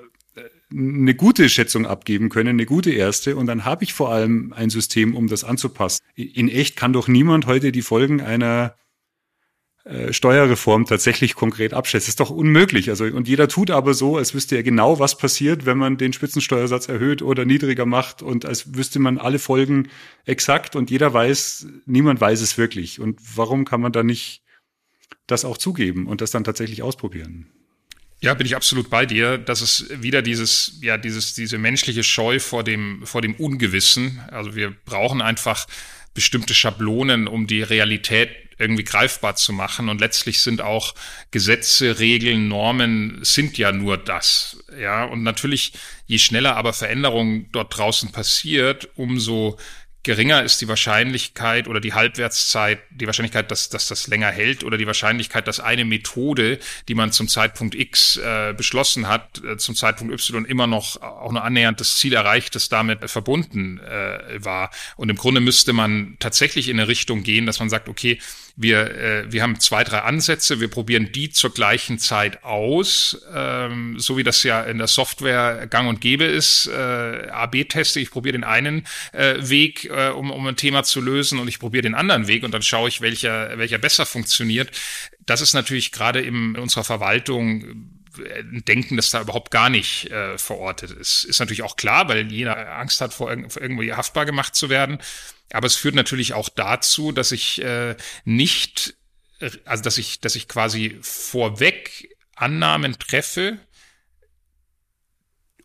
eine 0.76 1.16
gute 1.16 1.50
Schätzung 1.50 1.86
abgeben 1.86 2.30
können, 2.30 2.50
eine 2.50 2.66
gute 2.66 2.92
erste. 2.92 3.36
Und 3.36 3.46
dann 3.46 3.66
habe 3.66 3.84
ich 3.84 3.94
vor 3.94 4.12
allem 4.12 4.54
ein 4.54 4.70
System, 4.70 5.16
um 5.16 5.28
das 5.28 5.44
anzupassen. 5.44 6.00
In 6.16 6.50
echt 6.50 6.76
kann 6.76 6.94
doch 6.94 7.08
niemand 7.08 7.46
heute 7.46 7.72
die 7.72 7.82
Folgen 7.82 8.22
einer 8.22 8.76
äh, 9.86 10.14
Steuerreform 10.14 10.86
tatsächlich 10.86 11.36
konkret 11.36 11.74
abschätzen. 11.74 12.06
Das 12.06 12.10
ist 12.10 12.20
doch 12.22 12.30
unmöglich. 12.30 12.90
Also, 12.90 13.04
und 13.04 13.28
jeder 13.28 13.50
tut 13.50 13.70
aber 13.70 13.94
so, 13.94 14.18
als 14.18 14.34
wüsste 14.34 14.56
er 14.56 14.64
genau, 14.64 14.98
was 15.00 15.18
passiert, 15.18 15.66
wenn 15.66 15.78
man 15.78 15.98
den 15.98 16.14
Spitzensteuersatz 16.14 16.88
erhöht 16.88 17.22
oder 17.22 17.44
niedriger 17.44 17.86
macht 17.86 18.22
und 18.22 18.46
als 18.46 18.76
wüsste 18.76 19.00
man 19.00 19.18
alle 19.18 19.40
Folgen 19.40 19.90
exakt 20.26 20.78
und 20.78 20.90
jeder 20.90 21.14
weiß, 21.14 21.68
niemand 21.86 22.22
weiß 22.22 22.40
es 22.42 22.58
wirklich. 22.58 23.02
Und 23.02 23.20
warum 23.36 23.66
kann 23.66 23.82
man 23.82 23.92
da 23.92 24.04
nicht 24.04 24.44
das 25.28 25.44
auch 25.44 25.58
zugeben 25.58 26.08
und 26.08 26.22
das 26.22 26.32
dann 26.32 26.46
tatsächlich 26.46 26.82
ausprobieren? 26.82 27.52
Ja, 28.24 28.34
bin 28.36 28.48
ich 28.48 28.56
absolut 28.56 28.90
bei 28.90 29.06
dir. 29.06 29.38
Das 29.38 29.62
ist 29.62 30.02
wieder 30.02 30.22
dieses, 30.22 30.78
ja, 30.82 30.98
dieses, 30.98 31.34
diese 31.34 31.58
menschliche 31.58 32.06
Scheu 32.06 32.40
vor 32.40 32.64
dem, 32.64 33.06
vor 33.06 33.22
dem 33.22 33.36
Ungewissen. 33.36 34.22
Also 34.32 34.56
wir 34.56 34.74
brauchen 34.86 35.22
einfach 35.22 35.68
bestimmte 36.14 36.54
Schablonen, 36.54 37.28
um 37.28 37.48
die 37.48 37.62
Realität 37.62 38.30
irgendwie 38.58 38.86
greifbar 38.86 39.36
zu 39.36 39.52
machen. 39.52 39.90
Und 39.90 40.00
letztlich 40.00 40.40
sind 40.40 40.62
auch 40.62 40.96
Gesetze, 41.32 42.00
Regeln, 42.00 42.48
Normen 42.48 43.20
sind 43.24 43.58
ja 43.58 43.74
nur 43.74 43.98
das. 43.98 44.64
Ja, 44.80 45.04
und 45.04 45.24
natürlich, 45.24 45.74
je 46.08 46.18
schneller 46.18 46.56
aber 46.56 46.72
Veränderung 46.72 47.52
dort 47.52 47.78
draußen 47.78 48.14
passiert, 48.14 48.88
umso 48.96 49.58
geringer 50.04 50.44
ist 50.44 50.62
die 50.62 50.68
Wahrscheinlichkeit 50.68 51.68
oder 51.68 51.80
die 51.80 51.94
Halbwertszeit, 51.94 52.80
die 52.92 53.06
Wahrscheinlichkeit, 53.06 53.50
dass, 53.50 53.70
dass 53.70 53.88
das 53.88 54.08
länger 54.08 54.30
hält 54.30 54.64
oder 54.64 54.78
die 54.78 54.86
Wahrscheinlichkeit, 54.86 55.48
dass 55.48 55.62
eine 55.62 55.86
Methode, 55.86 56.60
die 56.88 56.94
man 56.94 57.12
zum 57.12 57.30
Zeitpunkt 57.30 57.74
X 57.74 58.18
äh, 58.18 58.54
beschlossen 58.56 59.08
hat, 59.08 59.42
äh, 59.44 59.58
zum 59.58 59.76
Zeitpunkt 59.76 60.14
Y 60.14 60.46
immer 60.46 60.68
noch 60.68 61.02
auch 61.02 61.32
nur 61.32 61.44
annähernd 61.44 61.80
das 61.80 61.98
Ziel 61.98 62.14
erreicht, 62.14 62.56
das 62.56 62.68
damit 62.68 63.02
äh, 63.02 63.08
verbunden 63.08 63.80
äh, 63.80 64.44
war. 64.44 64.72
Und 64.98 65.10
im 65.10 65.16
Grunde 65.16 65.40
müsste 65.40 65.72
man 65.72 66.18
tatsächlich 66.20 66.68
in 66.68 66.80
eine 66.80 66.90
Richtung 66.90 67.24
gehen, 67.24 67.46
dass 67.46 67.60
man 67.60 67.70
sagt, 67.70 67.88
okay, 67.88 68.20
wir, 68.56 68.96
äh, 68.96 69.32
wir 69.32 69.42
haben 69.42 69.60
zwei, 69.60 69.84
drei 69.84 70.00
Ansätze, 70.00 70.60
wir 70.60 70.68
probieren 70.68 71.12
die 71.12 71.32
zur 71.32 71.54
gleichen 71.54 71.98
Zeit 71.98 72.44
aus, 72.44 73.26
ähm, 73.34 74.00
so 74.00 74.18
wie 74.18 74.24
das 74.24 74.44
ja 74.44 74.62
in 74.62 74.78
der 74.78 74.88
Software 74.88 75.66
gang 75.68 75.90
und 75.90 76.02
gäbe 76.02 76.26
ist. 76.26 76.68
Äh, 76.68 77.30
AB-Teste, 77.32 78.00
ich 78.00 78.12
probiere 78.12 78.34
den 78.34 78.44
einen 78.44 78.86
äh, 79.12 79.36
Weg, 79.40 79.90
äh, 79.94 80.10
um, 80.10 80.32
um 80.32 80.46
ein 80.48 80.56
Thema 80.56 80.84
zu 80.84 81.02
lösen 81.02 81.40
und 81.40 81.48
ich 81.48 81.60
probiere 81.60 81.84
den 81.84 81.96
anderen 81.96 82.28
Weg 82.28 82.44
und 82.44 82.52
dann 82.52 82.62
schaue 82.62 82.90
ich, 82.90 83.02
welcher, 83.02 83.58
welcher 83.58 83.78
besser 83.78 84.06
funktioniert. 84.06 84.72
Das 85.26 85.42
ist 85.42 85.54
natürlich 85.54 85.92
gerade 85.92 86.22
in 86.22 86.56
unserer 86.58 86.84
Verwaltung 86.84 88.02
ein 88.18 88.64
Denken, 88.66 88.96
das 88.96 89.10
da 89.10 89.22
überhaupt 89.22 89.52
gar 89.52 89.70
nicht 89.70 90.12
äh, 90.12 90.38
verortet 90.38 90.92
ist. 90.92 91.24
Ist 91.24 91.40
natürlich 91.40 91.64
auch 91.64 91.76
klar, 91.76 92.08
weil 92.10 92.32
jeder 92.32 92.76
Angst 92.76 93.02
hat, 93.02 93.14
vor, 93.14 93.36
vor 93.50 93.62
irgendwie 93.62 93.94
haftbar 93.94 94.26
gemacht 94.26 94.56
zu 94.56 94.70
werden. 94.70 95.00
Aber 95.52 95.68
es 95.68 95.76
führt 95.76 95.96
natürlich 95.96 96.34
auch 96.34 96.50
dazu, 96.50 97.12
dass 97.12 97.32
ich 97.32 97.62
äh, 97.62 97.96
nicht, 98.24 98.96
also 99.66 99.84
dass 99.84 99.98
ich, 99.98 100.20
dass 100.20 100.36
ich 100.36 100.48
quasi 100.48 100.98
vorweg 101.02 102.10
Annahmen 102.36 102.98
treffe 103.00 103.60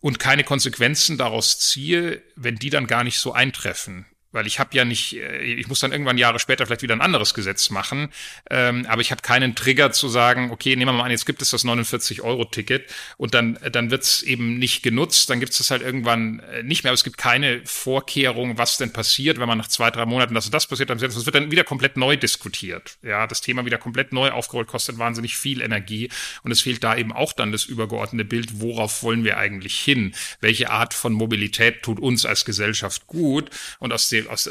und 0.00 0.18
keine 0.18 0.44
Konsequenzen 0.44 1.18
daraus 1.18 1.58
ziehe, 1.58 2.22
wenn 2.36 2.56
die 2.56 2.70
dann 2.70 2.86
gar 2.86 3.04
nicht 3.04 3.18
so 3.18 3.32
eintreffen. 3.32 4.06
Weil 4.32 4.46
ich 4.46 4.58
habe 4.58 4.76
ja 4.76 4.84
nicht, 4.84 5.16
äh, 5.16 5.42
ich 5.42 5.68
muss 5.68 5.80
dann 5.80 5.92
irgendwann 5.92 6.18
Jahre 6.18 6.38
später 6.38 6.66
vielleicht 6.66 6.82
wieder 6.82 6.94
ein 6.94 7.00
anderes 7.00 7.34
Gesetz 7.34 7.70
machen, 7.70 8.10
ähm, 8.50 8.86
aber 8.88 9.00
ich 9.00 9.10
habe 9.10 9.22
keinen 9.22 9.54
Trigger 9.54 9.92
zu 9.92 10.08
sagen, 10.08 10.50
okay, 10.50 10.76
nehmen 10.76 10.90
wir 10.90 10.98
mal 10.98 11.04
an, 11.04 11.10
jetzt 11.10 11.26
gibt 11.26 11.42
es 11.42 11.50
das 11.50 11.64
49-Euro-Ticket 11.64 12.90
und 13.16 13.34
dann, 13.34 13.58
dann 13.72 13.90
wird 13.90 14.02
es 14.02 14.22
eben 14.22 14.58
nicht 14.58 14.82
genutzt, 14.82 15.30
dann 15.30 15.40
gibt 15.40 15.52
es 15.52 15.58
das 15.58 15.70
halt 15.70 15.82
irgendwann 15.82 16.40
äh, 16.40 16.62
nicht 16.62 16.84
mehr, 16.84 16.90
aber 16.90 16.94
es 16.94 17.04
gibt 17.04 17.18
keine 17.18 17.60
Vorkehrung, 17.64 18.58
was 18.58 18.76
denn 18.76 18.92
passiert, 18.92 19.38
wenn 19.38 19.48
man 19.48 19.58
nach 19.58 19.68
zwei, 19.68 19.90
drei 19.90 20.06
Monaten 20.06 20.34
das 20.34 20.46
und 20.46 20.54
das 20.54 20.66
passiert, 20.66 20.90
dann 20.90 20.98
das 20.98 21.26
wird 21.26 21.34
dann 21.34 21.50
wieder 21.50 21.64
komplett 21.64 21.96
neu 21.96 22.16
diskutiert. 22.16 22.98
Ja, 23.02 23.26
das 23.26 23.40
Thema 23.40 23.64
wieder 23.64 23.78
komplett 23.78 24.12
neu 24.12 24.30
aufgerollt, 24.30 24.68
kostet 24.68 24.98
wahnsinnig 24.98 25.36
viel 25.36 25.62
Energie 25.62 26.10
und 26.42 26.50
es 26.50 26.62
fehlt 26.62 26.84
da 26.84 26.96
eben 26.96 27.12
auch 27.12 27.32
dann 27.32 27.52
das 27.52 27.64
übergeordnete 27.64 28.24
Bild, 28.24 28.60
worauf 28.60 29.02
wollen 29.02 29.24
wir 29.24 29.38
eigentlich 29.38 29.78
hin? 29.78 30.14
Welche 30.40 30.70
Art 30.70 30.94
von 30.94 31.12
Mobilität 31.12 31.82
tut 31.82 31.98
uns 31.98 32.26
als 32.26 32.44
Gesellschaft 32.44 33.06
gut? 33.06 33.50
Und 33.78 33.92
aus 33.92 34.08
dem 34.22 34.28
aus, 34.28 34.50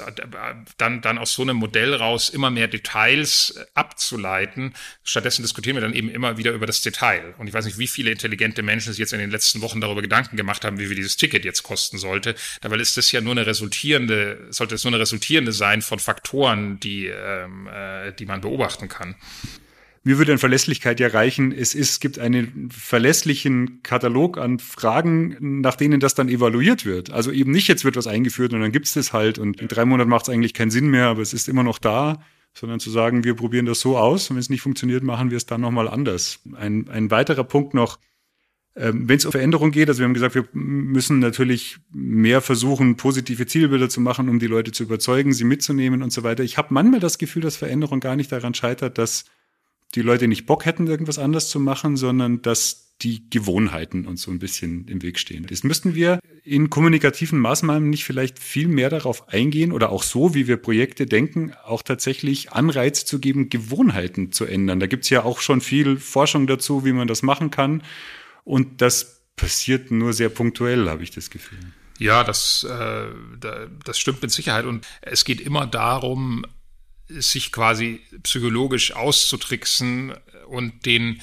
dann, 0.77 1.01
dann 1.01 1.17
aus 1.17 1.33
so 1.33 1.41
einem 1.41 1.57
Modell 1.57 1.93
raus 1.93 2.29
immer 2.29 2.49
mehr 2.49 2.67
Details 2.67 3.51
äh, 3.51 3.65
abzuleiten. 3.73 4.73
Stattdessen 5.03 5.41
diskutieren 5.41 5.75
wir 5.75 5.81
dann 5.81 5.93
eben 5.93 6.09
immer 6.09 6.37
wieder 6.37 6.51
über 6.51 6.65
das 6.65 6.81
Detail. 6.81 7.33
Und 7.37 7.47
ich 7.47 7.53
weiß 7.53 7.65
nicht, 7.65 7.77
wie 7.77 7.87
viele 7.87 8.11
intelligente 8.11 8.63
Menschen 8.63 8.91
sich 8.93 8.99
jetzt 8.99 9.13
in 9.13 9.19
den 9.19 9.31
letzten 9.31 9.61
Wochen 9.61 9.81
darüber 9.81 10.01
Gedanken 10.01 10.37
gemacht 10.37 10.65
haben, 10.65 10.79
wie 10.79 10.89
wir 10.89 10.95
dieses 10.95 11.17
Ticket 11.17 11.45
jetzt 11.45 11.63
kosten 11.63 11.97
sollte. 11.97 12.35
Dabei 12.61 12.77
ist 12.77 12.97
das 12.97 13.11
ja 13.11 13.21
nur 13.21 13.33
eine 13.33 13.45
resultierende, 13.45 14.47
sollte 14.49 14.75
es 14.75 14.83
nur 14.83 14.93
eine 14.93 15.01
resultierende 15.01 15.51
sein 15.51 15.81
von 15.81 15.99
Faktoren, 15.99 16.79
die, 16.79 17.07
ähm, 17.07 17.67
äh, 17.67 18.11
die 18.13 18.25
man 18.25 18.41
beobachten 18.41 18.87
kann. 18.87 19.15
Mir 20.07 20.17
würde 20.17 20.31
an 20.31 20.37
Verlässlichkeit 20.37 21.01
ja 21.01 21.09
reichen, 21.09 21.51
es 21.51 21.75
ist, 21.75 21.99
gibt 21.99 22.17
einen 22.17 22.69
verlässlichen 22.71 23.83
Katalog 23.83 24.37
an 24.37 24.57
Fragen, 24.57 25.59
nach 25.59 25.75
denen 25.75 25.99
das 25.99 26.15
dann 26.15 26.29
evaluiert 26.29 26.85
wird. 26.85 27.09
Also 27.09 27.29
eben 27.29 27.51
nicht, 27.51 27.67
jetzt 27.67 27.83
wird 27.83 27.97
was 27.97 28.07
eingeführt 28.07 28.53
und 28.53 28.61
dann 28.61 28.71
gibt 28.71 28.85
es 28.85 28.93
das 28.93 29.11
halt 29.11 29.37
und 29.37 29.59
in 29.59 29.67
drei 29.67 29.83
Monaten 29.83 30.09
macht 30.09 30.23
es 30.23 30.29
eigentlich 30.29 30.53
keinen 30.53 30.71
Sinn 30.71 30.87
mehr, 30.87 31.07
aber 31.07 31.21
es 31.21 31.33
ist 31.33 31.49
immer 31.49 31.63
noch 31.63 31.77
da, 31.77 32.23
sondern 32.53 32.79
zu 32.79 32.89
sagen, 32.89 33.25
wir 33.25 33.33
probieren 33.33 33.65
das 33.65 33.81
so 33.81 33.97
aus 33.97 34.29
und 34.29 34.37
wenn 34.37 34.39
es 34.39 34.49
nicht 34.49 34.61
funktioniert, 34.61 35.03
machen 35.03 35.29
wir 35.29 35.35
es 35.35 35.45
dann 35.45 35.59
nochmal 35.59 35.89
anders. 35.89 36.39
Ein, 36.55 36.87
ein 36.87 37.11
weiterer 37.11 37.43
Punkt 37.43 37.73
noch, 37.73 37.99
ähm, 38.77 39.09
wenn 39.09 39.17
es 39.17 39.25
um 39.25 39.33
Veränderung 39.33 39.71
geht, 39.71 39.89
also 39.89 39.99
wir 39.99 40.05
haben 40.05 40.13
gesagt, 40.13 40.35
wir 40.35 40.47
müssen 40.53 41.19
natürlich 41.19 41.79
mehr 41.91 42.39
versuchen, 42.39 42.95
positive 42.95 43.45
Zielbilder 43.45 43.89
zu 43.89 43.99
machen, 43.99 44.29
um 44.29 44.39
die 44.39 44.47
Leute 44.47 44.71
zu 44.71 44.83
überzeugen, 44.83 45.33
sie 45.33 45.43
mitzunehmen 45.43 46.01
und 46.01 46.13
so 46.13 46.23
weiter. 46.23 46.45
Ich 46.45 46.57
habe 46.57 46.73
manchmal 46.73 47.01
das 47.01 47.17
Gefühl, 47.17 47.41
dass 47.41 47.57
Veränderung 47.57 47.99
gar 47.99 48.15
nicht 48.15 48.31
daran 48.31 48.53
scheitert, 48.53 48.97
dass 48.97 49.25
die 49.95 50.01
Leute 50.01 50.27
nicht 50.27 50.45
Bock 50.45 50.65
hätten, 50.65 50.87
irgendwas 50.87 51.19
anders 51.19 51.49
zu 51.49 51.59
machen, 51.59 51.97
sondern 51.97 52.41
dass 52.41 52.87
die 53.01 53.29
Gewohnheiten 53.29 54.07
uns 54.07 54.23
so 54.23 54.31
ein 54.31 54.39
bisschen 54.39 54.87
im 54.87 55.03
Weg 55.03 55.19
stehen. 55.19 55.45
Jetzt 55.49 55.63
müssten 55.63 55.93
wir 55.93 56.19
in 56.43 56.69
kommunikativen 56.69 57.39
Maßnahmen 57.39 57.89
nicht 57.89 58.05
vielleicht 58.05 58.39
viel 58.39 58.67
mehr 58.67 58.89
darauf 58.89 59.29
eingehen 59.29 59.71
oder 59.71 59.91
auch 59.91 60.01
so, 60.01 60.33
wie 60.33 60.47
wir 60.47 60.57
Projekte 60.57 61.05
denken, 61.05 61.53
auch 61.65 61.83
tatsächlich 61.83 62.53
Anreiz 62.53 63.05
zu 63.05 63.19
geben, 63.19 63.49
Gewohnheiten 63.49 64.31
zu 64.31 64.45
ändern. 64.45 64.79
Da 64.79 64.87
gibt's 64.87 65.09
ja 65.09 65.23
auch 65.23 65.41
schon 65.41 65.61
viel 65.61 65.97
Forschung 65.97 66.47
dazu, 66.47 66.85
wie 66.85 66.93
man 66.93 67.07
das 67.07 67.21
machen 67.21 67.51
kann. 67.51 67.83
Und 68.43 68.81
das 68.81 69.21
passiert 69.35 69.91
nur 69.91 70.13
sehr 70.13 70.29
punktuell, 70.29 70.89
habe 70.89 71.03
ich 71.03 71.11
das 71.11 71.29
Gefühl. 71.29 71.59
Ja, 71.99 72.23
das, 72.23 72.65
äh, 72.69 73.07
das 73.85 73.99
stimmt 73.99 74.21
mit 74.21 74.31
Sicherheit. 74.31 74.65
Und 74.65 74.87
es 75.01 75.25
geht 75.25 75.41
immer 75.41 75.67
darum, 75.67 76.45
sich 77.09 77.51
quasi 77.51 78.01
psychologisch 78.23 78.91
auszutricksen 78.93 80.13
und 80.47 80.85
den 80.85 81.21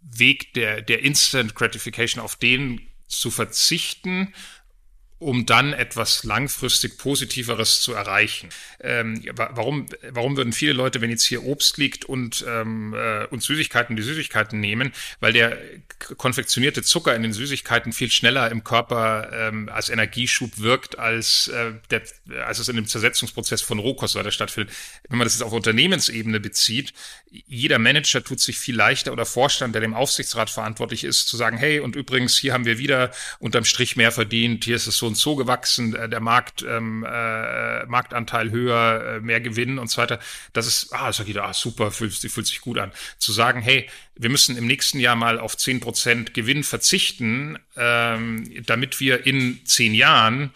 Weg 0.00 0.52
der, 0.54 0.82
der 0.82 1.02
Instant 1.02 1.54
Gratification 1.54 2.22
auf 2.22 2.36
den 2.36 2.80
zu 3.08 3.30
verzichten 3.30 4.34
um 5.24 5.46
dann 5.46 5.72
etwas 5.72 6.22
langfristig 6.24 6.98
Positiveres 6.98 7.80
zu 7.80 7.94
erreichen. 7.94 8.50
Ähm, 8.78 9.22
warum, 9.34 9.86
warum 10.10 10.36
würden 10.36 10.52
viele 10.52 10.74
Leute, 10.74 11.00
wenn 11.00 11.08
jetzt 11.08 11.24
hier 11.24 11.44
Obst 11.44 11.78
liegt 11.78 12.04
und, 12.04 12.44
ähm, 12.46 12.92
äh, 12.94 13.24
und 13.28 13.42
Süßigkeiten, 13.42 13.96
die 13.96 14.02
Süßigkeiten 14.02 14.60
nehmen? 14.60 14.92
Weil 15.20 15.32
der 15.32 15.56
konfektionierte 16.18 16.82
Zucker 16.82 17.16
in 17.16 17.22
den 17.22 17.32
Süßigkeiten 17.32 17.94
viel 17.94 18.10
schneller 18.10 18.50
im 18.50 18.64
Körper 18.64 19.30
ähm, 19.32 19.70
als 19.70 19.88
Energieschub 19.88 20.58
wirkt, 20.58 20.98
als, 20.98 21.48
äh, 21.48 21.72
der, 21.90 22.02
als 22.46 22.58
es 22.58 22.68
in 22.68 22.76
dem 22.76 22.86
Zersetzungsprozess 22.86 23.62
von 23.62 23.78
Rohkost 23.78 24.16
weiter 24.16 24.30
stattfindet. 24.30 24.74
Wenn 25.08 25.16
man 25.16 25.24
das 25.24 25.34
jetzt 25.34 25.42
auf 25.42 25.52
Unternehmensebene 25.52 26.38
bezieht, 26.38 26.92
jeder 27.30 27.78
Manager 27.78 28.22
tut 28.22 28.40
sich 28.40 28.58
viel 28.58 28.76
leichter 28.76 29.12
oder 29.12 29.24
Vorstand, 29.24 29.74
der 29.74 29.80
dem 29.80 29.94
Aufsichtsrat 29.94 30.50
verantwortlich 30.50 31.02
ist, 31.02 31.28
zu 31.28 31.38
sagen, 31.38 31.56
hey, 31.56 31.80
und 31.80 31.96
übrigens, 31.96 32.36
hier 32.36 32.52
haben 32.52 32.66
wir 32.66 32.78
wieder 32.78 33.10
unterm 33.38 33.64
Strich 33.64 33.96
mehr 33.96 34.12
verdient, 34.12 34.64
hier 34.64 34.76
ist 34.76 34.86
es 34.86 34.98
so 34.98 35.13
und 35.14 35.18
so 35.18 35.36
gewachsen, 35.36 35.94
äh, 35.94 36.08
der 36.08 36.18
Markt, 36.18 36.62
ähm, 36.68 37.06
äh, 37.08 37.86
Marktanteil 37.86 38.50
höher, 38.50 39.16
äh, 39.16 39.20
mehr 39.20 39.40
Gewinn 39.40 39.78
und 39.78 39.88
so 39.88 40.02
weiter. 40.02 40.18
Das 40.52 40.66
ist, 40.66 40.92
ah, 40.92 41.12
sagt 41.12 41.28
jeder, 41.28 41.44
ah, 41.44 41.54
super, 41.54 41.92
fühlt, 41.92 42.14
fühlt 42.14 42.46
sich 42.48 42.60
gut 42.60 42.78
an. 42.78 42.90
Zu 43.18 43.32
sagen, 43.32 43.62
hey, 43.62 43.88
wir 44.16 44.28
müssen 44.28 44.56
im 44.56 44.66
nächsten 44.66 44.98
Jahr 44.98 45.14
mal 45.14 45.38
auf 45.38 45.56
zehn 45.56 45.78
Prozent 45.78 46.34
Gewinn 46.34 46.64
verzichten, 46.64 47.58
ähm, 47.76 48.50
damit 48.66 48.98
wir 48.98 49.24
in 49.24 49.64
zehn 49.64 49.94
Jahren 49.94 50.50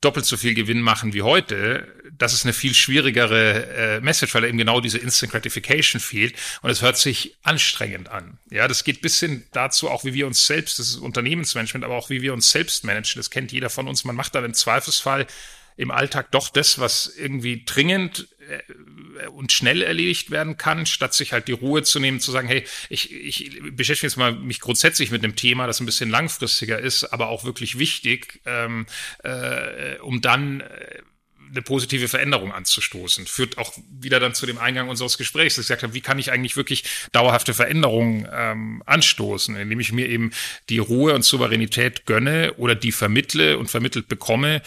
doppelt 0.00 0.26
so 0.26 0.36
viel 0.36 0.54
Gewinn 0.54 0.80
machen 0.80 1.12
wie 1.12 1.22
heute, 1.22 1.92
das 2.16 2.32
ist 2.32 2.44
eine 2.44 2.52
viel 2.52 2.74
schwierigere 2.74 3.96
äh, 3.96 4.00
Message, 4.00 4.34
weil 4.34 4.44
eben 4.44 4.58
genau 4.58 4.80
diese 4.80 4.98
Instant 4.98 5.32
Gratification 5.32 6.00
fehlt 6.00 6.34
und 6.62 6.70
es 6.70 6.82
hört 6.82 6.98
sich 6.98 7.36
anstrengend 7.42 8.08
an. 8.08 8.38
Ja, 8.50 8.68
das 8.68 8.84
geht 8.84 9.00
bis 9.00 9.18
hin 9.20 9.44
dazu 9.52 9.88
auch, 9.88 10.04
wie 10.04 10.14
wir 10.14 10.26
uns 10.26 10.46
selbst, 10.46 10.78
das 10.78 10.88
ist 10.88 10.96
Unternehmensmanagement, 10.96 11.84
aber 11.84 11.96
auch 11.96 12.10
wie 12.10 12.22
wir 12.22 12.32
uns 12.32 12.50
selbst 12.50 12.84
managen. 12.84 13.20
Das 13.20 13.30
kennt 13.30 13.52
jeder 13.52 13.70
von 13.70 13.88
uns. 13.88 14.04
Man 14.04 14.16
macht 14.16 14.34
dann 14.34 14.44
im 14.44 14.54
Zweifelsfall 14.54 15.26
im 15.76 15.92
Alltag 15.92 16.32
doch 16.32 16.48
das, 16.48 16.80
was 16.80 17.06
irgendwie 17.06 17.62
dringend 17.64 18.28
und 19.32 19.52
schnell 19.52 19.82
erledigt 19.82 20.30
werden 20.30 20.56
kann, 20.56 20.86
statt 20.86 21.14
sich 21.14 21.32
halt 21.32 21.48
die 21.48 21.52
Ruhe 21.52 21.82
zu 21.82 22.00
nehmen, 22.00 22.20
zu 22.20 22.30
sagen, 22.30 22.48
hey, 22.48 22.64
ich, 22.88 23.12
ich 23.12 23.60
beschäftige 23.72 24.06
jetzt 24.06 24.16
mal 24.16 24.32
mich 24.32 24.60
grundsätzlich 24.60 25.10
mit 25.10 25.24
einem 25.24 25.36
Thema, 25.36 25.66
das 25.66 25.80
ein 25.80 25.86
bisschen 25.86 26.10
langfristiger 26.10 26.78
ist, 26.78 27.04
aber 27.04 27.28
auch 27.28 27.44
wirklich 27.44 27.78
wichtig, 27.78 28.40
ähm, 28.46 28.86
äh, 29.24 29.98
um 30.00 30.20
dann 30.20 30.60
äh, 30.60 31.02
eine 31.50 31.62
positive 31.62 32.08
Veränderung 32.08 32.52
anzustoßen. 32.52 33.26
Führt 33.26 33.58
auch 33.58 33.72
wieder 33.90 34.20
dann 34.20 34.34
zu 34.34 34.46
dem 34.46 34.58
Eingang 34.58 34.88
unseres 34.88 35.18
Gesprächs, 35.18 35.56
dass 35.56 35.64
ich 35.64 35.68
gesagt 35.68 35.82
habe, 35.82 35.94
wie 35.94 36.00
kann 36.00 36.18
ich 36.18 36.30
eigentlich 36.30 36.56
wirklich 36.56 36.84
dauerhafte 37.12 37.54
Veränderungen 37.54 38.28
ähm, 38.30 38.82
anstoßen, 38.86 39.56
indem 39.56 39.80
ich 39.80 39.92
mir 39.92 40.08
eben 40.08 40.30
die 40.68 40.78
Ruhe 40.78 41.14
und 41.14 41.24
Souveränität 41.24 42.06
gönne 42.06 42.54
oder 42.54 42.74
die 42.74 42.92
vermittle 42.92 43.58
und 43.58 43.70
vermittelt 43.70 44.08
bekomme, 44.08 44.62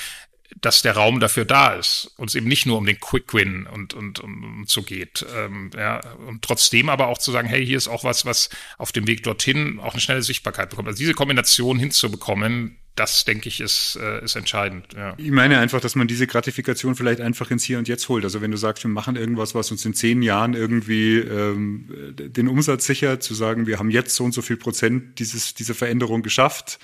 dass 0.59 0.81
der 0.81 0.95
Raum 0.95 1.19
dafür 1.19 1.45
da 1.45 1.73
ist 1.73 2.13
und 2.17 2.29
es 2.29 2.35
eben 2.35 2.47
nicht 2.47 2.65
nur 2.65 2.77
um 2.77 2.85
den 2.85 2.99
Quick 2.99 3.33
Win 3.33 3.67
und, 3.67 3.93
und, 3.93 4.19
und, 4.19 4.43
und 4.43 4.69
so 4.69 4.83
geht. 4.83 5.25
Ähm, 5.35 5.71
ja, 5.75 6.01
und 6.27 6.41
trotzdem 6.41 6.89
aber 6.89 7.07
auch 7.07 7.17
zu 7.17 7.31
sagen, 7.31 7.47
hey, 7.47 7.65
hier 7.65 7.77
ist 7.77 7.87
auch 7.87 8.03
was, 8.03 8.25
was 8.25 8.49
auf 8.77 8.91
dem 8.91 9.07
Weg 9.07 9.23
dorthin 9.23 9.79
auch 9.79 9.93
eine 9.93 10.01
schnelle 10.01 10.21
Sichtbarkeit 10.21 10.69
bekommt. 10.69 10.87
Also 10.87 10.99
diese 10.99 11.13
Kombination 11.13 11.79
hinzubekommen, 11.79 12.77
das 12.95 13.23
denke 13.23 13.47
ich 13.47 13.61
ist, 13.61 13.97
äh, 14.01 14.23
ist 14.23 14.35
entscheidend. 14.35 14.87
Ja. 14.95 15.13
Ich 15.17 15.31
meine 15.31 15.59
einfach, 15.59 15.79
dass 15.79 15.95
man 15.95 16.07
diese 16.07 16.27
Gratifikation 16.27 16.95
vielleicht 16.95 17.21
einfach 17.21 17.49
ins 17.49 17.63
Hier 17.63 17.77
und 17.77 17.87
Jetzt 17.87 18.09
holt. 18.09 18.25
Also 18.25 18.41
wenn 18.41 18.51
du 18.51 18.57
sagst, 18.57 18.83
wir 18.83 18.91
machen 18.91 19.15
irgendwas, 19.15 19.55
was 19.55 19.71
uns 19.71 19.85
in 19.85 19.93
zehn 19.93 20.21
Jahren 20.21 20.53
irgendwie 20.53 21.17
ähm, 21.17 21.87
den 22.17 22.49
Umsatz 22.49 22.85
sichert, 22.85 23.23
zu 23.23 23.33
sagen, 23.33 23.65
wir 23.65 23.79
haben 23.79 23.89
jetzt 23.89 24.15
so 24.15 24.25
und 24.25 24.33
so 24.33 24.41
viel 24.41 24.57
Prozent 24.57 25.19
dieses, 25.19 25.53
diese 25.53 25.73
Veränderung 25.73 26.21
geschafft 26.21 26.79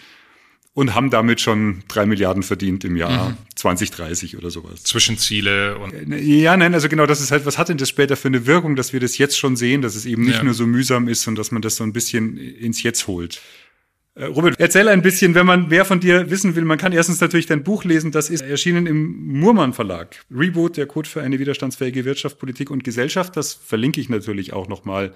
und 0.77 0.93
haben 0.93 1.09
damit 1.09 1.41
schon 1.41 1.81
drei 1.87 2.05
Milliarden 2.05 2.43
verdient 2.43 2.85
im 2.85 2.97
Jahr 2.97 3.29
mhm. 3.29 3.37
2030 3.55 4.37
oder 4.37 4.51
sowas. 4.51 4.83
Zwischenziele 4.83 5.75
und. 5.79 5.91
Äh, 5.91 6.19
ja, 6.19 6.55
nein, 6.55 6.75
also 6.75 6.87
genau, 6.87 7.07
das 7.07 7.19
ist 7.19 7.31
halt, 7.31 7.47
was 7.47 7.57
hat 7.57 7.69
denn 7.69 7.77
das 7.77 7.89
später 7.89 8.15
für 8.15 8.27
eine 8.27 8.45
Wirkung, 8.45 8.75
dass 8.75 8.93
wir 8.93 8.99
das 8.99 9.17
jetzt 9.17 9.39
schon 9.39 9.55
sehen, 9.55 9.81
dass 9.81 9.95
es 9.95 10.05
eben 10.05 10.23
nicht 10.23 10.37
ja. 10.37 10.43
nur 10.43 10.53
so 10.53 10.67
mühsam 10.67 11.07
ist 11.07 11.27
und 11.27 11.35
dass 11.35 11.49
man 11.49 11.63
das 11.63 11.77
so 11.77 11.83
ein 11.83 11.93
bisschen 11.93 12.37
ins 12.37 12.83
Jetzt 12.83 13.07
holt. 13.07 13.41
Äh, 14.13 14.25
Robert, 14.25 14.59
erzähl 14.59 14.87
ein 14.87 15.01
bisschen, 15.01 15.33
wenn 15.33 15.47
man 15.47 15.71
wer 15.71 15.83
von 15.83 15.99
dir 15.99 16.29
wissen 16.29 16.55
will, 16.55 16.63
man 16.63 16.77
kann 16.77 16.91
erstens 16.91 17.19
natürlich 17.21 17.47
dein 17.47 17.63
Buch 17.63 17.83
lesen, 17.83 18.11
das 18.11 18.29
ist 18.29 18.41
erschienen 18.41 18.85
im 18.85 19.39
Murmann 19.39 19.73
Verlag. 19.73 20.25
Reboot, 20.29 20.77
der 20.77 20.85
Code 20.85 21.09
für 21.09 21.23
eine 21.23 21.39
widerstandsfähige 21.39 22.05
Wirtschaft, 22.05 22.37
Politik 22.37 22.69
und 22.69 22.83
Gesellschaft, 22.83 23.35
das 23.35 23.55
verlinke 23.55 23.99
ich 23.99 24.09
natürlich 24.09 24.53
auch 24.53 24.67
nochmal. 24.67 25.15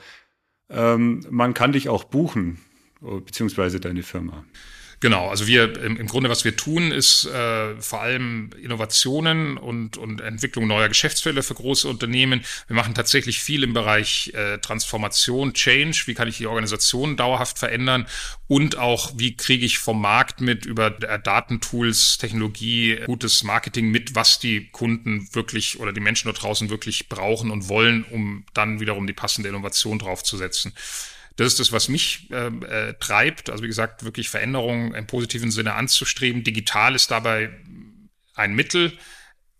Ähm, 0.71 1.23
man 1.29 1.53
kann 1.53 1.71
dich 1.71 1.87
auch 1.87 2.03
buchen, 2.03 2.57
beziehungsweise 2.99 3.79
deine 3.79 4.01
Firma. 4.01 4.43
Genau, 5.01 5.29
also 5.29 5.47
wir 5.47 5.81
im, 5.81 5.97
im 5.97 6.05
Grunde, 6.05 6.29
was 6.29 6.45
wir 6.45 6.55
tun, 6.55 6.91
ist 6.91 7.25
äh, 7.25 7.75
vor 7.81 8.01
allem 8.01 8.51
Innovationen 8.61 9.57
und, 9.57 9.97
und 9.97 10.21
Entwicklung 10.21 10.67
neuer 10.67 10.89
Geschäftsfelder 10.89 11.41
für 11.41 11.55
große 11.55 11.87
Unternehmen. 11.87 12.45
Wir 12.67 12.75
machen 12.75 12.93
tatsächlich 12.93 13.39
viel 13.39 13.63
im 13.63 13.73
Bereich 13.73 14.31
äh, 14.35 14.59
Transformation, 14.59 15.53
Change, 15.53 16.03
wie 16.05 16.13
kann 16.13 16.27
ich 16.27 16.37
die 16.37 16.45
Organisation 16.45 17.17
dauerhaft 17.17 17.57
verändern 17.57 18.05
und 18.47 18.77
auch, 18.77 19.13
wie 19.15 19.35
kriege 19.35 19.65
ich 19.65 19.79
vom 19.79 19.99
Markt 19.99 20.39
mit 20.39 20.67
über 20.67 20.91
Datentools, 20.91 22.19
Technologie, 22.19 22.99
gutes 23.07 23.43
Marketing 23.43 23.89
mit, 23.89 24.13
was 24.13 24.37
die 24.37 24.69
Kunden 24.69 25.27
wirklich 25.33 25.79
oder 25.79 25.93
die 25.93 25.99
Menschen 25.99 26.27
dort 26.27 26.43
draußen 26.43 26.69
wirklich 26.69 27.09
brauchen 27.09 27.49
und 27.49 27.69
wollen, 27.69 28.03
um 28.03 28.45
dann 28.53 28.79
wiederum 28.79 29.07
die 29.07 29.13
passende 29.13 29.49
Innovation 29.49 29.97
draufzusetzen. 29.97 30.73
Das 31.41 31.53
ist 31.53 31.59
das, 31.59 31.71
was 31.71 31.87
mich 31.87 32.29
äh, 32.29 32.47
äh, 32.47 32.93
treibt. 32.99 33.49
Also 33.49 33.63
wie 33.63 33.67
gesagt, 33.67 34.03
wirklich 34.03 34.29
Veränderungen 34.29 34.93
im 34.93 35.07
positiven 35.07 35.49
Sinne 35.49 35.73
anzustreben. 35.73 36.43
Digital 36.43 36.93
ist 36.93 37.09
dabei 37.09 37.49
ein 38.35 38.53
Mittel. 38.53 38.93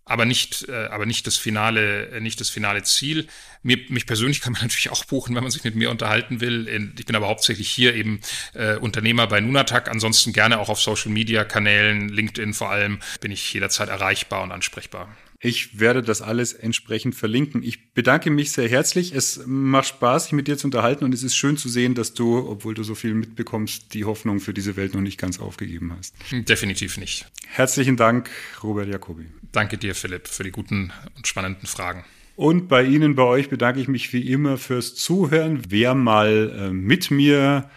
aber 0.06 0.26
nicht, 0.26 0.70
äh, 0.70 0.90
aber 0.92 1.08
nicht 1.08 1.26
das 1.26 1.38
finale, 1.38 2.10
äh, 2.10 2.20
nicht 2.20 2.40
das 2.40 2.52
finale 2.52 2.84
Ziel. 2.84 3.28
Mir, 3.64 3.80
mich 3.90 4.06
persönlich 4.06 4.42
kann 4.42 4.54
man 4.54 4.62
natürlich 4.64 4.92
auch 4.92 5.06
buchen, 5.06 5.36
wenn 5.36 5.42
man 5.42 5.52
sich 5.52 5.64
mit 5.64 5.74
mir 5.74 5.90
unterhalten 5.90 6.40
will. 6.40 6.94
Ich 7.00 7.06
bin 7.08 7.16
aber 7.16 7.30
hauptsächlich 7.30 7.72
hier 7.72 7.96
eben 7.96 8.22
äh, 8.54 8.76
Unternehmer 8.76 9.26
bei 9.26 9.40
Nunatak. 9.40 9.90
Ansonsten 9.90 10.34
gerne 10.34 10.60
auch 10.60 10.70
auf 10.70 10.80
Social 10.80 11.12
Media 11.12 11.46
Kanälen, 11.46 12.10
LinkedIn 12.10 12.54
vor 12.54 12.70
allem, 12.70 13.00
bin 13.22 13.32
ich 13.32 13.52
jederzeit 13.54 13.90
erreichbar 13.90 14.44
und 14.44 14.52
ansprechbar. 14.52 15.10
Ich 15.44 15.80
werde 15.80 16.04
das 16.04 16.22
alles 16.22 16.54
entsprechend 16.54 17.16
verlinken. 17.16 17.64
Ich 17.64 17.94
bedanke 17.94 18.30
mich 18.30 18.52
sehr 18.52 18.70
herzlich. 18.70 19.12
Es 19.16 19.42
macht 19.48 19.88
Spaß, 19.88 20.26
sich 20.26 20.34
mit 20.34 20.48
dir 20.48 20.56
zu 20.56 20.68
unterhalten 20.68 21.04
und 21.04 21.16
es 21.16 21.24
ist 21.24 21.36
schön 21.36 21.58
zu 21.58 21.68
sehen, 21.68 21.96
dass 21.96 22.14
du, 22.14 22.48
obwohl 22.48 22.76
du 22.76 22.84
so 22.84 22.94
viel 22.94 23.16
mitbekommst, 23.16 23.92
die 23.96 24.06
Hoffnung 24.06 24.40
für 24.40 24.54
diese 24.54 24.76
Welt 24.76 24.94
noch 24.94 25.02
nicht 25.02 25.20
ganz 25.20 25.40
aufgegeben 25.40 25.96
hast. 25.98 26.14
Definitiv 26.32 27.00
nicht. 27.00 27.26
Herzlichen 27.48 27.98
Dank, 27.98 28.30
Robert 28.62 28.88
Jacobi. 28.88 29.26
Danke 29.52 29.80
dir, 29.80 29.96
Philipp, 29.96 30.28
für 30.28 30.44
die 30.44 30.52
guten 30.52 30.94
und 31.18 31.26
spannenden 31.26 31.66
Fragen. 31.66 32.06
Und 32.36 32.68
bei 32.68 32.84
Ihnen, 32.84 33.16
bei 33.16 33.24
euch 33.24 33.50
bedanke 33.50 33.82
ich 33.82 33.88
mich 33.88 34.14
wie 34.14 34.32
immer 34.32 34.58
fürs 34.58 34.94
Zuhören. 34.94 35.64
Wer 35.70 35.96
mal 35.96 36.54
äh, 36.56 36.72
mit 36.72 37.10
mir 37.10 37.68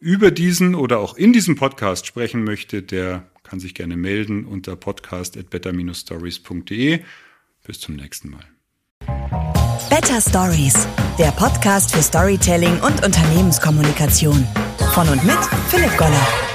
über 0.00 0.32
diesen 0.32 0.74
oder 0.74 0.98
auch 0.98 1.16
in 1.16 1.32
diesem 1.32 1.54
Podcast 1.54 2.04
sprechen 2.06 2.42
möchte, 2.42 2.82
der 2.82 3.30
kann 3.52 3.60
sich 3.60 3.74
gerne 3.74 3.98
melden 3.98 4.46
unter 4.46 4.76
podcast.better-stories.de. 4.76 7.00
Bis 7.66 7.80
zum 7.80 7.96
nächsten 7.96 8.30
Mal. 8.30 8.46
Better 9.90 10.22
Stories, 10.22 10.88
der 11.18 11.32
Podcast 11.32 11.94
für 11.94 12.02
Storytelling 12.02 12.80
und 12.80 13.04
Unternehmenskommunikation. 13.04 14.48
Von 14.94 15.06
und 15.10 15.22
mit 15.26 15.36
Philipp 15.68 15.94
Goller. 15.98 16.51